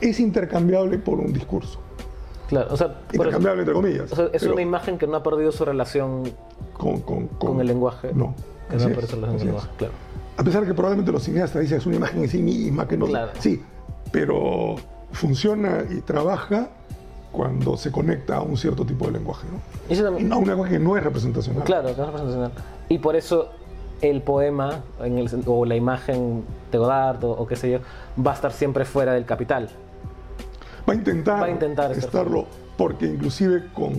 Es 0.01 0.19
intercambiable 0.19 0.97
por 0.99 1.19
un 1.19 1.33
discurso. 1.33 1.79
Claro, 2.47 2.67
o 2.73 2.77
sea, 2.77 2.87
por 2.87 2.97
eso- 2.97 3.15
Intercambiable 3.15 3.61
entre 3.63 3.73
comillas. 3.73 4.11
o 4.11 4.15
sea, 4.15 4.25
es 4.31 4.41
pero 4.41 4.53
una 4.53 4.61
imagen 4.61 4.97
que 4.97 5.07
no 5.07 5.17
ha 5.17 5.23
perdido 5.23 5.51
su 5.51 5.65
relación 5.65 6.23
con, 6.77 7.01
con- 7.01 7.27
con 7.27 7.59
el 7.59 7.67
lenguaje. 7.67 8.11
No. 8.13 8.33
Que 8.69 8.77
no 8.77 9.57
claro. 9.77 9.93
A 10.37 10.43
pesar 10.43 10.65
que 10.65 10.73
probablemente 10.73 11.11
los 11.11 11.23
cineastas 11.23 11.61
dicen 11.61 11.77
es 11.77 11.85
una 11.85 11.95
imagen 11.95 12.23
en 12.23 12.29
sí 12.29 12.41
misma 12.41 12.87
que 12.87 12.97
no. 12.97 13.05
Claro. 13.05 13.31
Sí, 13.39 13.61
pero 14.11 14.75
funciona 15.11 15.83
y 15.89 16.01
trabaja 16.01 16.69
cuando 17.31 17.77
se 17.77 17.91
conecta 17.91 18.37
a 18.37 18.41
un 18.41 18.57
cierto 18.57 18.85
tipo 18.85 19.05
de 19.05 19.13
lenguaje, 19.13 19.45
¿no? 19.51 20.17
Y 20.19 20.23
no 20.23 20.39
un 20.39 20.47
lenguaje 20.47 20.73
que 20.73 20.79
no 20.79 20.97
es 20.97 21.03
representacional. 21.03 21.63
Claro, 21.63 21.87
que 21.89 21.95
no 21.97 22.03
es 22.03 22.07
representacional. 22.07 22.51
Y 22.89 22.97
por 22.99 23.15
eso 23.15 23.49
el 24.01 24.21
poema 24.21 24.81
en 25.01 25.17
el, 25.17 25.29
sen- 25.29 25.43
o 25.45 25.65
la 25.65 25.75
imagen 25.75 26.43
de 26.71 26.77
Godard 26.77 27.23
o, 27.23 27.31
o 27.31 27.47
qué 27.47 27.55
sé 27.55 27.71
yo 27.71 27.79
va 28.25 28.31
a 28.31 28.35
estar 28.35 28.51
siempre 28.51 28.83
fuera 28.85 29.13
del 29.13 29.25
capital. 29.25 29.69
Va 30.87 30.93
a 30.93 30.95
intentar, 30.95 31.41
Va 31.41 31.45
a 31.45 31.49
intentar 31.49 31.91
estar 31.91 32.05
estarlo, 32.05 32.45
porque 32.77 33.05
inclusive 33.05 33.67
con, 33.73 33.93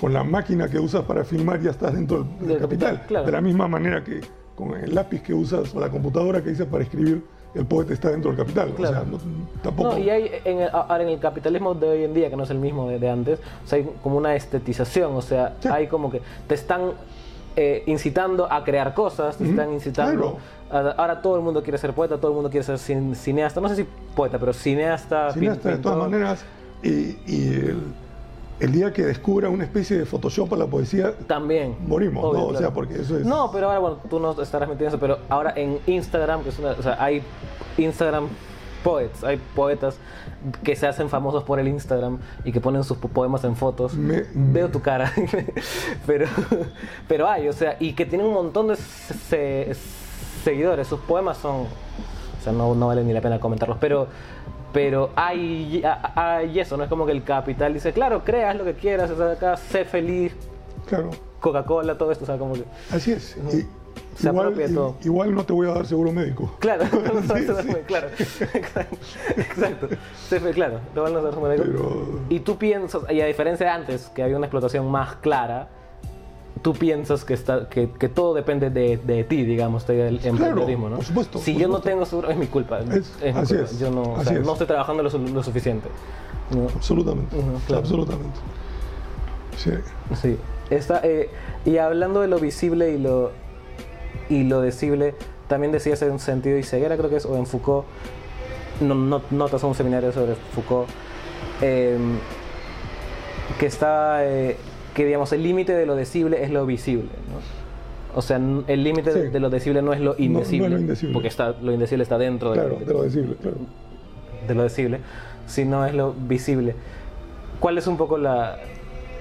con 0.00 0.12
la 0.12 0.22
máquina 0.24 0.68
que 0.68 0.78
usas 0.78 1.02
para 1.04 1.24
filmar 1.24 1.60
ya 1.60 1.70
estás 1.70 1.94
dentro 1.94 2.26
del, 2.40 2.58
capital. 2.58 3.02
claro. 3.06 3.26
De 3.26 3.32
la 3.32 3.40
misma 3.40 3.66
manera 3.68 4.02
que 4.04 4.20
con 4.54 4.74
el 4.74 4.94
lápiz 4.94 5.22
que 5.22 5.34
usas 5.34 5.74
o 5.74 5.80
la 5.80 5.88
computadora 5.90 6.42
que 6.42 6.50
dices 6.50 6.66
para 6.66 6.82
escribir, 6.84 7.22
el 7.54 7.64
poeta 7.64 7.94
está 7.94 8.10
dentro 8.10 8.30
del 8.30 8.38
capital. 8.38 8.70
Claro. 8.74 8.98
O 9.00 9.18
sea, 9.18 9.28
no- 9.28 9.46
tampoco... 9.62 9.92
No, 9.92 9.98
y 9.98 10.10
hay 10.10 10.30
en 10.44 10.58
el, 10.60 10.68
ahora 10.70 11.02
en 11.02 11.08
el 11.08 11.18
capitalismo 11.18 11.74
de 11.74 11.88
hoy 11.88 12.04
en 12.04 12.12
día, 12.14 12.28
que 12.28 12.36
no 12.36 12.42
es 12.44 12.50
el 12.50 12.58
mismo 12.58 12.88
de, 12.88 12.98
de 12.98 13.08
antes, 13.10 13.38
o 13.64 13.66
sea, 13.68 13.78
hay 13.78 13.88
como 14.02 14.16
una 14.18 14.34
estetización, 14.34 15.14
o 15.14 15.22
sea, 15.22 15.56
Sí. 15.60 15.68
hay 15.70 15.86
como 15.86 16.10
que 16.10 16.20
te 16.46 16.54
están 16.54 16.92
eh, 17.56 17.82
incitando 17.86 18.50
a 18.52 18.62
crear 18.64 18.92
cosas, 18.92 19.36
te 19.38 19.48
están 19.48 19.72
incitando... 19.72 20.36
a- 20.70 20.90
ahora 20.98 21.22
todo 21.22 21.36
el 21.36 21.42
mundo 21.42 21.62
quiere 21.62 21.78
ser 21.78 21.94
poeta, 21.94 22.18
todo 22.18 22.30
el 22.32 22.34
mundo 22.34 22.50
quiere 22.50 22.64
ser 22.64 22.76
cin- 22.76 23.14
cineasta, 23.14 23.60
no 23.62 23.68
sé 23.70 23.76
si 23.76 23.86
poeta, 24.14 24.38
pero 24.38 24.52
cineasta, 24.52 25.32
cineasta 25.32 25.68
de 25.70 25.76
pin- 25.76 25.80
todas 25.82 25.96
pintor. 25.98 26.10
maneras 26.10 26.44
y, 26.82 27.16
y 27.26 27.48
el, 27.54 27.82
el 28.60 28.72
día 28.72 28.92
que 28.92 29.04
descubra 29.04 29.48
una 29.50 29.64
especie 29.64 29.98
de 29.98 30.06
Photoshop 30.06 30.52
a 30.54 30.56
la 30.56 30.66
poesía 30.66 31.12
También. 31.26 31.76
morimos, 31.86 32.24
Obvio, 32.24 32.40
¿no? 32.40 32.46
O 32.46 32.56
sea, 32.56 32.72
porque 32.72 32.94
eso 32.94 33.18
es... 33.18 33.24
No, 33.26 33.50
pero 33.52 33.66
ahora, 33.66 33.78
bueno, 33.80 33.96
tú 34.08 34.18
no 34.20 34.40
estarás 34.40 34.68
metiendo 34.68 34.88
eso, 34.96 34.98
pero 35.00 35.18
ahora 35.28 35.52
en 35.56 35.78
Instagram, 35.86 36.42
que 36.42 36.48
es 36.50 36.58
una, 36.58 36.70
o 36.72 36.82
sea, 36.82 36.96
hay 37.02 37.22
Instagram 37.76 38.28
poets, 38.82 39.24
hay 39.24 39.38
poetas 39.54 39.98
que 40.62 40.76
se 40.76 40.86
hacen 40.86 41.08
famosos 41.08 41.42
por 41.42 41.58
el 41.58 41.66
Instagram 41.68 42.18
y 42.44 42.52
que 42.52 42.60
ponen 42.60 42.84
sus 42.84 42.96
po- 42.98 43.08
poemas 43.08 43.42
en 43.44 43.56
fotos. 43.56 43.94
Me- 43.94 44.24
Veo 44.32 44.68
tu 44.68 44.80
cara, 44.80 45.12
pero, 46.06 46.26
pero 47.08 47.28
hay, 47.28 47.48
o 47.48 47.52
sea, 47.52 47.76
y 47.80 47.94
que 47.94 48.06
tienen 48.06 48.26
un 48.28 48.34
montón 48.34 48.68
de 48.68 48.76
se- 48.76 49.74
seguidores. 50.44 50.86
Sus 50.86 51.00
poemas 51.00 51.38
son, 51.38 51.62
o 51.62 52.42
sea, 52.44 52.52
no, 52.52 52.74
no 52.76 52.86
vale 52.86 53.02
ni 53.02 53.12
la 53.12 53.20
pena 53.20 53.40
comentarlos, 53.40 53.78
pero 53.80 54.06
pero 54.72 55.10
hay, 55.16 55.82
hay 56.14 56.60
eso, 56.60 56.76
no 56.76 56.84
es 56.84 56.88
como 56.90 57.06
que 57.06 57.12
el 57.12 57.22
capital 57.24 57.72
dice, 57.74 57.92
claro, 57.92 58.22
creas 58.24 58.56
lo 58.56 58.64
que 58.64 58.74
quieras, 58.74 59.10
o 59.10 59.16
sea, 59.16 59.32
acá 59.32 59.56
sé 59.56 59.84
feliz, 59.84 60.34
Claro, 60.86 61.10
Coca-Cola, 61.40 61.96
todo 61.98 62.12
esto, 62.12 62.24
o 62.24 62.26
sea, 62.26 62.38
como 62.38 62.54
que... 62.54 62.64
así 62.92 63.12
es. 63.12 63.36
Y- 63.52 63.66
Se 64.16 64.28
igual, 64.28 64.46
apropia 64.48 64.68
todo. 64.74 64.96
igual 65.02 65.34
no 65.34 65.44
te 65.44 65.52
voy 65.52 65.68
a 65.68 65.74
dar 65.74 65.86
seguro 65.86 66.12
médico. 66.12 66.54
Claro, 66.60 66.84
Sí, 67.26 67.46
sí. 67.46 67.74
claro, 67.86 68.08
exacto, 68.18 68.96
exacto. 69.36 69.88
Claro, 70.54 70.80
te 70.94 71.00
van 71.00 71.16
a 71.16 71.20
como 71.30 71.48
digo. 71.48 71.64
Pero- 71.64 72.20
Y 72.30 72.40
tú 72.40 72.56
piensas, 72.56 73.02
y 73.10 73.20
a 73.20 73.26
diferencia 73.26 73.66
de 73.66 73.72
antes, 73.72 74.06
que 74.14 74.22
había 74.22 74.36
una 74.36 74.46
explotación 74.46 74.90
más 74.90 75.16
clara, 75.16 75.68
tú 76.62 76.72
piensas 76.72 77.24
que, 77.24 77.34
está, 77.34 77.68
que, 77.68 77.90
que 77.90 78.08
todo 78.08 78.34
depende 78.34 78.70
de, 78.70 78.96
de 78.96 79.24
ti, 79.24 79.44
digamos, 79.44 79.86
del 79.86 80.20
emprendedorismo, 80.24 80.88
¿no? 80.88 80.96
por 80.96 81.04
supuesto, 81.04 81.38
Si 81.38 81.52
por 81.52 81.62
yo 81.62 81.68
no 81.68 81.80
tengo 81.80 82.04
seguro, 82.06 82.30
es 82.30 82.36
mi 82.36 82.46
culpa. 82.46 82.80
Es- 82.80 83.12
mi 83.22 83.28
así 83.30 83.54
culpa. 83.54 83.70
es, 83.70 83.78
Yo 83.78 83.90
no, 83.90 84.02
o 84.14 84.24
sea, 84.24 84.32
no 84.38 84.52
estoy 84.52 84.66
trabajando 84.66 85.02
lo, 85.02 85.10
su- 85.10 85.18
lo 85.18 85.42
suficiente. 85.42 85.88
No, 86.50 86.64
Absolutamente. 86.74 87.36
Claro. 87.66 87.80
Absolutamente. 87.82 88.38
Sí. 89.56 89.70
Sí. 90.20 90.36
Eh, 90.70 91.30
y 91.64 91.78
hablando 91.78 92.20
de 92.20 92.28
lo 92.28 92.38
visible 92.38 92.90
y 92.92 92.98
lo, 92.98 93.30
y 94.28 94.44
lo 94.44 94.60
decible, 94.60 95.14
también 95.48 95.72
decías 95.72 96.02
en 96.02 96.18
sentido 96.18 96.58
y 96.58 96.62
ceguera, 96.62 96.96
creo 96.96 97.08
que 97.10 97.16
es, 97.16 97.26
o 97.26 97.36
en 97.36 97.46
Foucault, 97.46 97.84
no, 98.80 98.94
no- 98.94 99.22
notas 99.30 99.62
un 99.62 99.74
seminario 99.74 100.12
sobre 100.12 100.34
Foucault, 100.54 100.88
eh, 101.62 101.96
que 103.58 103.66
está, 103.66 104.24
eh, 104.26 104.56
que 104.96 105.04
digamos, 105.04 105.30
el 105.34 105.42
límite 105.42 105.74
de 105.74 105.84
lo 105.84 105.94
decible 105.94 106.42
es 106.42 106.50
lo 106.50 106.64
visible, 106.64 107.10
¿no? 107.30 108.16
O 108.18 108.22
sea, 108.22 108.38
el 108.38 108.82
límite 108.82 109.12
de- 109.12 109.26
Sí. 109.26 109.28
de 109.30 109.40
lo 109.40 109.50
decible 109.50 109.82
no 109.82 109.92
es 109.92 110.00
lo 110.00 110.12
no 110.12 110.14
es 110.14 110.20
indecible, 110.20 110.70
lo 110.70 110.78
indecible. 110.78 111.12
porque 111.12 111.28
está, 111.28 111.54
lo 111.60 111.70
indecible 111.72 112.02
está 112.02 112.16
dentro 112.16 112.52
de, 112.52 112.60
Claro, 112.60 112.78
de 112.78 112.92
lo 112.94 113.02
decirle, 113.02 113.34
claro. 113.36 113.58
de 114.48 114.54
lo 114.54 114.62
decible, 114.62 115.00
sino 115.46 115.84
es 115.84 115.92
lo 115.94 116.14
visible. 116.14 116.74
¿Cuál 117.60 117.76
es 117.76 117.86
un 117.86 117.98
poco 117.98 118.16
la, 118.16 118.56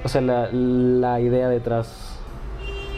o 0.05 0.07
sea, 0.07 0.21
la, 0.21 0.49
la 0.51 1.19
idea 1.19 1.49
detrás 1.49 2.17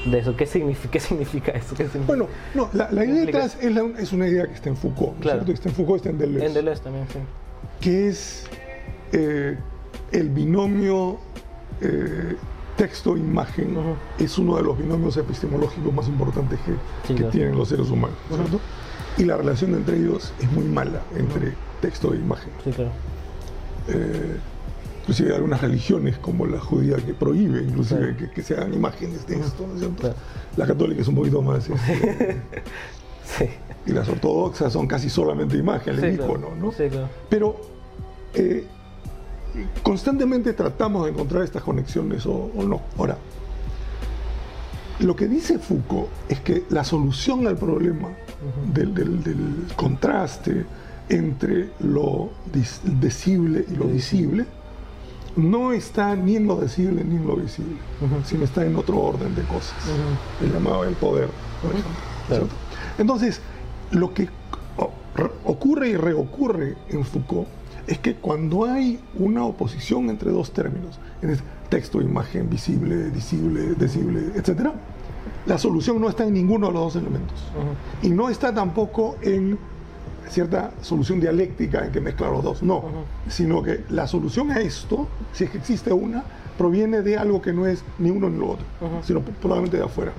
de 0.05 0.19
eso? 0.19 0.35
¿Qué 0.35 0.45
significa, 0.45 0.91
qué 0.91 0.99
significa 0.99 1.51
eso? 1.53 1.69
¿Qué 1.75 1.85
significa? 1.85 2.05
Bueno, 2.05 2.27
no, 2.53 2.69
la, 2.73 2.91
la 2.91 3.03
idea 3.03 3.25
detrás 3.25 3.57
es, 3.59 3.73
la- 3.73 3.89
es 3.99 4.13
una 4.13 4.27
idea 4.27 4.45
que 4.45 4.53
está 4.53 4.69
en 4.69 4.77
Foucault, 4.77 5.13
¿no 5.13 5.15
es 5.15 5.21
Claro. 5.21 5.37
cierto? 5.45 5.51
Está 5.53 5.69
en 5.69 5.75
Foucault, 5.75 5.97
está 5.97 6.09
en 6.11 6.17
Deleuze, 6.19 6.45
en 6.45 6.53
Deleuze 6.53 6.81
también, 6.83 7.05
sí. 7.11 7.19
que 7.81 8.07
es 8.09 8.47
eh, 9.13 9.57
el 10.11 10.29
binomio 10.29 11.17
eh, 11.81 12.35
texto-imagen, 12.77 13.75
es 14.19 14.37
uno 14.37 14.55
de 14.57 14.63
los 14.63 14.77
binomios 14.77 15.17
epistemológicos 15.17 15.93
más 15.93 16.07
importantes 16.07 16.59
que, 17.05 17.13
claro. 17.15 17.31
tienen 17.31 17.57
los 17.57 17.67
seres 17.69 17.89
humanos. 17.89 18.17
Y 19.17 19.25
la 19.25 19.35
relación 19.35 19.73
entre 19.73 19.97
ellos 19.97 20.31
es 20.39 20.51
muy 20.51 20.63
mala, 20.65 21.01
entre 21.17 21.53
texto 21.81 22.13
e 22.13 22.17
imagen. 22.17 22.51
Sí, 22.63 22.71
claro. 22.71 22.91
Eh, 23.89 24.37
inclusive 25.01 25.29
hay 25.29 25.35
algunas 25.35 25.61
religiones 25.61 26.17
como 26.17 26.45
la 26.45 26.59
judía 26.59 26.97
que 26.97 27.13
prohíbe 27.13 27.61
inclusive 27.63 27.99
Claro. 27.99 28.17
que, 28.17 28.31
que 28.31 28.43
se 28.43 28.53
hagan 28.53 28.73
imágenes 28.73 29.25
de 29.25 29.39
esto, 29.39 29.65
¿no 29.65 29.73
es 29.73 29.79
cierto? 29.79 30.01
Claro. 30.01 30.15
La 30.57 30.67
católica 30.67 31.01
es 31.01 31.07
un 31.07 31.15
poquito 31.15 31.41
más 31.41 31.67
este, 31.69 31.73
Sí. 33.37 33.45
y 33.85 33.91
las 33.91 34.07
ortodoxas 34.09 34.71
son 34.73 34.87
casi 34.87 35.09
solamente 35.09 35.57
imagen, 35.57 35.95
el 35.95 36.01
Sí, 36.01 36.07
icono, 36.21 36.47
claro. 36.47 36.55
¿no? 36.59 36.71
Sí, 36.73 36.89
claro. 36.89 37.09
Pero 37.29 37.55
eh, 38.33 38.67
constantemente 39.83 40.53
tratamos 40.53 41.05
de 41.05 41.11
encontrar 41.11 41.43
estas 41.43 41.63
conexiones 41.63 42.25
o, 42.25 42.51
o 42.55 42.63
no. 42.63 42.81
Ahora, 42.97 43.17
lo 44.99 45.15
que 45.15 45.27
dice 45.27 45.59
Foucault 45.59 46.07
es 46.27 46.39
que 46.41 46.63
la 46.69 46.83
solución 46.83 47.45
al 47.47 47.57
problema 47.57 48.09
del, 48.73 48.93
del- 48.93 49.23
del 49.23 49.39
contraste 49.75 50.65
entre 51.09 51.69
lo 51.79 52.31
decible 52.99 53.65
y 53.71 53.75
lo 53.75 53.85
visible 53.85 54.45
no 55.35 55.71
está 55.71 56.15
ni 56.15 56.35
en 56.35 56.47
lo 56.47 56.55
decible 56.55 57.03
ni 57.03 57.15
en 57.17 57.27
lo 57.27 57.35
visible, 57.35 57.77
sino 58.25 58.43
está 58.43 58.65
en 58.65 58.75
otro 58.75 58.99
orden 58.99 59.35
de 59.35 59.43
cosas, 59.43 59.75
Ujú. 59.85 60.45
el 60.47 60.51
llamado 60.53 60.83
el 60.83 60.95
poder, 60.95 61.29
por 61.61 61.71
ejemplo. 61.71 62.55
Entonces, 62.97 63.39
lo 63.91 64.13
que 64.15 64.27
ocurre 65.45 65.89
y 65.89 65.95
reocurre 65.95 66.75
en 66.89 67.05
Foucault 67.05 67.47
es 67.87 67.99
que 67.99 68.15
cuando 68.15 68.65
hay 68.65 68.99
una 69.15 69.45
oposición 69.45 70.09
entre 70.09 70.31
dos 70.31 70.51
términos, 70.51 70.99
en 71.21 71.31
este 71.31 71.43
texto, 71.69 72.01
imagen, 72.01 72.49
visible, 72.49 73.09
visible, 73.09 73.73
decible, 73.75 74.31
etc., 74.35 74.69
la 75.45 75.57
solución 75.57 75.99
no 75.99 76.09
está 76.09 76.25
en 76.25 76.33
ninguno 76.33 76.67
de 76.67 76.73
los 76.73 76.93
dos 76.93 77.01
elementos. 77.01 77.39
Y 78.01 78.09
no 78.09 78.29
está 78.29 78.53
tampoco 78.53 79.15
en 79.21 79.57
cierta 80.29 80.71
solución 80.81 81.21
dialéctica 81.21 81.85
en 81.85 81.91
que 81.91 82.01
mezclar 82.01 82.31
los 82.31 82.43
dos, 82.43 82.63
no, 82.63 82.83
sino 83.29 83.63
que 83.63 83.85
la 83.89 84.07
solución 84.07 84.51
a 84.51 84.59
esto, 84.59 85.07
si 85.31 85.45
es 85.45 85.49
que 85.49 85.57
existe 85.57 85.93
una, 85.93 86.23
proviene 86.57 87.01
de 87.01 87.17
algo 87.17 87.41
que 87.41 87.53
no 87.53 87.65
es 87.65 87.83
ni 87.99 88.09
uno 88.09 88.29
ni 88.29 88.37
lo 88.37 88.51
otro, 88.51 88.65
sino 89.03 89.21
probablemente 89.21 89.77
de 89.77 89.83
afuera. 89.83 90.11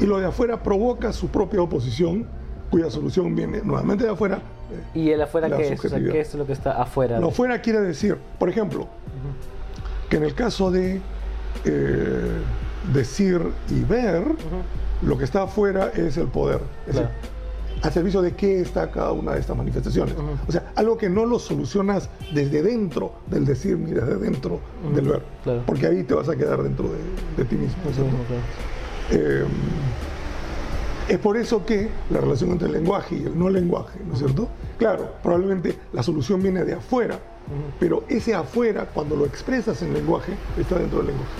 Y 0.00 0.04
lo 0.04 0.18
de 0.18 0.26
afuera 0.26 0.62
provoca 0.62 1.12
su 1.12 1.28
propia 1.28 1.62
oposición, 1.62 2.26
cuya 2.70 2.90
solución 2.90 3.34
viene 3.34 3.62
nuevamente 3.64 4.04
de 4.04 4.10
afuera. 4.10 4.42
¿Y 4.94 5.10
el 5.10 5.22
afuera 5.22 5.48
qué 5.56 5.72
es? 5.72 5.84
O 5.84 5.88
sea. 5.88 5.98
¿Qué 5.98 6.20
es 6.20 6.34
lo 6.34 6.46
que 6.46 6.52
está 6.52 6.80
afuera? 6.82 7.18
Lo 7.20 7.28
afuera 7.28 7.60
quiere 7.60 7.80
decir, 7.80 8.16
por 8.38 8.48
ejemplo, 8.48 8.86
que 10.08 10.16
en 10.16 10.24
el 10.24 10.34
caso 10.34 10.70
de 10.70 11.00
eh, 11.64 12.38
decir 12.92 13.40
y 13.70 13.80
ver, 13.84 14.24
lo 15.02 15.16
que 15.18 15.24
está 15.24 15.42
afuera 15.42 15.90
es 15.94 16.16
el 16.16 16.26
poder. 16.28 16.60
Es 16.86 16.92
Claro. 16.92 17.08
decir, 17.08 17.38
¿A 17.80 17.92
servicio 17.92 18.20
de 18.22 18.32
qué 18.34 18.60
está 18.60 18.90
cada 18.90 19.12
una 19.12 19.34
de 19.34 19.38
estas 19.40 19.56
manifestaciones? 19.56 20.12
O 20.48 20.50
sea, 20.50 20.72
algo 20.74 20.98
que 20.98 21.08
no 21.08 21.24
lo 21.24 21.38
solucionas 21.38 22.10
desde 22.34 22.60
dentro 22.60 23.12
del 23.28 23.44
decir 23.46 23.78
ni 23.78 23.92
desde 23.92 24.16
dentro 24.16 24.58
del 24.92 25.06
ver. 25.06 25.22
claro. 25.44 25.62
Porque 25.64 25.86
ahí 25.86 26.02
te 26.02 26.12
vas 26.12 26.28
a 26.28 26.34
quedar 26.34 26.60
dentro 26.64 26.86
de, 26.88 26.98
de 27.36 27.44
ti 27.48 27.54
mismo. 27.54 27.76
Claro. 27.84 28.08
Eh, 29.12 29.44
es 31.08 31.18
por 31.18 31.36
eso 31.36 31.64
que 31.64 31.88
la 32.10 32.20
relación 32.20 32.50
entre 32.50 32.66
el 32.68 32.74
lenguaje 32.74 33.16
y 33.16 33.24
el 33.24 33.38
no 33.38 33.48
lenguaje, 33.50 33.98
¿no 34.06 34.12
es 34.14 34.18
cierto? 34.18 34.48
Claro, 34.78 35.14
probablemente 35.22 35.78
la 35.92 36.02
solución 36.02 36.42
viene 36.42 36.64
de 36.64 36.74
afuera, 36.74 37.18
pero 37.80 38.04
ese 38.08 38.34
afuera, 38.34 38.86
cuando 38.92 39.16
lo 39.16 39.24
expresas 39.26 39.80
en 39.82 39.94
lenguaje, 39.94 40.32
está 40.58 40.76
dentro 40.78 40.98
del 40.98 41.08
lenguaje. 41.08 41.32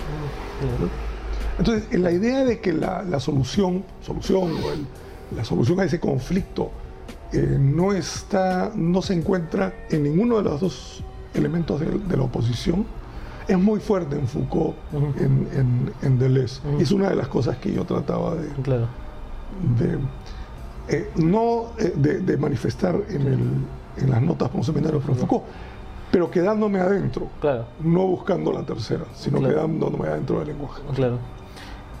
Entonces, 1.57 1.83
en 1.91 2.03
la 2.03 2.11
idea 2.11 2.45
de 2.45 2.59
que 2.59 2.73
la, 2.73 3.03
la 3.03 3.19
solución, 3.19 3.83
solución 4.01 4.43
o 4.63 4.71
el- 4.71 4.87
la 5.35 5.43
solución 5.43 5.79
a 5.79 5.83
ese 5.83 5.99
conflicto 5.99 6.71
eh, 7.31 7.57
no 7.59 7.93
está, 7.93 8.71
no 8.75 9.03
se 9.03 9.13
encuentra 9.13 9.71
en 9.91 10.01
ninguno 10.03 10.37
de 10.37 10.43
los 10.43 10.59
dos 10.59 11.03
elementos 11.35 11.79
de, 11.79 11.85
de 11.85 12.17
la 12.17 12.23
oposición, 12.23 12.85
es 13.47 13.57
muy 13.59 13.79
fuerte 13.79 14.15
en 14.15 14.27
Foucault, 14.27 14.75
en, 15.19 15.47
en, 15.55 15.93
en 16.01 16.17
Deleuze. 16.19 16.61
Es 16.79 16.91
una 16.91 17.09
de 17.09 17.15
las 17.15 17.27
cosas 17.27 17.57
que 17.57 17.71
yo 17.71 17.83
trataba 17.85 18.33
de, 18.35 18.47
Claro. 18.63 18.87
De, 19.77 19.97
eh, 20.95 21.09
no 21.17 21.65
eh, 21.77 21.93
de, 21.95 22.19
de 22.19 22.37
manifestar 22.37 22.95
en, 23.09 23.21
el- 23.21 24.03
en 24.03 24.09
las 24.09 24.21
notas 24.21 24.49
como 24.49 24.63
seminario 24.63 24.99
de 24.99 25.05
Foucault, 25.15 25.43
pero 26.11 26.31
quedándome 26.31 26.79
adentro, 26.79 27.27
Claro. 27.41 27.65
no 27.83 28.07
buscando 28.07 28.51
la 28.51 28.63
tercera, 28.63 29.05
sino 29.13 29.39
Claro. 29.39 29.53
quedándome 29.55 30.07
adentro 30.07 30.39
del 30.39 30.47
lenguaje. 30.49 30.81
Claro. 30.95 31.17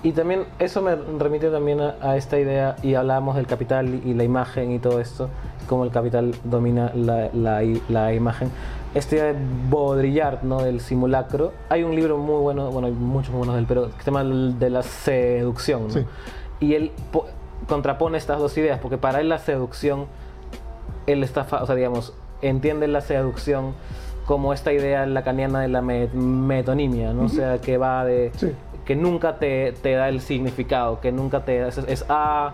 Y 0.01 0.13
también 0.13 0.45
eso 0.59 0.81
me 0.81 0.95
remite 0.95 1.49
también 1.49 1.81
a, 1.81 1.95
a 2.01 2.15
esta 2.15 2.39
idea, 2.39 2.77
y 2.81 2.93
hablábamos 2.95 3.35
del 3.35 3.45
capital 3.47 4.01
y 4.05 4.13
la 4.13 4.23
imagen 4.23 4.71
y 4.71 4.79
todo 4.79 5.01
esto, 5.01 5.29
cómo 5.67 5.83
el 5.83 5.91
capital 5.91 6.33
domina 6.45 6.91
la, 6.95 7.29
la 7.33 7.61
la 7.89 8.13
imagen. 8.13 8.49
Esta 8.95 9.15
idea 9.15 9.25
de 9.25 9.35
Baudrillard, 9.69 10.41
¿no? 10.43 10.61
del 10.63 10.79
simulacro. 10.79 11.51
Hay 11.69 11.83
un 11.83 11.93
libro 11.95 12.17
muy 12.17 12.41
bueno, 12.41 12.71
bueno, 12.71 12.87
hay 12.87 12.93
muchos 12.93 13.29
muy 13.31 13.39
buenos 13.39 13.55
de 13.55 13.59
él, 13.61 13.65
pero 13.67 13.89
el 14.21 14.57
de 14.57 14.69
la 14.69 14.81
seducción. 14.83 15.83
¿no? 15.89 15.93
Sí. 15.93 16.05
Y 16.61 16.73
él 16.73 16.91
contrapone 17.69 18.17
estas 18.17 18.39
dos 18.39 18.57
ideas, 18.57 18.79
porque 18.79 18.97
para 18.97 19.21
él 19.21 19.29
la 19.29 19.37
seducción, 19.39 20.07
él 21.07 21.23
está, 21.23 21.47
o 21.61 21.65
sea, 21.65 21.75
digamos, 21.75 22.13
entiende 22.41 22.87
la 22.87 22.99
seducción 23.01 23.73
como 24.25 24.53
esta 24.53 24.73
idea 24.73 25.05
lacaniana 25.05 25.61
de 25.61 25.69
la 25.69 25.81
me- 25.81 26.07
metonimia, 26.13 27.13
¿no? 27.13 27.23
O 27.23 27.29
sea, 27.29 27.59
que 27.59 27.77
va 27.77 28.03
de 28.05 28.31
Sí. 28.35 28.51
que 28.85 28.95
nunca 28.95 29.37
te, 29.37 29.71
te 29.81 29.93
da 29.93 30.09
el 30.09 30.19
significado, 30.21 30.99
que 30.99 31.11
nunca 31.11 31.45
te 31.45 31.67
es, 31.67 31.77
es 31.77 32.05
A, 32.09 32.51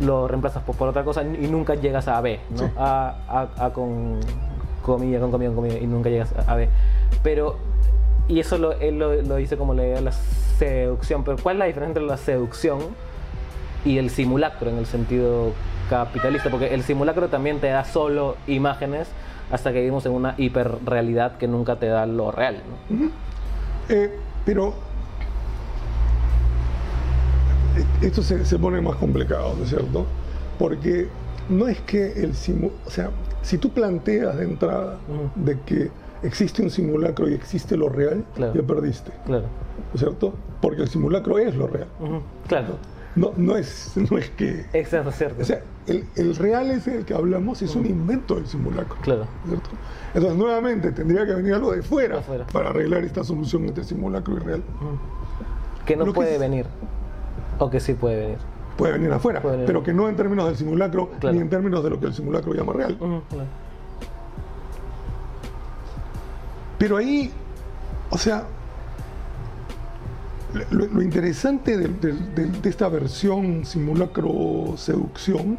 lo 0.00 0.26
reemplazas 0.28 0.62
por, 0.62 0.74
por 0.76 0.88
otra 0.88 1.04
cosa 1.04 1.22
y 1.22 1.46
nunca 1.48 1.74
llegas 1.74 2.08
a 2.08 2.20
B, 2.20 2.40
¿no? 2.50 2.58
Sí. 2.58 2.64
A, 2.78 3.14
a- 3.56 3.66
a 3.66 3.72
con 3.72 4.18
comilla, 4.82 5.20
con 5.20 5.30
comilla, 5.30 5.50
con 5.50 5.56
comilla 5.56 5.78
y 5.78 5.86
nunca 5.86 6.08
llegas 6.10 6.34
a 6.46 6.54
B. 6.54 6.68
Pero, 7.22 7.56
y 8.28 8.40
eso 8.40 8.58
lo, 8.58 8.72
él 8.72 8.98
lo, 8.98 9.14
lo 9.22 9.36
dice 9.36 9.56
como 9.56 9.74
la 9.74 9.82
idea 9.84 9.96
de 9.96 10.02
la 10.02 10.12
seducción, 10.12 11.24
pero 11.24 11.36
¿cuál 11.42 11.56
es 11.56 11.58
la 11.60 11.64
diferencia 11.66 11.90
entre 11.90 12.04
la 12.06 12.16
seducción 12.16 12.78
y 13.84 13.98
el 13.98 14.10
simulacro 14.10 14.70
en 14.70 14.76
el 14.78 14.86
sentido 14.86 15.52
capitalista? 15.88 16.50
Porque 16.50 16.74
el 16.74 16.82
simulacro 16.82 17.28
también 17.28 17.60
te 17.60 17.68
da 17.68 17.84
solo 17.84 18.36
imágenes 18.46 19.08
hasta 19.50 19.72
que 19.72 19.78
vivimos 19.80 20.06
en 20.06 20.12
una 20.12 20.34
hiperrealidad 20.38 21.36
que 21.36 21.48
nunca 21.48 21.76
te 21.76 21.86
da 21.86 22.06
lo 22.06 22.30
real, 22.30 22.62
¿no? 22.90 23.10
Eh, 23.88 24.16
pero 24.44 24.74
esto 28.02 28.22
se, 28.22 28.44
se 28.44 28.58
pone 28.58 28.80
más 28.80 28.96
complicado, 28.96 29.54
¿no 29.56 29.64
es 29.64 29.70
cierto? 29.70 30.06
Porque 30.58 31.08
no 31.48 31.66
es 31.68 31.80
que 31.80 32.12
el 32.22 32.34
simu, 32.34 32.70
o 32.86 32.90
sea, 32.90 33.10
si 33.42 33.58
tú 33.58 33.70
planteas 33.70 34.36
de 34.36 34.44
entrada 34.44 34.98
de 35.34 35.58
que 35.60 35.90
existe 36.22 36.62
un 36.62 36.70
simulacro 36.70 37.28
y 37.28 37.34
existe 37.34 37.76
lo 37.76 37.88
real, 37.88 38.24
Claro. 38.34 38.54
ya 38.54 38.62
perdiste, 38.62 39.10
Claro. 39.26 39.44
¿no 39.44 39.94
es 39.94 40.00
cierto? 40.00 40.34
Porque 40.60 40.82
el 40.82 40.88
simulacro 40.88 41.38
es 41.38 41.54
lo 41.54 41.66
real. 41.66 41.88
Claro. 42.46 42.66
No, 42.68 42.99
no, 43.16 43.56
es, 43.56 43.92
no 43.96 44.18
es 44.18 44.30
que... 44.30 44.66
Exacto, 44.72 45.10
cierto. 45.12 45.42
O 45.42 45.44
sea, 45.44 45.60
el, 45.86 46.04
el 46.16 46.36
real 46.36 46.70
es 46.70 46.86
el 46.86 47.04
que 47.04 47.14
hablamos, 47.14 47.60
es 47.62 47.74
un 47.74 47.86
invento 47.86 48.36
del 48.36 48.46
simulacro. 48.46 48.96
Claro. 49.02 49.26
¿cierto? 49.48 49.70
Entonces, 50.14 50.38
nuevamente, 50.38 50.92
tendría 50.92 51.26
que 51.26 51.34
venir 51.34 51.54
algo 51.54 51.72
de 51.72 51.82
fuera, 51.82 52.16
De 52.18 52.22
fuera. 52.22 52.46
para 52.46 52.70
arreglar 52.70 53.04
esta 53.04 53.24
solución 53.24 53.64
entre 53.66 53.84
simulacro 53.84 54.36
y 54.36 54.40
real. 54.40 54.62
Que 55.86 55.96
no 55.96 56.06
Lo 56.06 56.12
que 56.12 56.16
puede 56.16 56.34
es- 56.34 56.40
venir. 56.40 56.66
O 57.58 57.68
que 57.68 57.80
sí 57.80 57.94
puede 57.94 58.16
venir. 58.20 58.38
puede 58.76 58.92
venir 58.94 59.12
afuera, 59.12 59.42
Puede 59.42 59.56
venir. 59.56 59.66
pero 59.66 59.82
que 59.82 59.92
no 59.92 60.08
en 60.08 60.16
términos 60.16 60.46
del 60.46 60.56
simulacro 60.56 61.10
Claro. 61.20 61.34
ni 61.34 61.42
en 61.42 61.50
términos 61.50 61.84
de 61.84 61.90
lo 61.90 62.00
que 62.00 62.06
el 62.06 62.14
simulacro 62.14 62.54
llama 62.54 62.72
real. 62.72 62.96
Claro. 62.96 63.22
Pero 66.78 66.96
ahí, 66.96 67.30
o 68.10 68.16
sea, 68.16 68.44
lo, 70.70 70.86
lo 70.86 71.02
interesante 71.02 71.76
de, 71.76 71.88
de- 71.88 72.12
de- 72.34 72.46
de 72.60 72.68
esta 72.68 72.88
versión 72.88 73.64
simulacro-seducción 73.64 75.56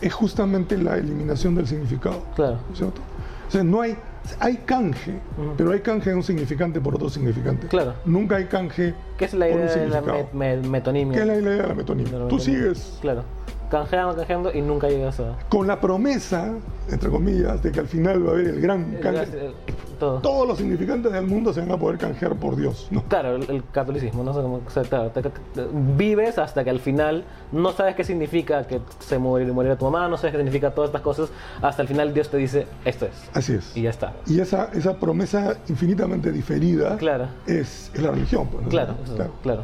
es 0.00 0.12
justamente 0.14 0.76
la 0.78 0.96
eliminación 0.96 1.54
del 1.54 1.66
significado. 1.66 2.22
Claro. 2.34 2.58
¿no 2.66 2.72
es 2.72 2.78
¿cierto? 2.78 3.00
O 3.48 3.50
sea, 3.50 3.64
no 3.64 3.80
hay, 3.80 3.96
hay 4.38 4.56
canje, 4.58 5.18
pero 5.56 5.72
hay 5.72 5.80
canje 5.80 6.10
de 6.10 6.16
un 6.16 6.22
significante 6.22 6.80
por 6.80 6.94
otro 6.94 7.08
significante. 7.08 7.66
Claro. 7.66 7.94
Nunca 8.04 8.36
hay 8.36 8.44
canje 8.46 8.94
¿Qué 9.18 9.24
es 9.24 9.34
la 9.34 9.48
idea 9.48 9.58
de 9.58 9.64
la 9.64 9.72
significado. 10.00 10.28
me- 10.32 10.56
me- 10.56 10.68
metonimia? 10.68 11.14
¿Qué 11.16 11.20
es 11.22 11.26
la 11.26 11.36
idea 11.36 11.62
de 11.62 11.68
la 11.68 11.74
metonimia? 11.74 12.28
Tú 12.28 12.38
sigues 12.38 12.98
Claro. 13.00 13.24
Canjeando, 13.70 14.16
canjeando 14.16 14.52
y 14.52 14.62
nunca 14.62 14.88
llegas 14.88 15.20
a. 15.20 15.36
con 15.48 15.66
la 15.68 15.80
promesa, 15.80 16.52
entre 16.92 17.10
comillas, 17.10 17.62
de 17.62 17.72
que 17.72 17.80
al 17.80 17.86
final 17.88 18.24
va 18.26 18.30
a 18.30 18.34
haber 18.34 18.46
el 18.48 18.60
gran 18.60 18.94
canje. 18.96 19.22
Eh, 19.32 19.52
Todo. 19.98 20.20
Todos 20.20 20.48
los 20.48 20.56
significantes 20.56 21.12
del 21.12 21.26
mundo 21.26 21.52
se 21.52 21.60
van 21.60 21.72
a 21.72 21.76
poder 21.78 21.98
canjear 21.98 22.34
por 22.36 22.56
Dios. 22.56 22.88
¿no? 22.90 23.02
Claro, 23.04 23.36
el, 23.36 23.50
el 23.50 23.62
catolicismo, 23.70 24.24
no 24.24 24.32
sé 24.32 24.40
cómo. 24.40 24.60
O 24.66 24.70
sea, 24.70 24.82
claro, 24.84 25.10
te- 25.10 25.20
te- 25.20 25.28
te- 25.28 25.66
vives 25.98 26.38
hasta 26.38 26.64
que 26.64 26.70
al 26.70 26.80
final 26.80 27.24
no 27.52 27.72
sabes 27.72 27.96
qué 27.96 28.04
significa 28.04 28.66
que 28.66 28.80
se 28.98 29.18
morir, 29.18 29.52
morirá 29.52 29.76
tu 29.76 29.84
mamá, 29.84 30.08
no 30.08 30.16
sabes 30.16 30.32
qué 30.32 30.38
significa 30.38 30.70
todas 30.70 30.88
estas 30.88 31.02
cosas. 31.02 31.28
Hasta 31.60 31.82
el 31.82 31.88
final 31.88 32.14
Dios 32.14 32.30
te 32.30 32.38
dice, 32.38 32.66
esto 32.86 33.04
es. 33.04 33.12
Así 33.34 33.52
es. 33.52 33.76
Y 33.76 33.82
ya 33.82 33.90
está. 33.90 34.14
Y 34.26 34.40
esa, 34.40 34.70
esa 34.72 34.96
promesa 34.96 35.58
infinitamente 35.68 36.32
diferida 36.32 36.96
Claro. 36.96 37.26
es, 37.46 37.90
es 37.94 38.00
la 38.02 38.10
religión. 38.12 38.48
pues, 38.50 38.62
¿no? 38.64 38.68
Claro, 38.70 38.94
eso, 39.04 39.14
Claro. 39.16 39.32
claro. 39.42 39.62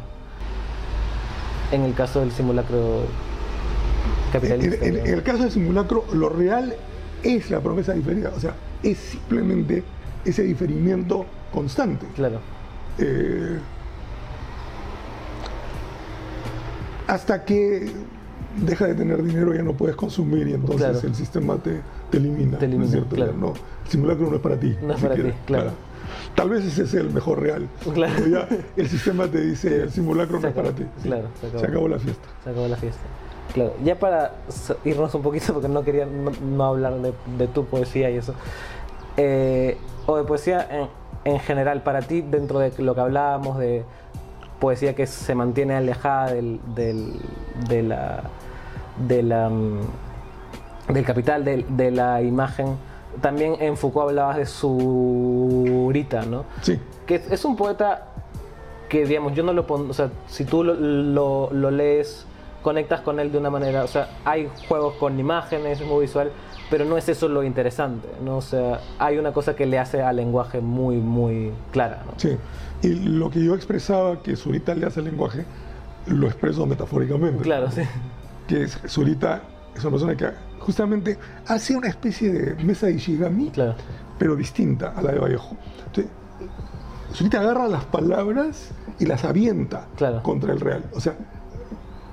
En 1.71 1.81
el 1.81 1.93
caso 1.95 2.19
del 2.19 2.31
simulacro 2.31 2.77
En, 4.27 4.31
capitalista. 4.31 4.85
en- 4.85 4.97
en 4.97 5.07
el 5.15 5.23
caso 5.23 5.39
del 5.43 5.51
simulacro, 5.51 6.05
lo 6.13 6.29
real 6.29 6.75
es 7.35 7.51
la 7.51 7.59
promesa 7.59 7.93
diferida. 7.93 8.31
O 8.35 8.39
sea, 8.39 8.53
es 8.81 8.97
simplemente 8.97 9.83
ese 10.25 10.43
diferimiento 10.43 11.25
constante. 11.51 12.05
Claro, 12.15 12.39
Eh, 12.99 13.59
hasta 17.07 17.45
que 17.45 17.91
deja 18.65 18.87
de 18.87 18.95
tener 18.95 19.21
dinero 19.23 19.53
ya 19.53 19.61
no 19.61 19.73
puedes 19.73 19.95
consumir 19.95 20.47
y 20.47 20.53
entonces 20.53 20.89
Claro. 20.91 21.07
el 21.07 21.15
sistema 21.15 21.57
te, 21.57 21.79
te 22.09 22.17
elimina. 22.17 22.57
Te 22.57 22.65
elimina, 22.65 22.79
¿no 22.81 22.85
es 22.85 22.91
cierto? 22.91 23.15
claro. 23.15 23.33
No, 23.33 23.53
el 23.85 23.89
simulacro 23.91 24.29
no 24.29 24.35
es 24.37 24.41
para 24.41 24.59
ti. 24.59 24.75
No 24.81 24.93
es 24.93 25.01
para 25.01 25.15
ti, 25.15 25.21
claro. 25.45 25.71
Tal 26.35 26.49
vez 26.49 26.65
ese 26.65 26.83
es 26.83 26.93
el 26.95 27.11
mejor 27.13 27.41
real. 27.41 27.67
Claro. 27.93 28.27
Ya 28.27 28.47
el 28.75 28.87
sistema 28.89 29.27
te 29.27 29.41
dice 29.41 29.83
el 29.83 29.91
simulacro 29.91 30.39
no 30.39 30.47
es 30.47 30.53
para 30.53 30.71
ti. 30.71 30.83
Claro, 31.03 31.27
se 31.39 31.47
acabó. 31.47 31.59
se 31.59 31.67
acabó 31.67 31.87
la 31.87 31.99
fiesta. 31.99 32.27
se 32.43 32.49
acabó 32.49 32.67
la 32.67 32.77
fiesta. 32.77 33.01
Claro, 33.57 33.73
ya 33.83 33.95
para 33.99 34.31
irnos 34.85 35.13
un 35.15 35.21
poquito, 35.21 35.53
porque 35.53 35.67
no 35.67 35.83
quería 35.83 36.05
no, 36.05 36.31
no 36.31 36.63
hablar 36.65 36.93
de, 36.95 37.13
de 37.37 37.47
tu 37.47 37.65
poesía 37.65 38.09
y 38.09 38.17
eso, 38.17 38.33
eh, 39.17 39.77
o 40.05 40.15
de 40.17 40.23
poesía 40.23 40.67
en, 40.69 41.33
en 41.33 41.39
general, 41.39 41.81
para 41.81 42.01
ti, 42.01 42.21
dentro 42.21 42.59
de 42.59 42.71
lo 42.77 42.93
que 42.95 43.01
hablábamos 43.01 43.57
de 43.57 43.83
poesía 44.59 44.95
que 44.95 45.05
se 45.07 45.35
mantiene 45.35 45.75
alejada 45.75 46.33
del, 46.33 46.59
del, 46.75 47.13
de 47.67 47.83
la, 47.83 48.23
de 49.07 49.23
la, 49.23 49.49
mm, 49.49 50.93
del 50.93 51.05
capital, 51.05 51.43
de, 51.45 51.91
la 51.91 52.21
imagen, 52.21 52.77
también 53.21 53.55
en 53.59 53.75
Foucault 53.77 54.09
hablabas 54.09 54.37
de 54.37 54.45
Zurita, 54.45 56.23
¿no? 56.23 56.45
Sí. 56.61 56.79
que 57.05 57.15
es, 57.15 57.31
es 57.31 57.45
un 57.45 57.55
poeta 57.55 58.05
que, 58.89 59.05
digamos, 59.05 59.33
yo 59.33 59.43
no 59.43 59.53
lo 59.53 59.67
pongo, 59.67 59.89
o 59.91 59.93
sea, 59.93 60.09
si 60.27 60.45
tú 60.45 60.63
lo, 60.63 60.73
lo- 60.75 61.49
lo 61.51 61.71
lees, 61.71 62.25
conectas 62.61 63.01
con 63.01 63.19
él 63.19 63.31
de 63.31 63.37
una 63.37 63.49
manera, 63.49 63.83
o 63.83 63.87
sea, 63.87 64.09
hay 64.25 64.49
juegos 64.67 64.95
con 64.95 65.19
imágenes, 65.19 65.79
es 65.81 65.87
muy 65.87 66.01
visual, 66.01 66.31
pero 66.69 66.83
no 66.85 66.97
es 66.97 67.07
eso 67.07 67.27
lo 67.29 67.43
interesante, 67.43 68.07
¿no? 68.23 68.37
O 68.37 68.41
sea, 68.41 68.81
hay 68.99 69.17
una 69.17 69.31
cosa 69.31 69.55
que 69.55 69.65
le 69.65 69.79
hace 69.79 70.01
al 70.01 70.17
lenguaje 70.17 70.59
muy, 70.59 70.97
muy 70.97 71.51
clara, 71.71 72.03
¿no? 72.05 72.13
Sí. 72.17 72.35
Y 72.81 72.89
lo 72.93 73.29
que 73.29 73.43
yo 73.43 73.55
expresaba 73.55 74.21
que 74.21 74.35
Zurita 74.35 74.75
le 74.75 74.85
hace 74.85 74.99
al 74.99 75.05
lenguaje, 75.05 75.45
lo 76.07 76.27
expreso 76.27 76.65
metafóricamente. 76.65 77.41
Claro, 77.43 77.71
sí. 77.71 77.81
que 78.47 78.67
Zurita 78.67 79.41
es 79.75 79.81
una 79.83 79.91
persona 79.91 80.15
que 80.17 80.29
justamente 80.59 81.17
hace 81.47 81.75
una 81.75 81.87
especie 81.87 82.31
de 82.31 82.63
mesa 82.63 82.87
de 82.87 82.93
Ishigami, 82.93 83.49
Claro. 83.51 83.75
pero 84.19 84.35
distinta 84.35 84.93
a 84.95 85.01
la 85.01 85.11
de 85.13 85.19
Vallejo. 85.19 85.55
Entonces, 85.85 86.11
Zurita 87.13 87.39
agarra 87.39 87.67
las 87.67 87.85
palabras 87.85 88.71
y 88.99 89.05
las 89.05 89.23
avienta 89.23 89.87
Claro. 89.95 90.21
contra 90.23 90.51
el 90.53 90.59
real. 90.59 90.83
O 90.93 90.99
sea, 90.99 91.15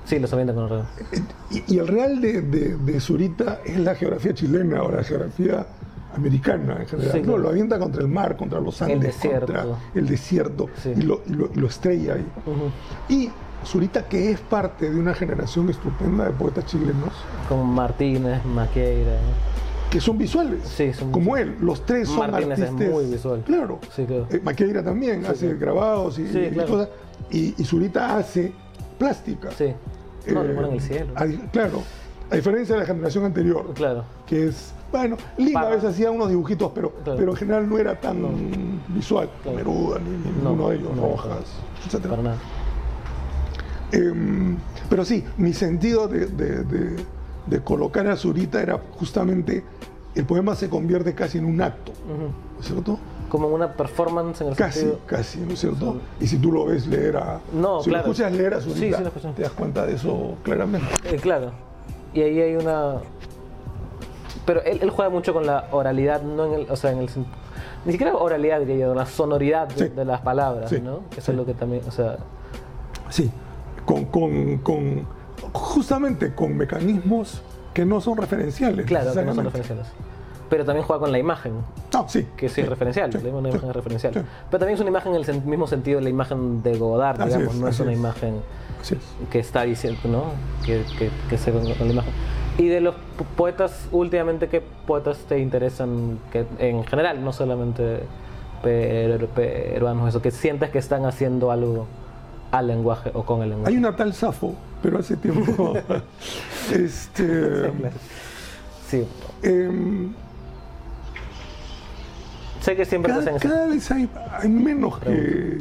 Sí, 0.05 0.19
lo 0.19 0.29
avienta 0.31 0.55
con 0.55 0.65
el 0.65 0.69
real. 0.71 0.87
y, 1.51 1.75
y 1.75 1.79
el 1.79 1.89
real 1.89 2.21
de, 2.21 2.43
de, 2.43 2.77
de 2.77 3.01
Zurita 3.01 3.61
es 3.65 3.79
la 3.81 3.95
geografía 3.95 4.35
chilena 4.35 4.83
o 4.83 4.91
la 4.91 5.03
geografía 5.03 5.67
americana 6.15 6.77
en 6.81 6.87
general. 6.87 7.13
Sí, 7.13 7.23
No, 7.23 7.39
lo 7.39 7.49
avienta 7.49 7.79
contra 7.79 8.03
el 8.03 8.09
mar, 8.09 8.37
contra 8.37 8.61
los 8.61 8.81
Andes, 8.83 9.01
desierto. 9.01 9.47
contra 9.53 9.67
el 9.95 10.07
desierto 10.07 10.69
Sí. 10.83 10.93
y, 10.97 11.03
lo, 11.03 11.23
y 11.27 11.31
lo- 11.33 11.51
y 11.55 11.59
lo 11.59 11.67
estrella 11.67 12.15
ahí. 12.15 12.27
Y 13.09 13.31
Zurita, 13.67 14.07
que 14.07 14.31
es 14.31 14.41
parte 14.41 14.91
de 14.91 15.01
una 15.01 15.15
generación 15.15 15.71
estupenda 15.71 16.25
de 16.27 16.31
poetas 16.33 16.67
chilenos, 16.67 17.13
Con 17.49 17.67
Martínez, 17.71 18.45
Maqueira. 18.45 19.17
que 19.91 20.01
son 20.01 20.19
visuales, 20.19 20.61
Sí, 20.69 20.93
son 20.93 21.11
como 21.11 21.37
él. 21.37 21.57
Los 21.61 21.85
tres 21.87 22.09
son 22.09 22.31
Martínez 22.31 22.59
es 22.59 22.65
artistas. 22.71 22.91
muy 22.95 23.07
visual. 23.07 23.43
Claro. 23.47 23.79
Sí, 23.97 24.05
claro. 24.05 24.27
Eh, 24.31 24.41
Maqueira 24.45 24.83
también 24.85 25.25
hace 25.25 25.47
claro. 25.57 25.59
grabados 25.61 26.19
y, 26.19 26.29
Sí, 26.29 26.39
y 26.39 26.51
claro. 26.51 26.69
cosas. 26.69 26.89
Y, 27.31 27.55
y 27.57 27.65
Zurita 27.65 28.19
hace 28.19 28.53
plástica. 28.99 29.51
Sí. 29.53 29.73
No, 30.27 30.43
Eh, 30.43 30.49
lo 30.49 30.55
ponen 30.55 30.71
en 30.71 30.77
el 30.77 30.81
cielo. 30.81 31.13
a 31.17 31.27
claro. 31.51 31.83
A 32.31 32.37
diferencia 32.37 32.75
de 32.75 32.81
la 32.81 32.87
generación 32.87 33.25
anterior, 33.25 33.73
Claro. 33.75 34.05
que 34.27 34.49
es, 34.49 34.73
bueno, 34.91 35.17
Lima 35.37 35.61
a 35.61 35.69
veces 35.71 35.91
hacía 35.91 36.11
unos 36.11 36.31
dibujitos, 36.31 36.73
pero, 36.75 36.91
Claro. 37.05 37.19
pero 37.19 37.31
en 37.33 37.37
general 37.37 37.69
no 37.69 37.79
era 37.79 38.01
tan 38.01 38.23
No. 38.23 38.31
visual. 38.89 39.29
Claro. 39.43 39.59
Neruda, 39.59 39.99
ni, 39.99 40.11
ni 40.11 40.17
No, 40.43 40.51
ninguno 40.51 40.69
de 40.71 40.77
ellos, 40.77 40.97
no, 40.97 41.03
Rojas, 41.03 41.45
etc. 41.87 42.07
Para 42.09 42.23
nada. 42.23 42.37
Em, 43.93 44.57
pero 44.89 45.05
sí, 45.05 45.25
mi 45.37 45.53
sentido 45.53 46.09
de, 46.09 46.27
de- 46.27 46.65
de- 46.65 46.97
de 47.47 47.61
colocar 47.63 48.07
a 48.09 48.17
Zurita 48.17 48.61
era 48.63 48.81
justamente 48.99 49.63
el 50.15 50.25
poema 50.25 50.55
se 50.55 50.69
convierte 50.71 51.15
casi 51.15 51.39
en 51.39 51.45
un 51.45 51.61
acto. 51.61 51.93
¿no 52.57 52.63
cierto? 52.63 52.99
Como 53.35 53.49
una 53.49 53.73
performance 53.73 54.43
en 54.43 54.47
el 54.51 54.55
Casi, 54.55 54.79
sentido. 54.79 55.01
casi, 55.07 55.41
¿no 55.41 55.55
es 55.55 55.59
cierto? 55.59 55.97
Y 56.21 56.29
si 56.29 56.39
tú 56.39 56.53
lo 56.53 56.67
ves 56.67 56.87
leer 56.87 57.17
a. 57.17 57.41
No, 57.53 57.83
si 57.83 57.91
claro. 57.91 58.07
lo 58.07 58.13
escuchas 58.13 58.33
leer 58.33 58.55
a 58.55 58.61
Sí, 58.61 58.71
Zurita, 58.71 58.97
sí 58.99 59.03
lo 59.03 59.09
escuché. 59.09 59.29
te 59.35 59.43
das 59.43 59.51
cuenta 59.51 59.85
de 59.85 59.95
eso 59.95 60.37
claramente. 60.45 60.87
Eh, 61.03 61.17
claro. 61.17 61.51
Y 62.13 62.21
ahí 62.23 62.41
hay 62.41 62.55
una. 62.55 62.99
Pero 64.47 64.63
él, 64.63 64.79
él 64.83 64.91
juega 64.91 65.11
mucho 65.11 65.33
con 65.33 65.47
la 65.47 65.67
oralidad, 65.73 66.23
no 66.23 66.45
en 66.47 66.53
el. 66.61 66.71
O 66.71 66.77
sea, 66.77 66.93
en 66.93 66.99
el. 66.99 67.09
Ni 67.85 67.91
siquiera 67.91 68.15
oralidad, 68.15 68.61
diría 68.61 68.87
yo, 68.87 68.95
la 68.95 69.05
sonoridad 69.05 69.67
de, 69.67 69.89
Sí. 69.89 69.93
de 69.93 70.05
las 70.05 70.21
palabras, 70.21 70.71
Sí. 70.71 70.81
¿no? 70.81 71.01
Eso 71.11 71.21
Sí. 71.23 71.31
es 71.33 71.37
lo 71.37 71.45
que 71.45 71.55
también. 71.55 71.83
O 71.89 71.91
sea. 71.91 72.19
Sí, 73.11 73.33
con, 73.85 74.05
con, 74.05 74.59
con- 74.59 75.09
justamente 75.53 76.33
con 76.37 76.57
mecanismos 76.57 77.43
que 77.73 77.85
no 77.85 78.01
son 78.01 78.17
referenciales. 78.17 78.87
Claro, 78.87 79.13
que 79.13 79.23
no 79.25 79.35
son 79.35 79.45
referenciales. 79.47 79.87
Pero 80.55 80.65
también 80.65 80.87
juega 80.87 81.01
con 81.01 81.11
la 81.11 81.19
imagen, 81.19 81.53
No, 81.93 82.09
sí. 82.09 82.29
que 82.37 82.49
sí, 82.49 82.55
sí, 82.55 82.61
es 82.61 82.69
referencial. 82.69 83.11
sí, 83.13 83.19
la 83.21 83.29
imagen 83.29 83.51
sí, 83.61 83.67
es 83.67 83.75
referencial. 83.75 84.15
sí. 84.15 84.21
Pero 84.51 84.59
también 84.61 84.75
es 84.77 84.81
una 84.81 84.91
imagen 84.91 85.17
en 85.17 85.25
el 85.29 85.43
mismo 85.43 85.67
sentido 85.67 85.99
de 85.99 86.05
la 86.05 86.11
imagen 86.11 86.63
de 86.63 86.79
Godard, 86.79 87.21
Así 87.21 87.31
digamos. 87.33 87.55
es, 87.57 87.61
no 87.61 87.67
es 87.69 87.81
una 87.81 87.93
imagen 87.93 88.37
es. 88.81 88.97
que 89.33 89.41
está 89.41 89.63
diciendo, 89.63 89.99
¿no? 90.05 90.23
Que, 90.65 90.85
que, 90.97 91.11
que 91.29 91.39
se 91.39 91.51
con 91.51 91.65
la 91.67 91.75
imagen. 91.93 92.13
Y 92.57 92.69
de 92.69 92.81
los 92.81 92.95
po- 92.95 93.25
poetas, 93.37 93.89
últimamente, 93.91 94.47
¿qué 94.49 94.63
poetas 94.87 95.19
te 95.29 95.41
interesan 95.41 96.21
que, 96.31 96.47
en 96.61 96.85
general, 96.85 97.25
no 97.25 97.33
solamente 97.33 97.99
per- 98.63 99.27
peruanos, 99.27 100.09
eso, 100.09 100.23
que 100.23 100.31
sientes 100.31 100.71
que 100.71 100.79
están 100.79 101.05
haciendo 101.05 101.51
algo 101.51 101.89
al 102.53 102.69
lenguaje 102.69 103.11
o 103.13 103.25
con 103.25 103.43
el 103.43 103.49
lenguaje? 103.49 103.73
Hay 103.73 103.77
una 103.79 103.97
tal 103.97 104.15
Safo, 104.15 104.55
pero 104.85 105.01
hace 105.01 105.17
tiempo. 105.17 105.75
este, 106.73 107.73
Sí, 108.89 109.05
em, 109.43 110.13
sé 112.65 112.77
que 112.77 112.85
siempre 112.85 113.13
cada, 113.13 113.39
cada 113.39 113.67
vez 113.69 113.91
hay, 113.91 114.09
hay 114.41 114.49
menos 114.49 114.99
que, 114.99 115.59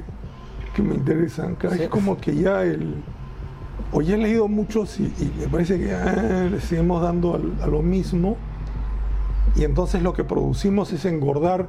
que 0.76 0.82
me 0.82 0.96
interesan. 0.96 1.56
Cada 1.56 1.76
vez 1.76 1.90
como 1.90 2.18
que 2.18 2.36
ya 2.36 2.64
el. 2.64 2.96
Ya 4.04 4.16
he 4.16 4.18
leído 4.18 4.48
muchos 4.48 5.00
y, 5.00 5.04
y 5.04 5.32
me 5.40 5.48
parece 5.48 5.78
que 5.80 5.94
ah, 5.94 6.48
le 6.50 6.60
seguimos 6.60 7.02
dando 7.02 7.36
al- 7.36 7.54
a 7.62 7.68
lo 7.68 7.82
mismo. 7.84 8.38
Y 9.56 9.64
entonces 9.66 10.02
lo 10.02 10.14
que 10.14 10.24
producimos 10.24 10.92
es 10.94 11.06
engordar 11.06 11.68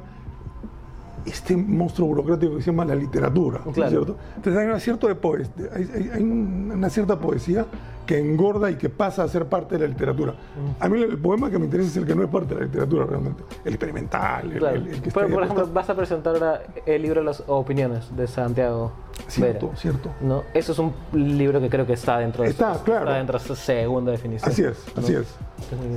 este 1.25 1.55
monstruo 1.57 2.07
burocrático 2.07 2.55
que 2.57 2.61
se 2.61 2.71
llama 2.71 2.85
la 2.85 2.95
literatura. 2.95 3.59
¿no 3.63 3.71
es 3.71 3.75
Claro. 3.75 3.89
¿cierto? 3.91 4.17
Entonces 4.35 4.61
hay, 4.61 4.67
una 4.67 4.79
cierto 4.79 5.07
de 5.07 5.15
poes- 5.15 5.49
hay, 5.73 5.89
hay- 5.93 6.09
hay 6.13 6.23
una 6.23 6.89
cierta 6.89 7.19
poesía 7.19 7.65
que 8.05 8.19
engorda 8.19 8.69
y 8.69 8.75
que 8.75 8.87
pasa 8.89 9.23
a 9.23 9.27
ser 9.27 9.47
parte 9.47 9.75
de 9.79 9.81
la 9.81 9.87
literatura. 9.87 10.33
Mm. 10.33 10.83
A 10.83 10.89
mí 10.89 11.01
el 11.01 11.17
poema 11.17 11.49
que 11.49 11.57
me 11.57 11.65
interesa 11.65 11.89
es 11.89 11.97
el 11.97 12.05
que 12.05 12.13
no 12.13 12.21
es 12.23 12.29
parte 12.29 12.53
de 12.53 12.59
la 12.61 12.65
literatura 12.67 13.05
realmente. 13.07 13.43
El 13.63 13.73
experimental, 13.73 14.51
el, 14.51 14.59
Claro. 14.59 14.75
el- 14.75 14.87
el 14.87 15.01
que 15.01 15.09
Pero, 15.11 15.29
por 15.29 15.43
ejemplo, 15.43 15.67
vas 15.73 15.89
a 15.89 15.95
presentar 15.95 16.35
ahora 16.35 16.61
el 16.85 17.01
libro 17.01 17.23
Las 17.23 17.43
Opiniones 17.47 18.15
de 18.15 18.27
Santiago 18.27 18.91
Cierto, 19.27 19.67
Vera. 19.67 19.77
cierto. 19.79 20.09
¿no? 20.21 20.43
Eso 20.53 20.73
es 20.73 20.77
un 20.79 20.93
libro 21.13 21.59
que 21.59 21.69
creo 21.69 21.87
que 21.87 21.93
está 21.93 22.19
dentro 22.19 22.43
de 22.43 22.49
Está, 22.51 22.79
claro. 22.83 23.05
está 23.05 23.17
dentro 23.17 23.39
de 23.39 23.43
esa 23.45 23.55
segunda 23.55 24.11
definición. 24.11 24.51
Así 24.51 24.61
es, 24.63 24.77
¿no? 24.95 25.01
así 25.01 25.13
es. 25.15 25.35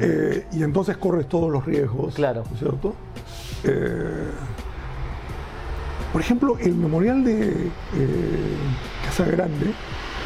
Eh, 0.01 0.47
y 0.53 0.63
entonces 0.63 0.97
corres 0.97 1.29
todos 1.29 1.51
los 1.51 1.67
riesgos. 1.67 2.15
Claro. 2.15 2.43
¿no 2.49 2.53
es 2.55 2.59
¿Cierto? 2.59 2.95
Eh, 3.65 4.29
por 6.13 6.21
ejemplo, 6.21 6.57
el 6.59 6.75
memorial 6.75 7.23
de 7.25 7.51
eh, 7.51 7.69
Casa 9.05 9.25
Grande, 9.27 9.73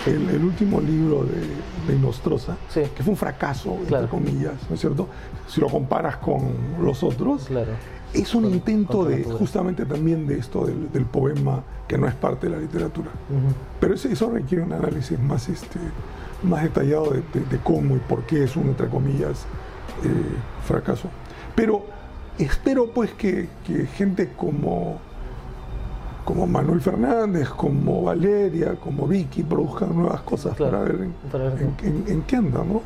el, 0.06 0.30
el 0.30 0.44
último 0.44 0.80
libro 0.80 1.24
de, 1.24 1.92
de 1.92 1.98
Nostroza, 1.98 2.56
Sí. 2.68 2.82
que 2.94 3.02
fue 3.02 3.12
un 3.12 3.16
fracaso, 3.16 3.76
Claro. 3.88 4.04
entre 4.04 4.18
comillas, 4.18 4.54
¿no 4.68 4.74
es 4.74 4.80
cierto? 4.80 5.08
Si 5.46 5.60
lo 5.60 5.68
comparas 5.68 6.16
con 6.16 6.42
los 6.80 7.02
otros, 7.02 7.44
Claro. 7.46 7.72
es 8.12 8.34
un 8.34 8.42
Con- 8.44 8.52
intento 8.54 8.98
con 9.00 9.08
de 9.10 9.24
justamente 9.24 9.84
también 9.86 10.26
de 10.26 10.38
esto 10.38 10.66
del, 10.66 10.90
del 10.92 11.04
poema 11.04 11.62
que 11.88 11.98
no 11.98 12.06
es 12.08 12.14
parte 12.14 12.48
de 12.48 12.56
la 12.56 12.58
literatura. 12.60 13.10
Pero 13.80 13.94
eso, 13.94 14.08
eso 14.08 14.30
requiere 14.30 14.64
un 14.64 14.72
análisis 14.72 15.18
más, 15.20 15.48
este, 15.48 15.78
más 16.42 16.62
detallado 16.62 17.10
de, 17.10 17.22
de- 17.34 17.46
de 17.48 17.58
cómo 17.62 17.96
y 17.96 18.00
por 18.00 18.22
qué 18.24 18.44
es 18.44 18.56
un, 18.56 18.68
entre 18.68 18.88
comillas, 18.88 19.46
eh, 20.04 20.08
fracaso. 20.66 21.08
Pero 21.54 21.84
espero 22.38 22.86
pues 22.92 23.12
que, 23.12 23.48
que 23.66 23.86
gente 23.86 24.30
como, 24.36 24.98
como 26.24 26.46
Manuel 26.46 26.80
Fernández, 26.80 27.48
como 27.48 28.02
Valeria, 28.02 28.76
como 28.76 29.06
Vicky 29.06 29.42
produzcan 29.42 29.94
nuevas 29.96 30.20
cosas 30.22 30.54
Claro, 30.56 30.72
para 30.78 30.84
ver 30.84 31.00
en, 31.02 31.12
para 31.30 31.44
ver 31.50 31.62
en- 31.62 31.86
en- 31.86 32.04
en 32.08 32.22
qué 32.22 32.36
anda, 32.36 32.62
¿no? 32.64 32.80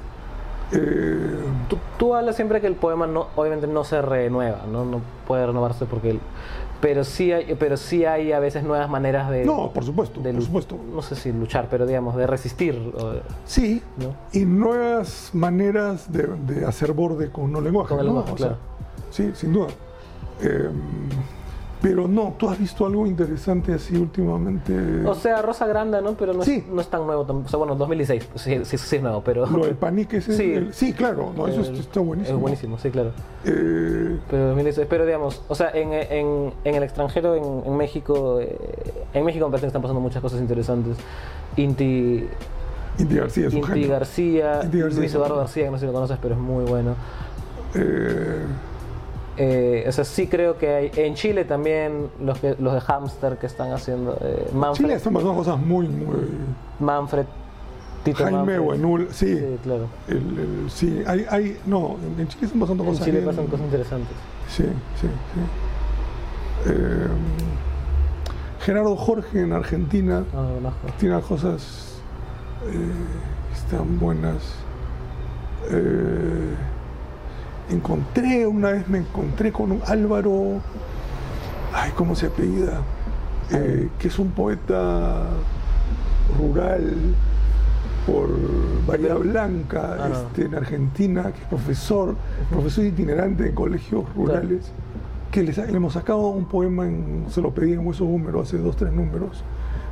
Eh, 0.73 1.37
Tú, 1.69 1.79
tú 1.97 2.15
hablas 2.15 2.35
siempre 2.35 2.61
que 2.61 2.67
el 2.67 2.75
poema 2.75 3.07
no, 3.07 3.29
obviamente 3.37 3.67
no 3.69 3.85
se 3.85 4.03
renueva, 4.03 4.63
¿no? 4.71 4.85
No 4.85 5.01
puede 5.27 5.47
renovarse 5.47 5.85
porque 5.85 6.11
el- 6.11 6.21
pero 6.81 7.05
sí 7.05 7.33
hay, 7.33 7.55
pero 7.59 7.77
sí 7.77 8.05
hay 8.05 8.33
a 8.33 8.39
veces 8.41 8.63
nuevas 8.65 8.91
maneras 8.91 9.31
de 9.31 9.45
no, 9.45 9.71
por 9.73 9.85
supuesto, 9.85 10.21
de 10.21 10.33
por 10.33 10.43
supuesto. 10.43 10.77
no 10.95 11.03
sé 11.03 11.15
si 11.15 11.33
luchar, 11.33 11.69
pero 11.71 11.87
digamos 11.87 12.17
de 12.17 12.27
resistir. 12.27 12.93
Sí, 13.45 13.81
¿no? 13.97 14.15
y 14.39 14.45
nuevas 14.45 15.31
maneras 15.33 16.13
de, 16.13 16.27
de 16.47 16.67
hacer 16.67 16.93
borde 16.93 17.31
con 17.31 17.55
un 17.55 17.65
lenguaje. 17.65 17.91
Con 17.91 18.01
el 18.01 18.07
¿no? 18.07 18.13
lenguaje, 18.13 18.33
O 18.33 18.37
sea, 18.39 18.47
claro. 18.49 18.63
sí, 19.11 19.31
sin 19.35 19.53
duda. 19.53 19.69
Eh, 20.43 20.69
pero 21.89 22.09
no, 22.09 22.35
¿tú 22.37 22.49
has 22.51 22.59
visto 22.59 22.85
algo 22.85 23.07
interesante 23.07 23.73
así 23.73 23.97
últimamente? 23.97 24.75
O 25.07 25.15
sea, 25.15 25.41
Rosa 25.41 25.67
Granda, 25.69 26.01
¿no? 26.01 26.15
Pero 26.15 26.33
no, 26.33 26.43
Sí. 26.43 26.55
es, 26.57 26.67
no 26.67 26.81
es 26.81 26.89
tan 26.89 27.07
nuevo. 27.07 27.23
O 27.23 27.49
sea, 27.49 27.59
bueno, 27.59 27.77
2016, 27.77 28.25
pues 28.33 28.43
sí, 28.43 28.59
sí, 28.65 28.77
sí 28.77 28.97
es 28.97 29.03
nuevo, 29.03 29.23
pero... 29.23 29.47
Lo 29.47 29.65
del 29.67 29.77
panique 29.77 30.17
ese. 30.17 30.37
Sí. 30.37 30.53
el- 30.55 30.75
sí, 30.75 30.93
claro, 30.93 31.33
no, 31.37 31.47
eso 31.47 31.61
está 31.61 32.01
buenísimo. 32.01 32.37
Es 32.37 32.41
buenísimo, 32.43 32.79
sí, 32.79 32.91
claro. 32.91 33.13
Eh, 33.45 34.19
Pero 34.29 34.47
2016, 34.49 34.87
pero 34.91 35.07
digamos, 35.07 35.43
o 35.47 35.55
sea, 35.55 35.71
en, 35.75 35.93
en, 35.93 36.53
en 36.65 36.75
el 36.75 36.83
extranjero, 36.83 37.37
en, 37.37 37.45
en 37.65 37.77
México, 37.77 38.41
eh, 38.41 38.57
en 39.15 39.25
México 39.25 39.45
me 39.47 39.51
parece 39.53 39.67
que 39.67 39.69
están 39.69 39.83
pasando 39.83 40.01
muchas 40.01 40.21
cosas 40.21 40.41
interesantes. 40.41 40.97
Inti, 41.57 42.27
Inti 42.99 43.15
García 43.15 43.47
es 43.47 43.53
un 43.55 43.61
Inti. 43.61 43.87
García, 43.87 44.61
Inti 44.65 44.79
García 44.81 44.99
Luis 45.01 45.15
Eduardo. 45.15 45.37
García, 45.37 45.65
que 45.67 45.71
no 45.71 45.77
sé 45.77 45.83
si 45.83 45.87
lo 45.87 45.93
conoces, 45.93 46.19
pero 46.21 46.35
es 46.35 46.41
muy 46.41 46.65
bueno. 46.65 46.97
Eh, 47.77 48.43
Eh, 49.39 49.85
o 49.89 49.93
sea, 49.93 50.05
sí 50.05 50.27
creo 50.29 50.57
que 50.59 50.69
hay. 50.69 50.91
En 50.97 51.15
Chile 51.15 51.45
también, 51.45 52.09
los, 52.21 52.39
que, 52.39 52.57
los 52.59 52.73
de 52.75 52.81
Hamster 52.81 53.37
que 53.39 53.47
están 53.47 53.73
haciendo. 53.73 54.17
eh, 54.21 54.49
Manfred, 54.55 54.85
Chile 54.85 54.95
están 54.95 55.13
pasando 55.13 55.35
cosas 55.35 55.59
muy, 55.59 55.87
muy. 55.89 56.17
Manfred, 56.81 57.27
Tito 58.03 58.25
Jaime. 58.25 58.59
Buenul, 58.59 59.09
sí. 59.11 59.37
Sí, 59.37 59.59
claro. 59.63 59.89
el- 60.09 60.17
el- 60.17 60.71
sí, 60.71 61.03
hay, 61.07 61.27
hay, 61.29 61.59
no, 61.67 61.97
en, 62.03 62.21
en 62.21 62.29
Chile 62.29 62.47
están 62.47 62.61
pasando 62.61 62.83
En 62.85 62.91
cosas. 62.91 63.05
Chile 63.05 63.19
bien- 63.21 63.31
pasan 63.31 63.47
cosas 63.47 63.67
interesantes. 63.67 64.17
Sí, 64.49 64.63
sí, 65.01 65.07
sí. 65.07 66.71
Eh, 66.71 67.07
Gerardo 68.61 68.97
Jorge 68.97 69.43
en 69.43 69.53
Argentina 69.53 70.25
No, 70.33 70.43
no, 70.43 70.61
no. 70.61 70.73
tiene 70.99 71.21
cosas 71.21 72.01
eh, 72.67 73.53
están 73.55 73.99
buenas. 73.99 74.37
Eh, 75.71 76.55
encontré, 77.71 78.47
una 78.47 78.71
vez 78.73 78.89
me 78.89 78.99
encontré 78.99 79.53
con 79.53 79.73
un 79.73 79.81
Álvaro, 79.87 80.61
ay, 81.75 81.91
¿cómo 81.97 82.15
se 82.15 82.27
apellida? 82.27 82.83
Eh, 83.53 83.89
que 83.99 84.09
es 84.09 84.19
un 84.19 84.31
poeta 84.31 85.25
rural 86.39 86.93
por 88.07 88.29
Bahía 88.87 89.15
Blanca, 89.15 89.97
Ah, 89.99 90.09
no. 90.09 90.15
este, 90.15 90.45
en 90.45 90.55
Argentina, 90.55 91.23
que 91.33 91.43
es 91.43 91.49
profesor, 91.49 92.15
profesor 92.51 92.85
itinerante 92.85 93.49
en 93.49 93.55
colegios 93.55 94.05
rurales, 94.15 94.71
que 95.31 95.43
les- 95.43 95.59
le 95.59 95.77
hemos 95.77 95.95
sacado 95.95 96.29
un 96.29 96.45
poema, 96.47 96.87
en, 96.87 97.27
se 97.29 97.41
lo 97.41 97.53
pedí 97.53 97.73
en 97.73 97.85
Hueso 97.87 98.05
Húmero 98.05 98.41
hace 98.43 98.59
dos, 98.59 98.77
tres 98.77 98.93
números, 98.93 99.43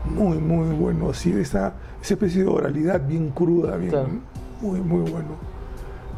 muy, 0.09 0.39
muy 0.39 0.75
bueno, 0.77 1.11
así 1.11 1.33
de 1.33 1.43
esa, 1.43 1.73
esa 2.03 2.15
especie 2.15 2.43
de 2.43 2.49
oralidad 2.49 3.01
bien 3.07 3.31
cruda, 3.31 3.77
bien, 3.77 3.91
Claro. 3.91 4.09
muy, 4.61 4.81
muy 4.81 5.11
bueno. 5.11 5.54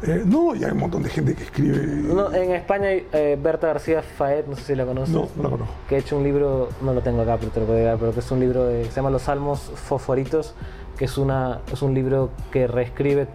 Eh, 0.03 0.23
no, 0.25 0.53
y 0.55 0.63
hay 0.63 0.71
un 0.71 0.77
montón 0.79 1.01
de 1.03 1.09
gente 1.09 1.33
que 1.33 1.43
escribe. 1.43 1.77
No, 1.85 2.31
en 2.33 2.51
España 2.51 2.87
hay 2.89 3.07
eh, 3.13 3.37
Berta 3.41 3.67
García 3.67 4.01
Faet, 4.03 4.45
no 4.47 4.55
sé 4.55 4.61
si 4.63 4.75
la 4.75 4.85
conoces. 4.85 5.13
No, 5.13 5.27
no 5.35 5.43
la 5.43 5.49
conozco. 5.49 5.73
Que 5.89 5.95
ha 5.95 5.97
hecho 5.99 6.17
un 6.17 6.23
libro, 6.23 6.69
no 6.81 6.93
lo 6.93 7.01
tengo 7.01 7.21
acá, 7.23 7.37
pero 7.39 7.51
te 7.51 7.59
lo 7.61 7.65
puedo 7.65 7.83
dar, 7.83 7.97
pero 7.97 8.13
que 8.13 8.19
es 8.19 8.31
un 8.31 8.39
libro 8.39 8.65
de, 8.65 8.83
que 8.83 8.89
se 8.89 8.95
llama 8.97 9.09
Los 9.09 9.23
Salmos 9.23 9.59
Fosforitos, 9.59 10.53
que 10.97 11.05
es, 11.05 11.17
una, 11.17 11.59
es 11.71 11.81
un 11.81 11.93
libro 11.93 12.29
que 12.51 12.67
reescribe 12.67 13.27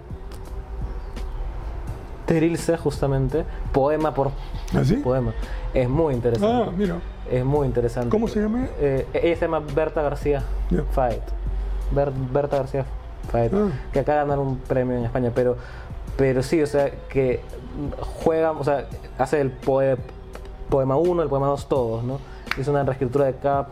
Terilce, 2.26 2.76
justamente, 2.78 3.44
poema 3.72 4.14
por 4.14 4.30
¿Así? 4.78 4.94
poema. 4.96 5.32
Es 5.74 5.88
muy 5.88 6.14
interesante. 6.14 6.70
Ah, 6.70 6.72
mira. 6.76 6.96
Es 7.30 7.44
muy 7.44 7.66
interesante. 7.66 8.08
¿Cómo 8.10 8.28
se 8.28 8.40
llama? 8.40 8.66
Eh, 8.80 9.06
ella 9.12 9.34
se 9.36 9.40
llama 9.42 9.60
Berta 9.60 10.02
García 10.02 10.42
Ya. 10.70 10.82
Faet. 10.92 11.22
Ber- 11.90 12.12
Berta 12.32 12.58
García 12.58 12.84
Faet. 13.30 13.52
Ah. 13.54 13.68
Que 13.92 14.00
acaba 14.00 14.18
de 14.20 14.24
ganar 14.28 14.38
un 14.38 14.58
premio 14.58 14.96
en 14.96 15.04
España. 15.04 15.30
Pero, 15.34 15.56
pero 16.16 16.42
sí, 16.42 16.60
o 16.62 16.66
sea, 16.66 16.90
que 17.08 17.40
juega, 18.22 18.52
o 18.52 18.64
sea, 18.64 18.86
hace 19.18 19.40
el 19.40 19.50
poe- 19.52 19.96
poema 20.68 20.96
1, 20.96 21.22
el 21.22 21.28
poema 21.28 21.46
2, 21.46 21.68
todos, 21.68 22.04
¿no? 22.04 22.18
Es 22.58 22.68
una 22.68 22.82
reescritura 22.84 23.26
de 23.26 23.34
cada 23.36 23.68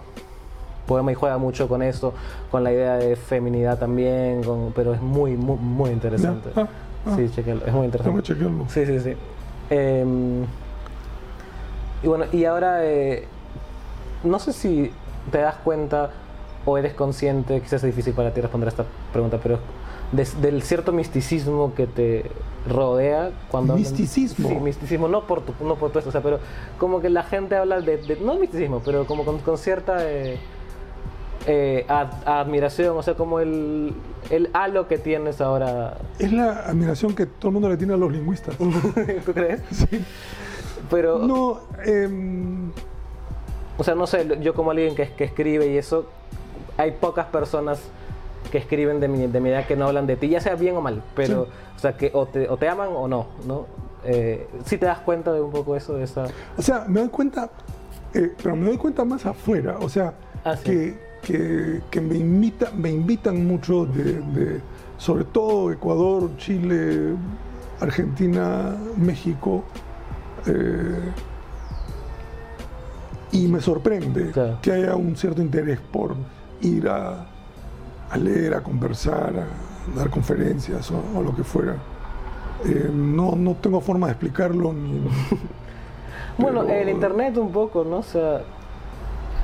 poema 0.86 1.12
y 1.12 1.14
juega 1.14 1.38
mucho 1.38 1.68
con 1.68 1.82
eso, 1.82 2.14
con 2.50 2.64
la 2.64 2.72
idea 2.72 2.96
de 2.96 3.14
feminidad 3.16 3.78
también, 3.78 4.42
con, 4.42 4.72
pero 4.74 4.94
es 4.94 5.00
muy, 5.00 5.36
muy, 5.36 5.56
muy 5.58 5.90
interesante. 5.90 6.50
Ah, 6.56 6.66
ah. 7.06 7.12
Sí, 7.16 7.30
chequenlo, 7.30 7.64
es 7.66 7.72
muy 7.72 7.84
interesante. 7.86 8.16
Sí, 8.68 8.86
sí, 8.86 9.00
sí. 9.00 9.16
Em, 9.70 10.44
y 12.02 12.06
bueno, 12.08 12.24
y 12.32 12.44
ahora 12.46 12.84
eh, 12.84 13.28
no 14.24 14.38
sé 14.38 14.52
si 14.52 14.90
te 15.30 15.38
das 15.38 15.56
cuenta 15.62 16.10
o 16.64 16.76
eres 16.78 16.94
consciente, 16.94 17.60
quizás 17.60 17.74
es 17.74 17.82
difícil 17.84 18.12
para 18.14 18.32
ti 18.32 18.40
responder 18.40 18.68
a 18.68 18.70
esta 18.70 18.84
pregunta, 19.12 19.38
pero 19.42 19.58
del 20.12 20.62
cierto 20.62 20.92
misticismo 20.92 21.72
que 21.74 21.86
te 21.86 22.24
rodea 22.68 23.30
cuando 23.50 23.74
hablan- 23.74 23.80
¿Misticismo? 23.90 24.48
sí, 24.48 24.54
misticismo, 24.56 25.08
no 25.08 25.26
por 25.26 25.40
tu, 25.42 25.54
no 25.64 25.76
por 25.76 25.90
tu 25.92 25.98
esto, 25.98 26.08
o 26.08 26.12
sea, 26.12 26.20
pero 26.22 26.40
como 26.78 27.00
que 27.00 27.08
la 27.10 27.22
gente 27.22 27.56
habla 27.56 27.80
de, 27.80 27.96
de- 27.98 28.16
no 28.16 28.34
misticismo, 28.34 28.82
pero 28.84 29.06
como 29.06 29.24
con, 29.24 29.38
con 29.38 29.56
cierta 29.56 29.98
eh, 30.08 30.38
eh, 31.46 31.86
ad- 31.88 32.26
admiración, 32.26 32.96
o 32.98 33.02
sea, 33.02 33.14
como 33.14 33.40
el, 33.40 33.94
el 34.30 34.50
halo 34.52 34.88
que 34.88 34.98
tienes 34.98 35.40
ahora. 35.40 35.96
Es 36.18 36.32
la 36.32 36.66
admiración 36.66 37.14
que 37.14 37.24
todo 37.26 37.48
el 37.48 37.52
mundo 37.54 37.68
le 37.68 37.76
tiene 37.76 37.94
a 37.94 37.96
los 37.96 38.12
lingüistas. 38.12 38.56
¿Tú 39.24 39.32
crees? 39.32 39.62
Sí. 39.70 40.04
Pero 40.90 41.18
No, 41.20 41.60
em, 41.86 42.72
O 43.78 43.84
sea, 43.84 43.94
no 43.94 44.06
sé, 44.06 44.26
yo 44.42 44.52
como 44.54 44.72
alguien 44.72 44.94
que, 44.94 45.08
que 45.12 45.24
escribe 45.24 45.68
y 45.68 45.78
eso, 45.78 46.04
hay 46.76 46.90
pocas 46.92 47.26
personas 47.26 47.80
que 48.50 48.58
escriben 48.58 49.00
de 49.00 49.08
mi, 49.08 49.26
de 49.26 49.40
mi 49.40 49.50
edad 49.50 49.66
que 49.66 49.76
no 49.76 49.86
hablan 49.86 50.06
de 50.06 50.16
ti, 50.16 50.28
ya 50.28 50.40
sea 50.40 50.54
bien 50.56 50.76
o 50.76 50.80
mal, 50.80 51.02
pero, 51.14 51.44
Sí. 51.44 51.50
o 51.76 51.78
sea, 51.78 51.96
que 51.96 52.10
o 52.14 52.26
te, 52.26 52.48
o 52.48 52.56
te 52.56 52.68
aman 52.68 52.88
o 52.92 53.06
no, 53.08 53.26
¿no? 53.46 53.66
Eh, 54.04 54.48
sí 54.64 54.78
te 54.78 54.86
das 54.86 54.98
cuenta 55.00 55.32
de 55.32 55.40
un 55.40 55.50
poco 55.50 55.76
eso, 55.76 55.94
de 55.94 56.04
esa... 56.04 56.24
o 56.56 56.62
sea, 56.62 56.84
me 56.88 57.00
doy 57.00 57.10
cuenta, 57.10 57.50
eh, 58.14 58.32
pero 58.42 58.56
me 58.56 58.66
doy 58.66 58.76
cuenta 58.78 59.04
más 59.04 59.24
afuera. 59.26 59.76
O 59.80 59.88
sea, 59.88 60.14
Ah, 60.42 60.56
sí. 60.56 60.64
que, 60.64 60.98
que, 61.22 61.80
que 61.90 62.00
me, 62.00 62.16
invita, 62.16 62.70
me 62.74 62.90
invitan 62.90 63.46
mucho 63.46 63.84
de, 63.84 64.14
de- 64.14 64.60
sobre 64.96 65.24
todo 65.24 65.70
Ecuador, 65.70 66.30
Chile, 66.38 67.14
Argentina, 67.80 68.74
México. 68.96 69.62
eh, 70.46 71.10
y 73.32 73.46
me 73.46 73.60
sorprende 73.60 74.30
Claro. 74.32 74.58
que 74.62 74.72
haya 74.72 74.96
un 74.96 75.14
cierto 75.16 75.40
interés 75.42 75.78
por 75.92 76.16
ir 76.62 76.88
a, 76.88 77.26
a 78.10 78.16
leer, 78.16 78.54
a 78.54 78.62
conversar, 78.62 79.32
a 79.36 79.96
dar 79.98 80.10
conferencias 80.10 80.90
o, 80.90 81.02
o 81.16 81.22
lo 81.22 81.34
que 81.34 81.44
fuera. 81.44 81.76
Eh, 82.64 82.90
no, 82.92 83.36
no 83.36 83.54
tengo 83.54 83.80
forma 83.80 84.06
de 84.08 84.12
explicarlo 84.12 84.72
ni, 84.72 85.00
Bueno, 86.38 86.62
Pero- 86.66 86.80
el 86.80 86.88
internet 86.88 87.36
un 87.38 87.50
poco, 87.52 87.84
¿no? 87.84 87.98
O 87.98 88.02
sea, 88.02 88.42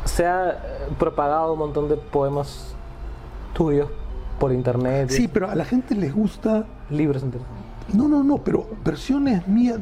se 0.04 0.26
ha 0.26 0.50
eh, 0.50 0.54
propagado 0.98 1.52
un 1.52 1.58
montón 1.58 1.88
de 1.88 1.96
poemas 1.96 2.74
tuyos 3.54 3.88
por 4.38 4.52
internet. 4.52 5.10
Sí, 5.10 5.28
pero 5.28 5.50
a 5.50 5.54
la 5.54 5.64
gente 5.64 5.94
les 5.94 6.14
gusta... 6.14 6.66
Libros 6.90 7.22
enteros. 7.22 7.46
No, 7.94 8.08
no, 8.08 8.22
no, 8.24 8.38
pero 8.38 8.66
versiones 8.84 9.46
mías 9.46 9.78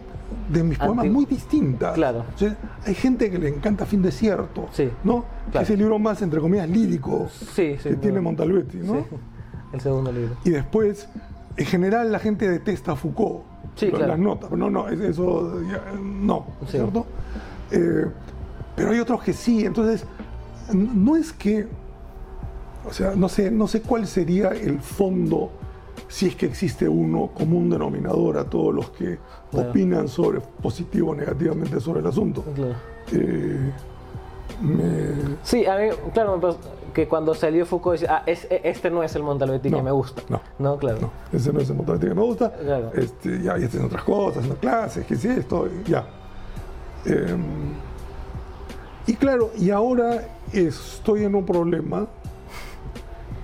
de 0.51 0.63
mis 0.63 0.79
poemas 0.79 1.07
muy 1.07 1.25
distintas. 1.25 1.95
Claro. 1.95 2.25
O 2.35 2.39
sea, 2.39 2.57
hay 2.87 2.95
gente 2.95 3.31
que 3.31 3.39
le 3.39 3.49
encanta 3.49 3.87
Fin 3.87 4.03
Desierto, 4.03 4.69
Sí, 4.73 4.91
¿no? 5.05 5.25
Claro. 5.51 5.65
es 5.65 5.71
el 5.71 5.79
libro 5.79 5.99
más, 5.99 6.21
entre 6.23 6.41
comillas, 6.41 6.69
lírico 6.69 7.29
Sí, 7.31 7.77
sí. 7.83 7.89
que 7.91 7.97
tiene. 7.97 8.21
Montalbetti, 8.21 8.79
¿no? 8.79 8.95
Sí, 8.95 9.05
el 9.73 9.81
segundo 9.81 10.13
libro. 10.13 10.37
Y 10.45 10.51
después, 10.51 11.09
en 11.57 11.67
general, 11.67 12.13
la 12.13 12.19
gente 12.19 12.49
detesta 12.51 12.93
a 12.93 12.97
Foucault. 12.97 13.43
Sí, 13.77 13.89
claro. 13.91 14.09
Las 14.09 14.19
notas, 14.19 14.51
pero 14.51 14.57
no, 14.59 14.71
no, 14.71 14.89
es- 14.89 15.01
eso 15.01 15.61
no. 16.01 16.47
¿cierto? 16.69 17.07
Eh, 17.71 18.05
pero 18.77 18.91
hay 18.91 19.01
otros 19.01 19.23
que 19.23 19.33
sí, 19.33 19.65
entonces, 19.65 20.05
no 20.73 21.17
es 21.17 21.33
que, 21.33 21.67
o 22.87 22.93
sea, 22.93 23.15
no 23.17 23.29
sé, 23.29 23.51
no 23.51 23.67
sé 23.67 23.81
cuál 23.83 24.07
sería 24.07 24.49
el 24.51 24.79
fondo, 24.81 25.51
si 26.09 26.27
es 26.29 26.37
que 26.37 26.47
existe 26.47 26.89
uno 26.89 27.31
como 27.35 27.57
un 27.59 27.71
denominador 27.71 28.39
a 28.39 28.45
todos 28.45 28.75
los 28.75 28.91
que 28.91 29.19
Claro. 29.51 29.71
opinan 29.71 30.09
sobre 30.09 30.41
positivo 30.41 31.11
o 31.11 31.15
negativamente 31.15 31.81
sobre 31.81 32.01
el 32.01 32.07
asunto. 32.07 32.45
Claro. 32.55 32.75
Eh, 33.13 33.71
me- 34.63 35.37
Sí, 35.43 35.65
a 35.67 35.77
mí, 35.79 35.89
claro, 36.13 36.41
que 36.93 37.09
cuando 37.09 37.35
salió 37.35 37.67
Foucault 37.67 38.01
decía, 38.01 38.17
ah, 38.19 38.23
es- 38.27 38.47
e- 38.51 38.61
este 38.65 38.91
no 38.91 39.03
es 39.03 39.15
el 39.17 39.23
Montalbetti 39.25 39.69
No, 39.71 39.79
que 39.79 39.83
me 39.83 39.91
gusta. 39.91 40.23
no. 40.29 40.41
No, 40.59 40.77
claro. 40.79 40.99
No, 41.01 41.11
ese 41.33 41.53
no 41.53 41.61
es 41.61 41.69
el 41.71 41.77
Montalbetti 41.77 42.09
que 42.09 42.15
me 42.15 42.23
gusta. 42.23 42.53
Claro. 42.53 42.93
Este, 42.95 43.43
ya, 43.43 43.57
ya 43.59 43.67
haciendo 43.67 43.87
otras 43.89 44.05
cosas, 44.05 44.39
haciendo 44.39 44.57
clases, 44.61 45.05
que 45.07 45.17
sí, 45.17 45.29
esto, 45.29 45.69
ya. 45.87 46.07
Em, 47.05 47.43
y 49.07 49.15
claro, 49.15 49.51
y 49.59 49.71
ahora 49.71 50.29
estoy 50.53 51.25
en 51.25 51.35
un 51.35 51.45
problema 51.45 52.07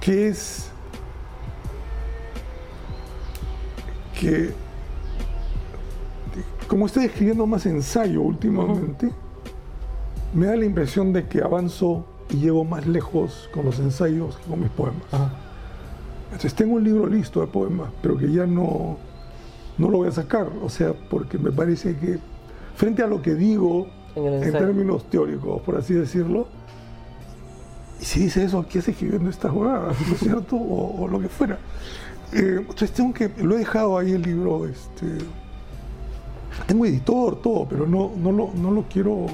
que 0.00 0.28
es 0.28 0.69
que 4.20 4.50
como 6.68 6.86
estoy 6.86 7.06
escribiendo 7.06 7.46
más 7.46 7.66
ensayo 7.66 8.22
últimamente, 8.22 9.10
me 10.32 10.46
da 10.46 10.54
la 10.54 10.64
impresión 10.64 11.12
de 11.12 11.26
que 11.26 11.42
avanzo 11.42 12.06
y 12.28 12.36
llego 12.36 12.64
más 12.64 12.86
lejos 12.86 13.48
con 13.52 13.64
los 13.64 13.80
ensayos 13.80 14.36
que 14.36 14.44
con 14.48 14.60
mis 14.60 14.70
poemas. 14.70 15.02
Entonces 16.26 16.54
tengo 16.54 16.74
un 16.74 16.84
libro 16.84 17.08
listo 17.08 17.40
de 17.40 17.48
poemas, 17.48 17.90
pero 18.00 18.16
que 18.16 18.30
ya 18.30 18.46
no, 18.46 18.98
no 19.78 19.90
lo 19.90 19.98
voy 19.98 20.08
a 20.08 20.12
sacar. 20.12 20.48
O 20.62 20.68
sea, 20.68 20.92
porque 20.92 21.38
me 21.38 21.50
parece 21.50 21.96
que 21.96 22.20
frente 22.76 23.02
a 23.02 23.08
lo 23.08 23.20
que 23.20 23.34
digo 23.34 23.88
En 24.14 24.52
términos 24.52 25.04
teóricos, 25.10 25.62
por 25.62 25.76
así 25.76 25.94
decirlo, 25.94 26.46
y 28.00 28.04
si 28.04 28.20
dice 28.20 28.44
eso, 28.44 28.64
¿qué 28.68 28.78
hace 28.78 28.92
escribiendo 28.92 29.28
estas 29.28 29.52
jugadas? 29.52 29.96
¿No 30.06 30.14
es 30.14 30.20
cierto? 30.20 30.56
O, 30.56 31.02
o 31.02 31.08
lo 31.08 31.20
que 31.20 31.28
fuera. 31.28 31.58
Eh, 32.32 32.56
entonces 32.60 32.92
tengo 32.92 33.12
que, 33.12 33.28
lo 33.42 33.56
he 33.56 33.58
dejado 33.58 33.98
ahí 33.98 34.12
el 34.12 34.22
libro, 34.22 34.66
este, 34.66 35.06
tengo 36.66 36.86
editor, 36.86 37.40
todo, 37.42 37.66
pero 37.68 37.86
no, 37.86 38.10
no, 38.16 38.30
lo, 38.32 38.50
no 38.54 38.70
lo 38.70 38.82
quiero, 38.84 39.26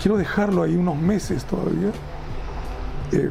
quiero 0.00 0.16
dejarlo 0.18 0.62
ahí 0.62 0.74
unos 0.76 0.96
meses 0.96 1.44
todavía. 1.44 1.90
Eh, 3.12 3.30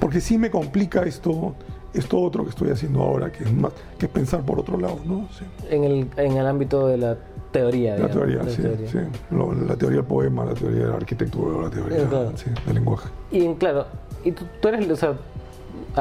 porque 0.00 0.20
sí 0.20 0.36
me 0.38 0.50
complica 0.50 1.02
esto, 1.02 1.54
esto 1.94 2.20
otro 2.20 2.44
que 2.44 2.50
estoy 2.50 2.70
haciendo 2.70 3.02
ahora, 3.02 3.32
que 3.32 3.44
es 3.44 3.52
más, 3.52 3.72
que 3.98 4.06
es 4.06 4.12
pensar 4.12 4.42
por 4.42 4.58
otro 4.60 4.78
lado, 4.78 4.98
¿no? 5.04 5.28
Sí. 5.38 5.44
En, 5.70 5.84
el, 5.84 6.08
en 6.16 6.32
el 6.36 6.46
ámbito 6.46 6.86
de 6.86 6.98
la 6.98 7.16
teoría. 7.50 7.92
La 7.92 8.08
digamos, 8.08 8.16
teoría, 8.16 8.42
la 8.42 8.50
sí, 8.50 8.62
teoría. 8.62 8.88
sí. 8.90 8.98
Lo- 9.30 9.54
la 9.54 9.76
teoría 9.76 9.98
del 9.98 10.06
poema, 10.06 10.44
la 10.44 10.54
teoría 10.54 10.80
de 10.84 10.88
la 10.90 10.96
arquitectura, 10.96 11.62
la 11.64 11.70
teoría 11.70 12.08
claro. 12.08 12.32
sí, 12.36 12.50
del 12.66 12.74
lenguaje. 12.74 13.08
Y 13.30 13.54
claro, 13.54 13.86
y 14.24 14.32
tú, 14.32 14.44
tú 14.60 14.68
eres, 14.68 14.90
o 14.90 14.96
sea, 14.96 15.14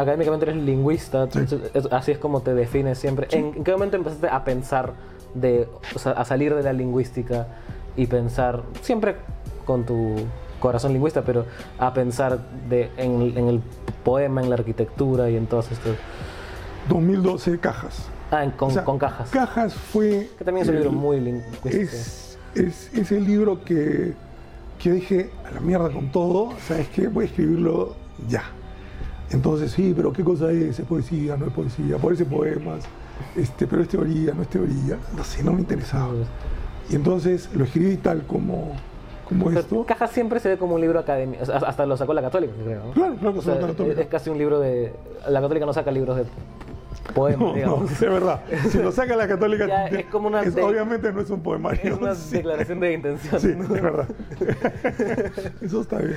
académicamente 0.01 0.45
eres 0.49 0.61
lingüista, 0.63 1.27
Sí. 1.31 1.39
es- 1.73 1.87
así 1.91 2.11
es 2.11 2.17
como 2.17 2.41
te 2.41 2.53
defines 2.53 2.97
siempre. 2.99 3.27
¿En, 3.31 3.45
en 3.55 3.63
qué 3.63 3.71
momento 3.71 3.97
empezaste 3.97 4.27
a 4.27 4.43
pensar, 4.43 4.93
de, 5.33 5.67
o 5.95 5.99
sea, 5.99 6.11
a 6.13 6.25
salir 6.25 6.53
de 6.55 6.63
la 6.63 6.73
lingüística 6.73 7.47
y 7.95 8.07
pensar, 8.07 8.63
siempre 8.81 9.15
con 9.65 9.85
tu 9.85 10.15
corazón 10.59 10.93
lingüista, 10.93 11.23
pero 11.23 11.45
a 11.79 11.93
pensar 11.93 12.39
de, 12.69 12.89
en, 12.97 13.37
en 13.37 13.47
el 13.47 13.61
poema, 14.03 14.41
en 14.41 14.49
la 14.49 14.55
arquitectura 14.55 15.29
y 15.29 15.35
en 15.37 15.47
todos 15.47 15.71
estos... 15.71 15.95
2012, 16.89 17.59
Cajas. 17.59 18.07
Ah, 18.31 18.43
en- 18.43 18.51
con, 18.51 18.69
O 18.69 18.73
sea, 18.73 18.83
con 18.83 18.97
cajas. 18.97 19.29
Cajas 19.29 19.73
fue... 19.73 20.29
que 20.37 20.43
también 20.43 20.63
es 20.63 20.69
un 20.69 20.75
libro 20.75 20.91
muy 20.91 21.19
lingüístico. 21.19 21.67
Es, 21.69 22.37
es, 22.55 22.91
es 22.93 23.11
el 23.11 23.25
libro 23.25 23.63
que, 23.63 24.13
que 24.79 24.91
dije, 24.91 25.29
a 25.47 25.51
la 25.51 25.59
mierda 25.61 25.89
con 25.89 26.11
todo, 26.11 26.51
¿sabes 26.67 26.87
qué? 26.89 27.07
Voy 27.07 27.25
a 27.25 27.27
escribirlo 27.27 27.95
ya. 28.27 28.43
Entonces, 29.31 29.71
sí, 29.71 29.93
pero 29.95 30.13
¿qué 30.13 30.23
cosa 30.23 30.51
es? 30.51 30.79
¿Es 30.79 30.85
poesía? 30.85 31.35
¿No 31.35 31.47
es 31.47 31.53
poesía? 31.53 31.97
Parece 31.97 32.25
poemas, 32.25 32.83
este, 33.35 33.65
pero 33.67 33.81
es 33.81 33.87
teoría, 33.87 34.33
no 34.33 34.43
es 34.43 34.47
teoría. 34.49 34.97
No 35.15 35.23
sé, 35.23 35.43
no 35.43 35.53
me 35.53 35.61
interesaba. 35.61 36.13
Y 36.89 36.95
entonces 36.95 37.49
lo 37.55 37.63
escribí 37.63 37.97
tal 37.97 38.23
como, 38.27 38.73
como 39.27 39.45
Pero 39.45 39.59
esto. 39.59 39.85
Cajas 39.85 40.11
siempre 40.11 40.39
se 40.39 40.49
ve 40.49 40.57
como 40.57 40.75
un 40.75 40.81
libro 40.81 40.99
académico, 40.99 41.41
o 41.41 41.45
sea, 41.45 41.57
hasta 41.57 41.85
lo 41.85 41.97
sacó 41.97 42.13
la 42.13 42.21
católica, 42.21 42.53
creo. 42.63 42.85
¿no? 42.85 42.91
Claro, 42.91 43.15
claro 43.15 43.33
que 43.33 43.39
O 43.39 43.41
sea, 43.41 43.59
católica. 43.59 44.01
es 44.01 44.07
casi 44.07 44.29
un 44.29 44.37
libro 44.37 44.59
de... 44.59 44.93
La 45.27 45.41
católica 45.41 45.65
no 45.65 45.73
saca 45.73 45.91
libros 45.91 46.17
de 46.17 46.25
poemas, 47.13 47.39
No, 47.39 47.47
no, 47.49 47.53
digamos. 47.53 47.91
es 47.91 47.99
verdad. 47.99 48.41
Si 48.69 48.77
lo 48.79 48.91
saca 48.91 49.15
la 49.15 49.27
católica, 49.27 49.67
Ya, 49.67 49.85
es 49.87 50.05
como 50.07 50.27
una 50.27 50.41
es- 50.41 50.55
de- 50.55 50.61
obviamente 50.61 51.11
no 51.13 51.21
es 51.21 51.29
un 51.29 51.41
poemario. 51.41 51.93
Es 51.95 51.99
una 52.01 52.15
sí. 52.15 52.35
declaración 52.37 52.79
de 52.79 52.93
intención. 52.93 53.39
Sí, 53.39 53.53
¿no? 53.55 53.63
es 53.75 53.81
verdad. 53.81 54.07
Eso 55.61 55.81
está 55.81 55.99
bien. 55.99 56.15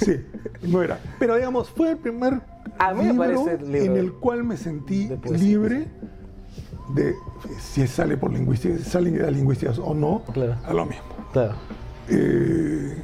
Sí, 0.00 0.24
no 0.62 0.82
era. 0.82 0.98
Pero 1.18 1.36
digamos, 1.36 1.70
fue 1.70 1.90
el 1.92 1.96
primer 1.98 2.40
A 2.78 2.92
mí 2.94 3.04
libro 3.04 3.18
parece 3.18 3.54
el 3.64 3.72
libro 3.72 3.92
en 3.92 3.96
el 3.96 4.12
cual 4.12 4.44
me 4.44 4.56
sentí 4.56 5.06
de 5.08 5.18
libre 5.38 5.86
de 6.94 7.14
si 7.58 7.86
sale 7.86 8.16
por 8.16 8.32
lingüística, 8.32 8.76
si 8.76 8.84
sale 8.84 9.10
de 9.10 9.30
lingüísticas 9.30 9.78
o 9.78 9.94
no, 9.94 10.22
Claro. 10.32 10.54
a 10.64 10.72
lo 10.72 10.86
mismo. 10.86 11.02
Claro. 11.32 11.54
Eh, 12.08 12.94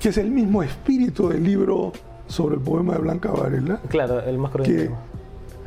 que 0.00 0.08
es 0.08 0.18
el 0.18 0.30
mismo 0.30 0.62
espíritu 0.62 1.28
del 1.28 1.44
libro 1.44 1.92
sobre 2.26 2.56
el 2.56 2.60
poema 2.60 2.94
de 2.94 2.98
Blanca 3.00 3.30
Varela, 3.30 3.80
Claro, 3.88 4.20
el 4.20 4.38
más 4.38 4.50
que 4.50 4.62
cruel. 4.62 4.90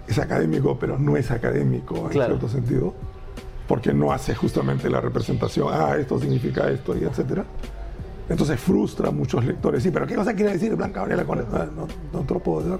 Es 0.07 0.17
académico, 0.19 0.77
pero 0.79 0.97
no 0.97 1.17
es 1.17 1.29
académico 1.31 1.95
en 1.97 2.09
Claro. 2.09 2.37
cierto 2.37 2.47
sentido, 2.49 2.93
porque 3.67 3.93
no 3.93 4.11
hace 4.11 4.33
justamente 4.33 4.89
la 4.89 5.01
representación, 5.01 5.67
ah, 5.71 5.95
esto 5.97 6.19
significa 6.19 6.69
esto, 6.69 6.95
y 6.97 7.03
etcétera. 7.03 7.43
Entonces 8.29 8.59
frustra 8.59 9.09
a 9.09 9.11
muchos 9.11 9.43
lectores. 9.45 9.83
Sí, 9.83 9.91
pero 9.91 10.05
¿qué 10.07 10.15
cosa 10.15 10.33
quiere 10.33 10.53
decir 10.53 10.75
Blanca 10.75 11.01
Varela 11.01 11.23
con 11.25 11.39
esto? 11.39 11.55
Ah, 11.55 11.67
no, 11.75 11.87
no 12.11 12.25
te 12.25 12.33
lo 12.33 12.39
puedo 12.41 12.61
decir. 12.61 12.79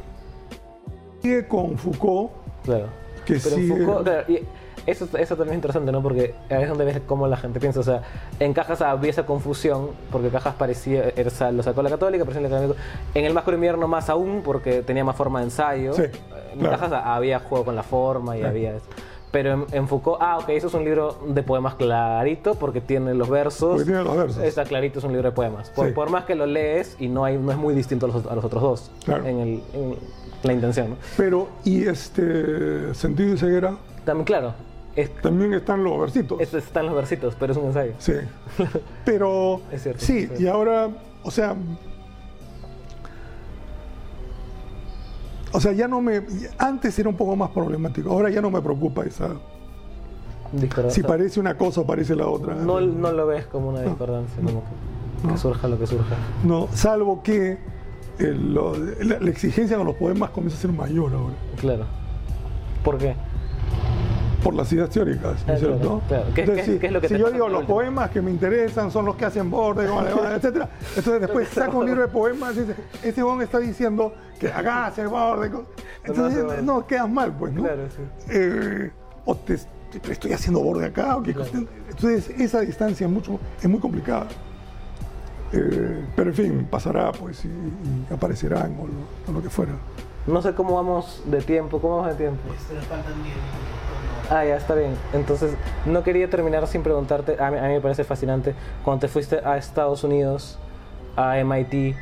Sigue 1.22 1.48
con 1.48 1.78
Foucault, 1.78 2.32
Claro. 2.64 2.88
que 3.26 3.36
Pero 3.36 3.56
sigue- 3.56 3.76
Foucault, 3.78 4.04
claro, 4.04 4.32
y 4.32 4.40
eso, 4.88 5.08
eso 5.18 5.36
también 5.36 5.52
es 5.52 5.56
interesante, 5.58 5.92
¿no? 5.92 6.02
Porque 6.02 6.34
a 6.50 6.54
veces 6.56 6.70
donde 6.70 6.86
ves 6.86 7.02
cómo 7.06 7.28
la 7.28 7.38
gente 7.38 7.60
piensa, 7.60 7.82
o 7.82 7.84
sea, 7.84 8.02
en 8.40 8.54
Cajas 8.54 8.82
había 8.82 9.12
esa 9.12 9.26
confusión, 9.26 9.90
porque 10.12 10.30
Cajas 10.30 10.56
parecía, 10.56 11.10
era- 11.16 11.52
lo 11.52 11.62
sacó 11.62 11.82
la 11.84 11.90
católica, 11.90 12.24
parecía 12.26 12.48
el 12.48 12.54
académico. 12.54 12.80
En 13.14 13.26
el 13.26 13.34
más 13.34 13.44
cruel 13.44 13.56
invierno 13.58 13.88
más 13.88 14.10
aún, 14.10 14.42
porque 14.44 14.82
tenía 14.82 15.04
más 15.04 15.16
forma 15.16 15.40
de 15.40 15.46
ensayo. 15.46 15.94
Sí, 15.94 16.04
en 16.54 16.60
claro. 16.60 16.78
Cajas 16.80 17.02
había 17.06 17.40
juego 17.40 17.66
con 17.66 17.76
la 17.76 17.84
forma 17.84 18.38
y 18.38 18.44
había 18.44 18.76
eso. 18.78 18.86
Pero 19.30 19.54
en, 19.54 19.66
en 19.74 19.88
Foucault, 19.90 20.20
ah, 20.22 20.38
ok, 20.38 20.50
eso 20.50 20.68
es 20.68 20.74
un 20.74 20.86
libro 20.86 21.18
de 21.28 21.44
poemas 21.44 21.76
clarito, 21.76 22.56
porque 22.56 22.80
tiene 22.80 23.14
los 23.14 23.30
versos. 23.30 23.72
Porque 23.72 23.84
tiene 23.84 24.04
los 24.06 24.16
versos. 24.16 24.42
Está 24.42 24.64
clarito, 24.64 25.00
es 25.00 25.06
un 25.06 25.12
libro 25.12 25.30
de 25.30 25.36
poemas. 25.36 25.70
Por, 25.72 25.88
Sí. 25.88 25.94
por 25.94 26.10
más 26.10 26.24
que 26.24 26.34
lo 26.34 26.46
lees 26.46 26.96
y 26.98 27.10
no, 27.10 27.26
hay, 27.26 27.38
no 27.38 27.52
es 27.52 27.58
muy 27.58 27.76
distinto 27.76 28.06
a 28.06 28.10
los, 28.10 28.26
a 28.26 28.36
los 28.36 28.46
otros 28.46 28.64
dos. 28.64 28.92
Claro. 29.04 29.26
En, 29.26 29.40
el, 29.40 29.50
en 29.74 29.96
la 30.44 30.54
intención, 30.54 30.92
¿no? 30.92 30.96
pero 31.18 31.50
y 31.66 31.86
este 31.88 32.94
sentido 32.94 33.34
y 33.34 33.38
ceguera 33.38 33.76
También, 34.06 34.24
claro, 34.26 34.54
es, 34.98 35.16
también 35.22 35.54
están 35.54 35.84
los 35.84 35.98
versitos. 36.00 36.42
es- 36.42 36.54
están 36.54 36.88
los 36.88 36.96
versitos, 36.96 37.36
pero 37.40 37.54
es 37.54 37.58
un 37.60 37.68
ensayo. 37.68 37.94
Sí. 38.00 38.14
Pero 39.06 39.62
Es 39.72 39.84
cierto, 39.84 40.04
sí, 40.04 40.28
y 40.40 40.48
ahora, 40.48 40.90
o 41.24 41.32
sea, 41.32 41.56
o 45.54 45.60
sea, 45.62 45.72
ya 45.72 45.88
no 45.88 46.02
me 46.02 46.22
antes 46.58 46.98
era 47.00 47.10
un 47.10 47.16
poco 47.16 47.36
más 47.36 47.50
problemático, 47.52 48.12
ahora 48.12 48.30
ya 48.30 48.42
no 48.42 48.50
me 48.52 48.62
preocupa 48.62 49.04
esa 49.06 49.30
Discordancia. 50.52 51.04
si 51.04 51.08
parece 51.08 51.40
una 51.40 51.58
cosa 51.58 51.82
o 51.82 51.86
parece 51.86 52.16
la 52.16 52.28
otra. 52.28 52.56
no, 52.56 52.80
no 52.82 53.12
lo 53.12 53.28
ves 53.28 53.46
como 53.48 53.70
una 53.70 53.82
discordancia, 53.82 54.36
como 54.44 54.62
que, 55.22 55.28
que 55.30 55.38
surja 55.38 55.68
lo 55.68 55.78
que 55.80 55.88
surja. 55.88 56.16
No, 56.44 56.68
salvo 56.74 57.22
que 57.24 57.58
el- 58.20 58.54
lo- 58.54 58.76
la, 58.78 59.20
la 59.20 59.30
exigencia 59.30 59.78
con 59.78 59.86
los 59.88 59.96
poemas 59.96 60.30
comienza 60.32 60.58
a 60.58 60.62
ser 60.62 60.72
mayor 60.72 61.14
ahora, 61.14 61.34
Claro. 61.60 61.86
¿Por 62.84 62.98
qué? 62.98 63.16
Por 64.44 64.54
las 64.54 64.72
ideas 64.72 64.90
teóricas, 64.90 65.24
¿no 65.24 65.30
es 65.32 65.44
claro, 65.44 65.60
cierto? 65.60 66.02
claro. 66.08 66.24
¿Qué- 66.36 66.42
Entonces, 66.42 66.66
qué- 66.66 66.74
si, 66.74 66.80
qué 66.80 66.88
es 66.88 66.94
lo 66.94 67.02
que 67.02 67.08
si 67.10 67.18
yo 67.18 67.32
digo 67.32 67.48
los 67.50 67.60
último? 67.62 67.76
poemas 67.76 68.12
que 68.12 68.22
me 68.22 68.32
interesan 68.32 68.92
son 68.92 69.06
los 69.06 69.16
que 69.16 69.26
hacen 69.26 69.52
va, 69.54 70.36
etcétera, 70.36 70.70
entonces 70.96 71.22
después 71.22 71.48
saco 71.50 71.80
un 71.80 71.86
libro 71.86 72.02
de 72.02 72.08
poemas 72.08 72.56
y 72.56 72.62
dice, 72.62 72.76
este 73.04 73.24
hombre 73.24 73.46
está 73.46 73.60
diciendo 73.60 74.14
que 74.40 74.48
acá 74.52 74.88
hace 74.88 75.06
borde, 75.08 75.52
entonces 76.04 76.44
borde. 76.44 76.62
no, 76.62 76.86
quedas 76.86 77.10
mal, 77.10 77.34
pues, 77.38 77.52
¿no? 77.54 77.64
Claro, 77.64 77.84
sí. 77.90 78.02
Eh, 78.30 78.92
o 79.26 79.36
te, 79.36 79.58
te- 80.00 80.12
estoy 80.12 80.34
haciendo 80.34 80.60
borde 80.62 80.86
acá, 80.86 81.18
o 81.18 81.24
qué 81.24 81.34
cosa. 81.34 81.50
entonces 81.90 82.30
esa 82.40 82.62
distancia 82.62 83.08
es 83.08 83.12
mucho, 83.12 83.40
es 83.62 83.68
muy 83.70 83.80
complicada. 83.80 84.28
Eh, 85.54 86.06
pero 86.16 86.30
en 86.30 86.36
fin, 86.36 86.68
pasará, 86.70 87.12
pues, 87.14 87.46
y, 87.46 87.48
y 87.48 88.14
aparecerán 88.14 88.76
o 88.80 88.86
lo, 88.86 89.32
o 89.32 89.34
lo 89.34 89.42
que 89.42 89.50
fuera. 89.50 89.72
No 90.28 90.42
sé 90.42 90.54
cómo 90.54 90.76
vamos 90.76 91.22
de 91.26 91.42
tiempo, 91.42 91.80
¿cómo 91.80 91.98
vamos 91.98 92.12
de 92.12 92.16
tiempo? 92.18 92.42
Este, 92.54 92.76
faltan 92.86 93.14
10 93.24 93.36
minutos. 93.36 94.30
Ah, 94.30 94.44
ya 94.44 94.58
está 94.58 94.76
bien. 94.76 94.92
Entonces, 95.14 95.56
no 95.86 96.04
quería 96.04 96.30
terminar 96.30 96.68
sin 96.68 96.84
preguntarte, 96.84 97.42
a 97.42 97.50
mí, 97.50 97.58
a 97.58 97.62
mí 97.64 97.70
me 97.76 97.82
parece 97.82 98.04
fascinante, 98.04 98.54
cuando 98.84 99.02
te 99.02 99.08
fuiste 99.08 99.38
a 99.46 99.56
Estados 99.58 100.04
Unidos, 100.04 100.60
a 101.16 101.38
MIT, 101.40 101.96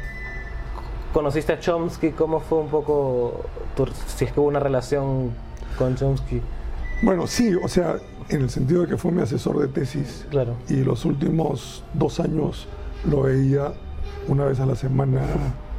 conociste 1.14 1.54
a 1.54 1.60
Chomsky, 1.60 2.12
¿cómo 2.12 2.40
fue 2.40 2.58
un 2.58 2.68
poco, 2.70 3.42
tu- 3.76 3.88
si 4.08 4.26
es 4.26 4.32
que 4.32 4.40
hubo 4.40 4.48
una 4.48 4.60
relación 4.60 5.32
con 5.78 5.96
Chomsky? 5.96 6.42
Bueno, 7.04 7.28
sí, 7.28 7.54
o 7.54 7.68
sea, 7.68 7.98
en 8.30 8.42
el 8.42 8.50
sentido 8.50 8.82
de 8.82 8.88
que 8.88 8.98
fue 8.98 9.12
mi 9.12 9.22
asesor 9.22 9.60
de 9.60 9.68
tesis 9.68 10.26
Claro. 10.32 10.56
y 10.68 10.78
los 10.84 11.06
últimos 11.06 11.84
dos 11.94 12.20
años 12.20 12.68
lo 13.08 13.22
veía 13.22 13.74
una 14.28 14.46
vez 14.46 14.60
a 14.60 14.66
la 14.66 14.76
semana, 14.76 15.22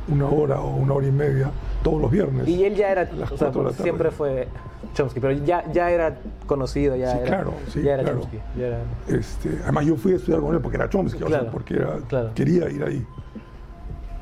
una 0.08 0.26
hora 0.28 0.60
o 0.60 0.76
una 0.76 0.94
hora 0.94 1.06
y 1.06 1.12
media, 1.12 1.50
todos 1.82 2.00
los 2.00 2.10
viernes. 2.10 2.46
Y 2.48 2.64
él 2.64 2.74
ya 2.76 2.90
era, 2.90 3.04
las 3.12 3.32
o 3.32 3.36
sea, 3.36 3.46
cuatro 3.48 3.60
de 3.62 3.64
la 3.66 3.70
tarde. 3.72 3.82
siempre 3.82 4.10
fue 4.10 4.48
Chomsky, 4.94 5.20
pero 5.20 5.32
ya, 5.44 5.70
ya 5.72 5.90
era 5.90 6.16
conocido, 6.46 6.94
ya 6.96 7.10
Sí, 7.12 7.18
era, 7.18 7.26
claro, 7.26 7.54
sí, 7.68 7.82
ya 7.82 7.94
era 7.94 8.02
claro. 8.04 8.20
Chomsky. 8.20 8.38
ya 8.58 8.66
era- 8.66 8.78
Este, 9.08 9.58
además 9.64 9.86
yo 9.86 9.96
fui 9.96 10.12
a 10.12 10.16
estudiar 10.16 10.40
con 10.40 10.54
él 10.54 10.60
porque 10.60 10.76
era 10.76 10.88
Chomsky, 10.88 11.22
o 11.22 11.28
sea, 11.28 11.50
porque 11.50 11.74
era, 11.74 11.96
claro. 12.08 12.30
quería 12.34 12.68
ir 12.70 12.82
ahí. 12.84 13.06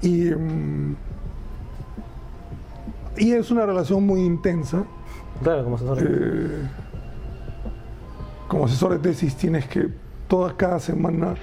Y, 0.03 0.30
mm, 0.35 0.97
y 3.18 3.32
es 3.32 3.51
una 3.51 3.64
relación 3.66 4.05
muy 4.05 4.22
intensa. 4.24 4.85
Claro, 5.43 5.64
como 5.64 5.76
asesor. 5.76 5.99
Eh, 6.01 6.68
como 8.49 8.64
asesor 8.66 8.93
de 8.93 8.99
tesis 8.99 9.37
tienes 9.37 9.66
que 9.66 9.89
toda 10.28 10.57
cada 10.57 10.78
semana 10.78 11.35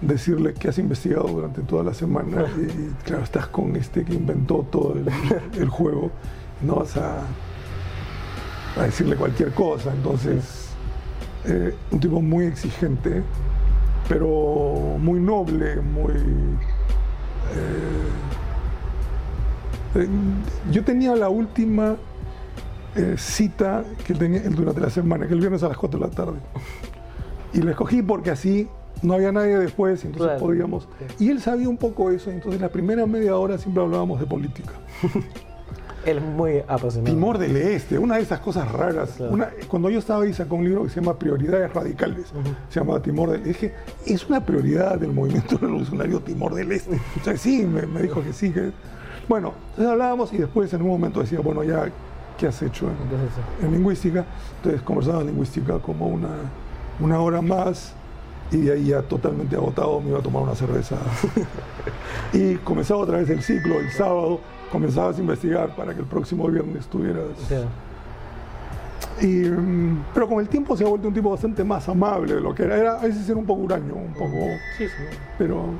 decirle 0.00 0.54
que 0.54 0.68
has 0.68 0.78
investigado 0.78 1.26
durante 1.28 1.62
toda 1.62 1.82
la 1.82 1.94
semana 1.94 2.44
y 2.56 3.04
claro, 3.04 3.24
estás 3.24 3.48
con 3.48 3.74
este 3.76 4.04
que 4.04 4.14
inventó 4.14 4.66
todo 4.70 4.94
el, 4.94 5.08
el 5.60 5.68
juego, 5.68 6.10
no 6.62 6.76
vas 6.76 6.96
a, 6.96 7.22
a 8.76 8.82
decirle 8.82 9.16
cualquier 9.16 9.52
cosa, 9.52 9.92
entonces 9.92 10.68
eh, 11.44 11.74
un 11.90 12.00
tipo 12.00 12.20
muy 12.20 12.46
exigente, 12.46 13.22
pero 14.08 14.96
muy 14.98 15.20
noble, 15.20 15.76
muy... 15.76 16.12
eh, 16.12 18.08
eh, 19.94 20.08
yo 20.70 20.84
tenía 20.84 21.14
la 21.16 21.28
última 21.28 21.96
cita 23.16 23.84
que 24.04 24.12
tenía 24.12 24.40
durante 24.50 24.80
la 24.80 24.90
semana, 24.90 25.28
que 25.28 25.34
el 25.34 25.38
viernes 25.38 25.62
a 25.62 25.68
las 25.68 25.76
4 25.76 26.00
de 26.00 26.06
la 26.06 26.10
tarde. 26.10 26.38
Y 27.52 27.62
la 27.62 27.70
escogí 27.70 28.02
porque 28.02 28.30
así 28.32 28.68
no 29.02 29.14
había 29.14 29.32
nadie 29.32 29.58
después, 29.58 30.04
entonces 30.04 30.26
Claro. 30.32 30.40
podíamos. 30.46 30.88
Y 31.18 31.30
él 31.30 31.40
sabía 31.40 31.68
un 31.68 31.76
poco 31.76 32.10
eso, 32.10 32.30
entonces 32.30 32.60
la 32.60 32.68
primera 32.68 33.06
media 33.06 33.36
hora 33.36 33.58
siempre 33.58 33.82
hablábamos 33.82 34.20
de 34.20 34.26
política. 34.26 34.72
Él 36.06 36.18
es 36.18 36.24
muy 36.24 36.58
apasionado. 36.66 37.04
Timor 37.14 37.36
del 37.38 37.56
Este, 37.56 37.98
una 37.98 38.16
de 38.16 38.22
esas 38.22 38.40
cosas 38.40 38.70
raras. 38.70 39.10
Claro. 39.16 39.32
Una- 39.32 39.50
cuando 39.66 39.90
yo 39.90 39.98
estaba 39.98 40.22
ahí 40.22 40.32
sacó 40.32 40.54
un 40.54 40.64
libro 40.64 40.84
que 40.84 40.88
se 40.90 41.00
llama 41.00 41.18
Prioridades 41.18 41.74
Radicales, 41.74 42.32
se 42.70 42.80
llama 42.80 43.02
Timor 43.02 43.30
del 43.30 43.46
Este. 43.46 43.74
Es 44.06 44.26
una 44.26 44.42
prioridad 44.44 44.98
del 44.98 45.12
movimiento 45.12 45.58
revolucionario 45.60 46.20
Timor 46.20 46.54
del 46.54 46.72
Este. 46.72 46.98
O 47.20 47.24
sea, 47.24 47.36
sí, 47.36 47.66
me, 47.66 47.82
me 47.82 48.00
dijo 48.02 48.22
que 48.22 48.32
sí. 48.32 48.52
Que... 48.52 48.70
Bueno, 49.28 49.52
entonces 49.70 49.92
hablábamos 49.92 50.32
y 50.32 50.38
después 50.38 50.72
en 50.72 50.80
un 50.82 50.88
momento 50.88 51.20
decía, 51.20 51.40
bueno, 51.40 51.62
ya, 51.64 51.90
¿qué 52.38 52.46
has 52.46 52.62
hecho 52.62 52.86
en, 52.86 52.92
Entonces, 52.92 53.30
sí. 53.60 53.66
en 53.66 53.72
lingüística? 53.72 54.24
Entonces 54.58 54.80
conversaba 54.82 55.20
en 55.20 55.26
lingüística 55.26 55.78
como 55.80 56.06
una, 56.06 56.28
una 57.00 57.20
hora 57.20 57.42
más 57.42 57.92
y 58.50 58.56
de 58.58 58.72
ahí 58.72 58.86
ya 58.86 59.02
totalmente 59.02 59.56
agotado 59.56 60.00
me 60.00 60.10
iba 60.10 60.18
a 60.18 60.22
tomar 60.22 60.42
una 60.42 60.54
cerveza. 60.54 60.96
y 62.32 62.56
comenzaba 62.56 63.00
otra 63.00 63.18
vez 63.18 63.28
el 63.30 63.42
ciclo, 63.42 63.78
el 63.80 63.90
sábado 63.90 64.40
comenzabas 64.72 65.16
a 65.18 65.20
investigar 65.20 65.74
para 65.76 65.94
que 65.94 66.00
el 66.00 66.06
próximo 66.06 66.48
viernes 66.48 66.80
estuvieras... 66.80 67.24
Y, 69.20 69.48
mm, 69.48 70.04
pero 70.14 70.28
con 70.28 70.38
el 70.38 70.48
tiempo 70.48 70.76
se 70.76 70.84
ha 70.84 70.88
vuelto 70.88 71.08
un 71.08 71.14
tipo 71.14 71.30
bastante 71.30 71.64
más 71.64 71.88
amable 71.88 72.34
de 72.34 72.40
lo 72.40 72.54
que 72.54 72.62
era. 72.62 72.76
era 72.76 72.92
a 73.00 73.02
veces 73.02 73.28
era 73.28 73.36
un 73.36 73.46
poco 73.46 73.62
huraño, 73.62 73.94
un 73.94 74.12
poco... 74.12 74.36
Sí, 74.76 74.86
sí. 74.86 75.16
Pero... 75.36 75.74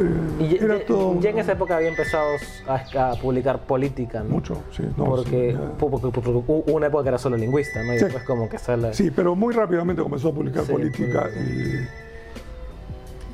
eh, 0.00 0.44
Y 0.44 0.48
ya, 0.58 0.64
era 0.64 0.78
ya- 0.78 0.86
todo... 0.86 1.20
ya 1.20 1.30
en 1.30 1.38
esa 1.38 1.52
época 1.52 1.76
había 1.76 1.88
empezado 1.88 2.36
a, 2.66 3.10
a 3.10 3.14
publicar 3.16 3.60
política, 3.60 4.22
¿no? 4.22 4.30
Mucho, 4.36 4.62
sí. 4.76 4.82
no, 4.96 5.04
porque, 5.04 5.52
sí, 5.52 5.58
ya. 5.58 5.78
pu- 5.78 5.90
porque- 5.90 6.08
porque 6.08 6.30
hubo 6.30 6.64
una 6.72 6.86
época 6.86 7.04
que 7.04 7.08
era 7.10 7.18
solo 7.18 7.36
lingüista, 7.36 7.82
¿no? 7.82 7.94
Y 7.94 7.98
Sí. 7.98 8.04
después 8.04 8.24
como 8.24 8.48
que 8.48 8.58
sale... 8.58 8.94
Sí, 8.94 9.10
pero 9.10 9.34
muy 9.34 9.54
rápidamente 9.54 10.02
comenzó 10.02 10.28
a 10.28 10.32
publicar 10.34 10.64
Sí, 10.64 10.72
política 10.72 11.22
política. 11.22 11.40
y, 11.40 11.88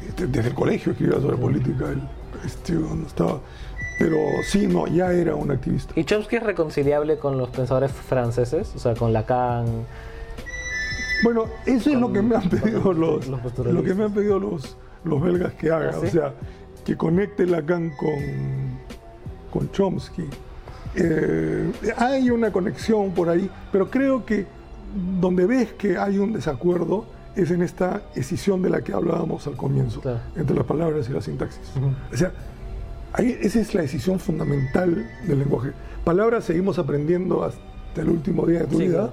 y 0.09 0.21
de- 0.21 0.27
desde 0.27 0.49
el 0.49 0.55
colegio 0.55 0.93
escribía 0.93 1.21
sobre 1.21 1.37
política. 1.37 1.87
él, 1.91 2.01
este, 2.45 2.73
no 2.75 3.07
estaba, 3.07 3.41
pero 3.99 4.19
sí, 4.45 4.67
no, 4.67 4.87
ya 4.87 5.13
era 5.13 5.35
un 5.35 5.51
activista. 5.51 5.93
¿Y 5.97 6.05
Chomsky 6.05 6.37
es 6.37 6.43
reconciliable 6.43 7.19
con 7.19 7.39
los 7.39 7.49
pensadores 7.51 7.91
franceses? 7.93 8.73
O 8.77 8.79
sea, 8.79 8.95
con 8.95 9.13
Lacan. 9.13 9.67
Bueno, 11.25 11.47
eso 11.67 11.91
es 11.91 11.99
lo 11.99 12.13
que 12.13 12.23
me 12.23 12.37
han 12.37 12.49
pedido 12.49 12.93
los, 12.93 13.27
los 13.27 13.41
lo 13.67 13.83
que 13.83 13.95
me 13.95 14.05
han 14.05 14.13
pedido 14.13 14.39
los, 14.39 14.77
los 15.05 15.21
belgas 15.23 15.55
que 15.55 15.71
haga, 15.71 15.91
¿Ah, 15.91 15.99
sí? 16.01 16.07
o 16.07 16.11
sea, 16.11 16.35
que 16.85 16.97
conecte 16.97 17.47
Lacan 17.47 17.91
con, 17.97 18.79
con 19.51 19.71
Chomsky. 19.73 20.25
Eh, 20.95 21.71
hay 21.97 22.31
una 22.31 22.51
conexión 22.51 23.13
por 23.13 23.29
ahí, 23.29 23.49
pero 23.71 23.91
creo 23.91 24.25
que 24.25 24.47
donde 25.21 25.47
ves 25.47 25.73
que 25.75 25.97
hay 25.99 26.19
un 26.19 26.33
desacuerdo 26.33 27.05
es 27.37 27.51
en 27.51 27.63
esta 27.63 28.03
escisión 28.15 28.63
de 28.63 28.71
la 28.71 28.81
que 28.81 28.93
hablábamos 28.93 29.47
al 29.47 29.57
comienzo, 29.57 30.01
Claro. 30.01 30.19
entre 30.35 30.57
las 30.57 30.65
palabras 30.65 31.09
y 31.09 31.13
la 31.13 31.21
sintaxis. 31.21 31.61
O 32.13 32.17
sea, 32.17 32.33
ahí- 33.13 33.39
esa 33.41 33.61
es 33.61 33.75
la 33.75 33.83
decisión 33.83 34.19
fundamental 34.19 35.07
del 35.27 35.39
lenguaje. 35.39 35.71
Palabras 36.05 36.45
seguimos 36.45 36.79
aprendiendo 36.79 37.45
hasta 37.45 37.61
el 38.01 38.09
último 38.09 38.47
día 38.47 38.61
de 38.61 38.67
tu 38.67 38.79
Sí, 38.79 38.87
vida. 38.87 38.95
claro. 38.95 39.13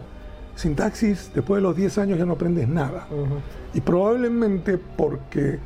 Sintaxis, 0.55 1.31
después 1.35 1.57
de 1.57 1.63
los 1.67 1.75
10 1.75 1.97
años 1.97 2.17
ya 2.17 2.25
no 2.25 2.33
aprendes 2.33 2.67
nada. 2.69 3.05
Y 3.73 3.81
probablemente 3.81 4.77
porque 4.77 5.59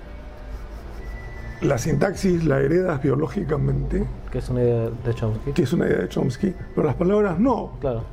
la 1.62 1.78
sintaxis 1.78 2.46
la 2.46 2.60
heredas 2.60 3.02
biológicamente, 3.02 4.06
Que 4.32 4.38
es 4.40 4.50
una 4.50 4.62
idea 4.64 4.90
de 5.06 5.14
Chomsky. 5.14 5.52
que 5.52 5.64
es 5.64 5.74
una 5.74 5.88
idea 5.88 6.00
de 6.00 6.10
Chomsky, 6.10 6.54
pero 6.76 6.88
las 6.88 6.96
palabras 6.96 7.40
no. 7.40 7.74
Claro. 7.80 8.04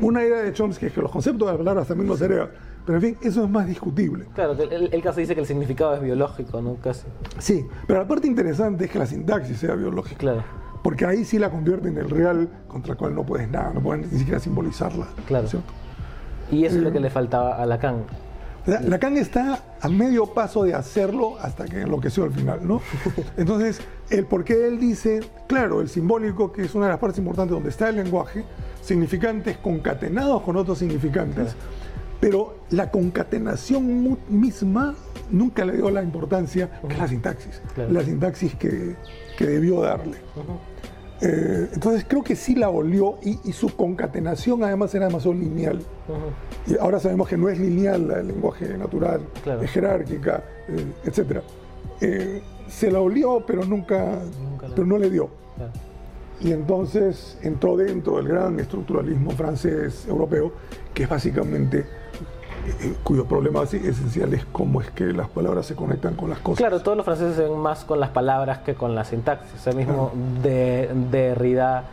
Una 0.00 0.22
idea 0.24 0.42
de 0.42 0.52
Chomsky 0.52 0.86
es 0.86 0.92
que 0.92 1.00
los 1.02 1.10
conceptos 1.10 1.46
de 1.46 1.52
las 1.52 1.58
palabras 1.58 1.86
también 1.88 2.08
los 2.08 2.20
hereda. 2.20 2.50
Pero 2.84 2.98
en 2.98 3.02
fin, 3.02 3.16
eso 3.22 3.42
es 3.44 3.50
más 3.50 3.66
discutible. 3.66 4.26
Claro, 4.34 4.52
el, 4.52 4.90
el 4.94 5.02
caso 5.02 5.18
dice 5.18 5.34
que 5.34 5.40
el 5.40 5.46
significado 5.46 5.94
es 5.94 6.00
biológico, 6.02 6.60
¿no? 6.62 6.76
Casi. 6.76 7.02
Sí, 7.38 7.66
pero 7.86 7.98
la 8.00 8.06
parte 8.06 8.28
interesante 8.28 8.84
es 8.84 8.90
que 8.90 8.98
la 8.98 9.06
sintaxis 9.06 9.58
sea 9.58 9.74
biológica. 9.74 10.18
Claro, 10.18 10.44
Porque 10.84 11.04
ahí 11.04 11.24
sí 11.24 11.38
la 11.38 11.50
convierte 11.50 11.88
en 11.88 11.98
el 11.98 12.08
real 12.08 12.48
contra 12.68 12.92
el 12.92 12.98
cual 12.98 13.14
no 13.14 13.24
puedes 13.26 13.50
nada, 13.50 13.72
no 13.74 13.80
puedes 13.80 14.10
ni 14.12 14.18
siquiera 14.18 14.38
simbolizarla. 14.38 15.06
Claro. 15.26 15.48
¿cierto? 15.48 15.72
y 16.52 16.64
eso 16.64 16.76
es 16.76 16.82
lo 16.82 16.92
que 16.92 17.00
le 17.00 17.10
faltaba 17.10 17.56
a 17.60 17.66
Lacan. 17.66 18.04
Lacan 18.66 19.16
está 19.16 19.62
a 19.80 19.88
medio 19.88 20.26
paso 20.26 20.64
de 20.64 20.74
hacerlo 20.74 21.38
hasta 21.40 21.66
que 21.66 21.82
enloqueció 21.82 22.24
al 22.24 22.32
final, 22.32 22.66
¿no? 22.66 22.80
Entonces, 23.36 23.80
el 24.10 24.26
por 24.26 24.42
qué 24.44 24.66
él 24.66 24.80
dice, 24.80 25.20
claro, 25.46 25.80
el 25.80 25.88
simbólico, 25.88 26.52
que 26.52 26.62
es 26.64 26.74
una 26.74 26.86
de 26.86 26.92
las 26.92 26.98
partes 27.00 27.18
importantes 27.18 27.52
donde 27.52 27.68
está 27.68 27.88
el 27.88 27.96
lenguaje, 27.96 28.44
significantes 28.82 29.56
concatenados 29.58 30.42
con 30.42 30.56
otros 30.56 30.78
significantes, 30.78 31.54
pero 32.20 32.56
la 32.70 32.90
concatenación 32.90 34.18
misma 34.28 34.94
nunca 35.30 35.64
le 35.64 35.74
dio 35.76 35.90
la 35.90 36.02
importancia 36.02 36.80
que 36.86 36.94
es 36.94 36.98
la 36.98 37.06
sintaxis, 37.08 37.62
Claro. 37.74 37.92
la 37.92 38.02
sintaxis 38.02 38.54
que, 38.56 38.96
que 39.38 39.46
debió 39.46 39.80
darle. 39.82 40.16
Eh, 41.22 41.68
entonces 41.72 42.04
creo 42.06 42.22
que 42.22 42.36
sí 42.36 42.54
la 42.54 42.68
olió 42.68 43.18
y, 43.22 43.38
y 43.44 43.52
su 43.52 43.74
concatenación 43.74 44.62
además 44.64 44.94
era 44.94 45.06
demasiado 45.06 45.34
lineal. 45.34 45.80
Y 46.66 46.76
ahora 46.78 47.00
sabemos 47.00 47.28
que 47.28 47.36
no 47.38 47.48
es 47.48 47.58
lineal 47.58 48.10
el 48.10 48.28
lenguaje 48.28 48.76
natural, 48.76 49.22
Claro. 49.42 49.62
es 49.62 49.70
jerárquica, 49.70 50.42
eh, 50.68 50.84
etc. 51.04 51.40
Eh, 52.00 52.42
se 52.68 52.90
la 52.90 53.00
olió, 53.00 53.42
pero 53.46 53.64
nunca, 53.64 54.18
pero 54.74 54.86
no 54.86 54.98
le 54.98 55.08
dio. 55.08 55.30
Claro. 55.56 55.72
Y 56.38 56.52
entonces 56.52 57.38
entró 57.40 57.78
dentro 57.78 58.16
del 58.18 58.28
gran 58.28 58.60
estructuralismo 58.60 59.30
francés 59.30 60.04
europeo, 60.06 60.52
que 60.92 61.04
es 61.04 61.08
básicamente, 61.08 61.86
cuyo 63.02 63.24
problema 63.26 63.62
esencial 63.62 64.32
es 64.34 64.44
cómo 64.52 64.80
es 64.80 64.90
que 64.90 65.04
las 65.12 65.28
palabras 65.28 65.66
se 65.66 65.74
conectan 65.74 66.14
con 66.14 66.30
las 66.30 66.38
cosas. 66.40 66.58
Claro, 66.58 66.80
todos 66.80 66.96
los 66.96 67.04
franceses 67.04 67.36
se 67.36 67.42
ven 67.44 67.58
más 67.58 67.84
con 67.84 68.00
las 68.00 68.10
palabras 68.10 68.58
que 68.58 68.74
con 68.74 68.94
la 68.94 69.04
sintaxis. 69.04 69.66
El 69.66 69.76
mismo 69.76 70.12
de, 70.42 70.90
Derrida. 71.10 71.84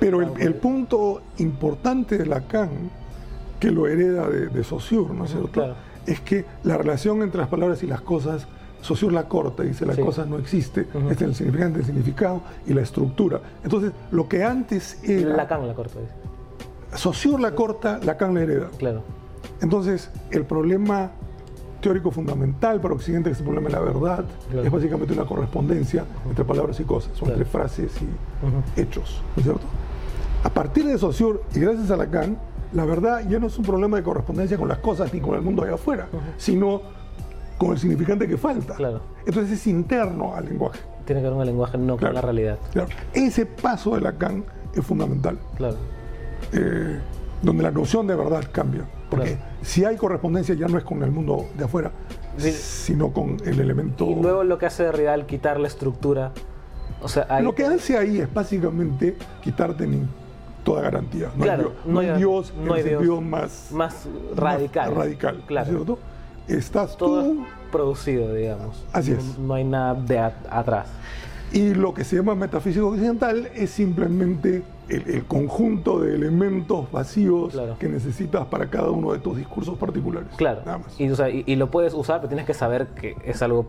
Pero 0.00 0.20
el, 0.22 0.30
el 0.40 0.54
punto 0.54 1.22
importante 1.38 2.18
de 2.18 2.26
Lacan, 2.26 2.70
que 3.60 3.70
lo 3.70 3.86
hereda 3.86 4.28
de, 4.28 4.48
de 4.48 4.64
Saussure, 4.64 5.14
¿no 5.14 5.24
es 5.24 5.30
cierto? 5.30 5.48
claro. 5.50 5.74
Es 6.06 6.20
que 6.20 6.44
la 6.64 6.76
relación 6.76 7.22
entre 7.22 7.40
las 7.40 7.48
palabras 7.48 7.82
y 7.82 7.86
las 7.86 8.02
cosas, 8.02 8.46
Saussure 8.82 9.14
la 9.14 9.26
corta 9.26 9.62
dice 9.62 9.86
la 9.86 9.94
Sí. 9.94 10.02
cosa 10.02 10.26
no 10.26 10.36
existe, 10.38 10.86
Ujú. 10.92 11.08
es 11.08 11.22
el 11.22 11.34
significante, 11.34 11.78
el 11.78 11.86
significado 11.86 12.42
y 12.66 12.74
la 12.74 12.82
estructura. 12.82 13.40
Entonces, 13.62 13.92
lo 14.10 14.28
que 14.28 14.44
antes 14.44 14.98
era... 15.02 15.30
Lacan 15.34 15.66
la 15.66 15.72
corta, 15.72 15.98
dice. 16.00 16.12
Saussure 16.98 17.40
la 17.42 17.54
corta, 17.54 17.98
Lacan 18.04 18.34
la 18.34 18.42
hereda. 18.42 18.68
Claro. 18.76 19.02
Entonces, 19.60 20.10
el 20.30 20.44
problema 20.44 21.10
teórico 21.80 22.10
fundamental 22.10 22.80
para 22.80 22.94
Occidente, 22.94 23.30
es 23.30 23.38
el 23.38 23.44
problema 23.44 23.68
de 23.68 23.74
la 23.74 23.80
verdad. 23.80 24.24
Claro. 24.50 24.66
Es 24.66 24.72
básicamente 24.72 25.12
una 25.12 25.26
correspondencia 25.26 26.04
entre 26.28 26.44
palabras 26.44 26.80
y 26.80 26.84
cosas, 26.84 27.12
o 27.16 27.24
Claro. 27.24 27.32
entre 27.34 27.44
frases 27.50 27.92
y 28.00 28.80
hechos, 28.80 29.22
¿no 29.36 29.40
es 29.40 29.44
cierto? 29.44 29.66
A 30.44 30.48
partir 30.50 30.86
de 30.86 30.96
Saussure, 30.98 31.40
y 31.54 31.60
gracias 31.60 31.90
a 31.90 31.96
Lacan, 31.96 32.38
la 32.72 32.84
verdad 32.86 33.28
ya 33.28 33.38
no 33.38 33.46
es 33.48 33.58
un 33.58 33.64
problema 33.64 33.96
de 33.98 34.02
correspondencia 34.02 34.56
con 34.56 34.68
las 34.68 34.78
cosas 34.78 35.12
ni 35.12 35.20
con 35.20 35.34
el 35.34 35.42
mundo 35.42 35.62
allá 35.62 35.74
afuera, 35.74 36.08
sino 36.38 36.80
con 37.58 37.72
el 37.72 37.78
significante 37.78 38.26
que 38.26 38.36
falta. 38.36 38.74
Claro. 38.74 39.00
Entonces 39.26 39.52
es 39.52 39.66
interno 39.66 40.34
al 40.34 40.46
lenguaje. 40.46 40.80
Tiene 41.04 41.20
que 41.20 41.24
ver 41.26 41.32
con 41.34 41.42
el 41.42 41.48
lenguaje, 41.48 41.76
no 41.78 41.96
con 41.98 42.14
la 42.14 42.20
realidad. 42.20 42.58
Ese 43.12 43.44
paso 43.46 43.94
de 43.94 44.00
Lacan 44.00 44.44
es 44.74 44.84
fundamental. 44.84 45.38
Claro. 45.56 45.76
eh, 46.52 46.98
donde 47.42 47.62
la 47.62 47.70
noción 47.70 48.06
de 48.06 48.14
verdad 48.16 48.42
cambia. 48.50 48.84
Porque 49.16 49.36
Claro. 49.36 49.50
si 49.62 49.84
hay 49.84 49.96
correspondencia 49.96 50.54
ya 50.54 50.66
no 50.68 50.78
es 50.78 50.84
con 50.84 51.02
el 51.02 51.10
mundo 51.10 51.46
de 51.56 51.64
afuera, 51.64 51.90
Sí. 52.36 52.50
sino 52.52 53.12
con 53.12 53.36
el 53.44 53.60
elemento... 53.60 54.06
Y 54.06 54.14
luego 54.16 54.44
lo 54.44 54.58
que 54.58 54.66
hace 54.66 54.82
Derrida 54.84 55.12
al 55.14 55.26
quitar 55.26 55.60
la 55.60 55.68
estructura. 55.68 56.32
O 57.02 57.08
sea, 57.08 57.26
hay, 57.28 57.44
Lo 57.44 57.54
que 57.54 57.64
hace 57.64 57.96
ahí 57.98 58.18
es 58.18 58.32
básicamente 58.32 59.16
quitarte 59.42 59.86
toda 60.64 60.80
garantía. 60.82 61.30
No 61.36 61.44
Claro, 61.44 61.62
hay, 61.62 61.68
Dios- 61.68 61.86
no 61.86 62.00
hay 62.00 62.18
Dios 62.18 62.54
no 62.64 62.74
hay 62.74 62.80
el 62.80 62.86
Dios. 62.88 62.98
sentido 63.00 63.20
más, 63.20 63.68
más 63.70 64.06
más 64.06 64.06
radical. 64.36 64.94
radical, 64.94 65.34
¿no 65.34 65.40
es 65.42 65.46
Claro. 65.46 65.68
cierto? 65.70 65.98
Estás 66.48 66.96
Todo 66.96 67.22
tú 67.22 67.46
producido, 67.70 68.32
digamos. 68.34 68.82
Así 68.92 69.12
es. 69.12 69.38
No 69.38 69.54
hay 69.54 69.64
nada 69.64 69.94
de 69.94 70.18
atrás. 70.18 70.88
y 71.52 71.72
lo 71.74 71.94
que 71.94 72.02
se 72.04 72.16
llama 72.16 72.34
metafísica 72.34 72.84
occidental 72.84 73.48
es 73.54 73.70
simplemente 73.70 74.62
el, 74.88 75.02
el 75.08 75.24
conjunto 75.24 76.00
de 76.00 76.14
elementos 76.14 76.90
vacíos 76.92 77.52
Claro. 77.52 77.76
que 77.78 77.88
necesitas 77.88 78.46
para 78.46 78.68
cada 78.70 78.90
uno 78.90 79.12
de 79.12 79.18
tus 79.18 79.36
discursos 79.36 79.78
particulares. 79.78 80.28
Claro. 80.36 80.60
Nada 80.66 80.78
más. 80.78 81.00
Y, 81.00 81.08
o 81.10 81.16
sea, 81.16 81.30
y, 81.30 81.42
y 81.46 81.56
lo 81.56 81.70
puedes 81.70 81.94
usar, 81.94 82.18
pero 82.20 82.28
tienes 82.28 82.46
que 82.46 82.54
saber 82.54 82.88
que 82.88 83.16
es 83.24 83.40
algo 83.42 83.66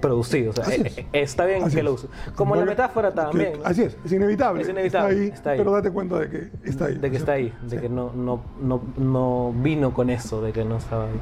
producido. 0.00 0.50
O 0.50 0.52
sea, 0.54 0.64
Así 0.64 0.80
eh, 0.80 0.82
es. 0.86 0.98
eh, 0.98 1.06
está 1.12 1.44
bien 1.44 1.64
Así 1.64 1.72
que 1.74 1.78
es. 1.80 1.84
lo 1.84 1.92
uses. 1.94 2.08
Como 2.36 2.54
la 2.54 2.64
metáfora 2.64 3.12
también. 3.12 3.54
Así 3.64 3.82
es, 3.82 3.96
es 4.04 4.12
inevitable. 4.12 4.62
Es 4.62 4.68
inevitable, 4.68 5.12
Está 5.14 5.22
ahí, 5.22 5.28
está 5.28 5.50
ahí. 5.50 5.58
pero 5.58 5.72
date 5.72 5.90
cuenta 5.90 6.18
de 6.20 6.28
que 6.30 6.50
está 6.64 6.84
ahí. 6.86 6.94
De 6.98 7.10
que 7.10 7.16
está 7.16 7.32
ahí, 7.32 7.52
de 7.62 7.70
Sí. 7.76 7.82
que 7.82 7.88
no, 7.88 8.12
no, 8.14 8.40
no, 8.60 8.80
no 8.96 9.52
vino 9.60 9.92
con 9.92 10.08
eso, 10.10 10.40
de 10.40 10.52
que 10.52 10.64
no 10.64 10.76
estaba 10.76 11.06
ahí. 11.06 11.20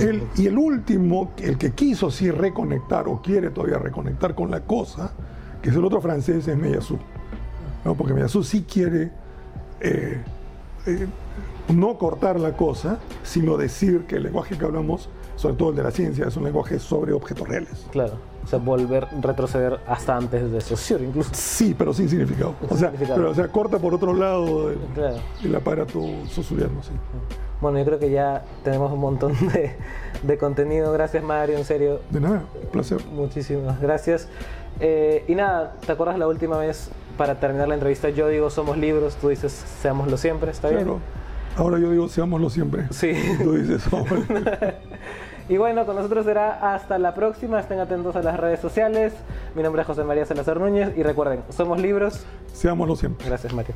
El- 0.00 0.22
y 0.36 0.46
el 0.46 0.56
último, 0.56 1.32
el 1.38 1.58
que 1.58 1.72
quiso 1.72 2.10
sí 2.10 2.30
reconectar 2.30 3.08
o 3.08 3.20
quiere 3.20 3.50
todavía 3.50 3.78
reconectar 3.78 4.34
con 4.34 4.50
la 4.50 4.60
cosa, 4.60 5.12
que 5.60 5.68
es 5.70 5.76
el 5.76 5.84
otro 5.84 6.00
francés, 6.00 6.46
es 6.48 6.56
Meillassoux. 6.56 7.00
¿No? 7.84 7.94
Porque 7.94 8.12
Meillassoux 8.14 8.46
sí 8.46 8.64
quiere 8.70 9.10
eh, 9.80 10.20
eh, 10.86 11.06
no 11.68 11.98
cortar 11.98 12.38
la 12.40 12.56
cosa, 12.56 12.98
sino 13.22 13.56
decir 13.56 14.04
que 14.06 14.16
el 14.16 14.24
lenguaje 14.24 14.56
que 14.58 14.64
hablamos, 14.64 15.08
sobre 15.36 15.54
todo 15.56 15.70
el 15.70 15.76
de 15.76 15.82
la 15.82 15.90
ciencia, 15.90 16.26
es 16.26 16.36
un 16.36 16.44
lenguaje 16.44 16.78
sobre 16.78 17.12
objetos 17.12 17.48
reales. 17.48 17.86
Claro. 17.90 18.14
O 18.44 18.46
sea, 18.48 18.58
volver, 18.58 19.06
retroceder 19.20 19.78
hasta 19.86 20.16
antes 20.16 20.50
de 20.50 20.60
Saussure, 20.60 21.04
incluso. 21.04 21.30
Sí, 21.32 21.74
pero 21.78 21.94
sin 21.94 22.08
significado. 22.08 22.54
O 22.68 22.76
sea, 22.76 22.90
significado. 22.90 23.16
pero, 23.20 23.30
o 23.30 23.34
sea, 23.34 23.48
corta 23.48 23.78
por 23.78 23.94
otro 23.94 24.12
lado 24.14 24.70
el, 24.70 24.78
Claro. 24.94 25.16
el 25.44 25.54
aparato 25.54 26.00
susuriano, 26.28 26.82
sí. 26.82 26.90
Bueno, 27.60 27.78
yo 27.78 27.84
creo 27.84 27.98
que 28.00 28.10
ya 28.10 28.42
tenemos 28.64 28.90
un 28.92 28.98
montón 28.98 29.32
de, 29.52 29.76
de 30.24 30.38
contenido. 30.38 30.92
Gracias, 30.92 31.22
Mario, 31.22 31.56
en 31.56 31.64
serio. 31.64 32.00
De 32.10 32.18
nada, 32.20 32.42
un 32.60 32.68
placer. 32.70 32.98
Muchísimas 33.12 33.80
gracias. 33.80 34.26
Eh, 34.80 35.24
y 35.28 35.36
nada, 35.36 35.76
¿te 35.86 35.92
acuerdas 35.92 36.18
la 36.18 36.26
última 36.26 36.58
vez 36.58 36.90
para 37.16 37.40
terminar 37.40 37.68
la 37.68 37.74
entrevista? 37.74 38.08
Yo 38.10 38.28
digo 38.28 38.50
somos 38.50 38.76
libros, 38.78 39.16
tú 39.16 39.28
dices 39.28 39.52
seámoslo 39.52 40.16
siempre, 40.16 40.50
¿está 40.50 40.68
bien? 40.68 40.84
Claro. 40.84 41.00
Ahora 41.56 41.78
yo 41.78 41.90
digo, 41.90 42.08
seámoslo 42.08 42.48
siempre. 42.50 42.86
Sí. 42.90 43.12
Tú 43.42 43.54
dices. 43.54 43.82
Y 45.48 45.56
bueno, 45.56 45.84
con 45.84 45.96
nosotros 45.96 46.24
será 46.24 46.72
hasta 46.74 46.98
la 46.98 47.14
próxima. 47.14 47.60
Estén 47.60 47.80
atentos 47.80 48.14
a 48.16 48.22
las 48.22 48.38
redes 48.38 48.60
sociales. 48.60 49.12
Mi 49.54 49.62
nombre 49.62 49.82
es 49.82 49.86
José 49.88 50.04
María 50.04 50.24
Salazar 50.24 50.58
Núñez 50.58 50.96
y 50.96 51.02
recuerden, 51.02 51.42
somos 51.50 51.80
libros. 51.80 52.24
seámoslo 52.52 52.96
siempre. 52.96 53.26
Gracias, 53.26 53.52
Mario. 53.52 53.74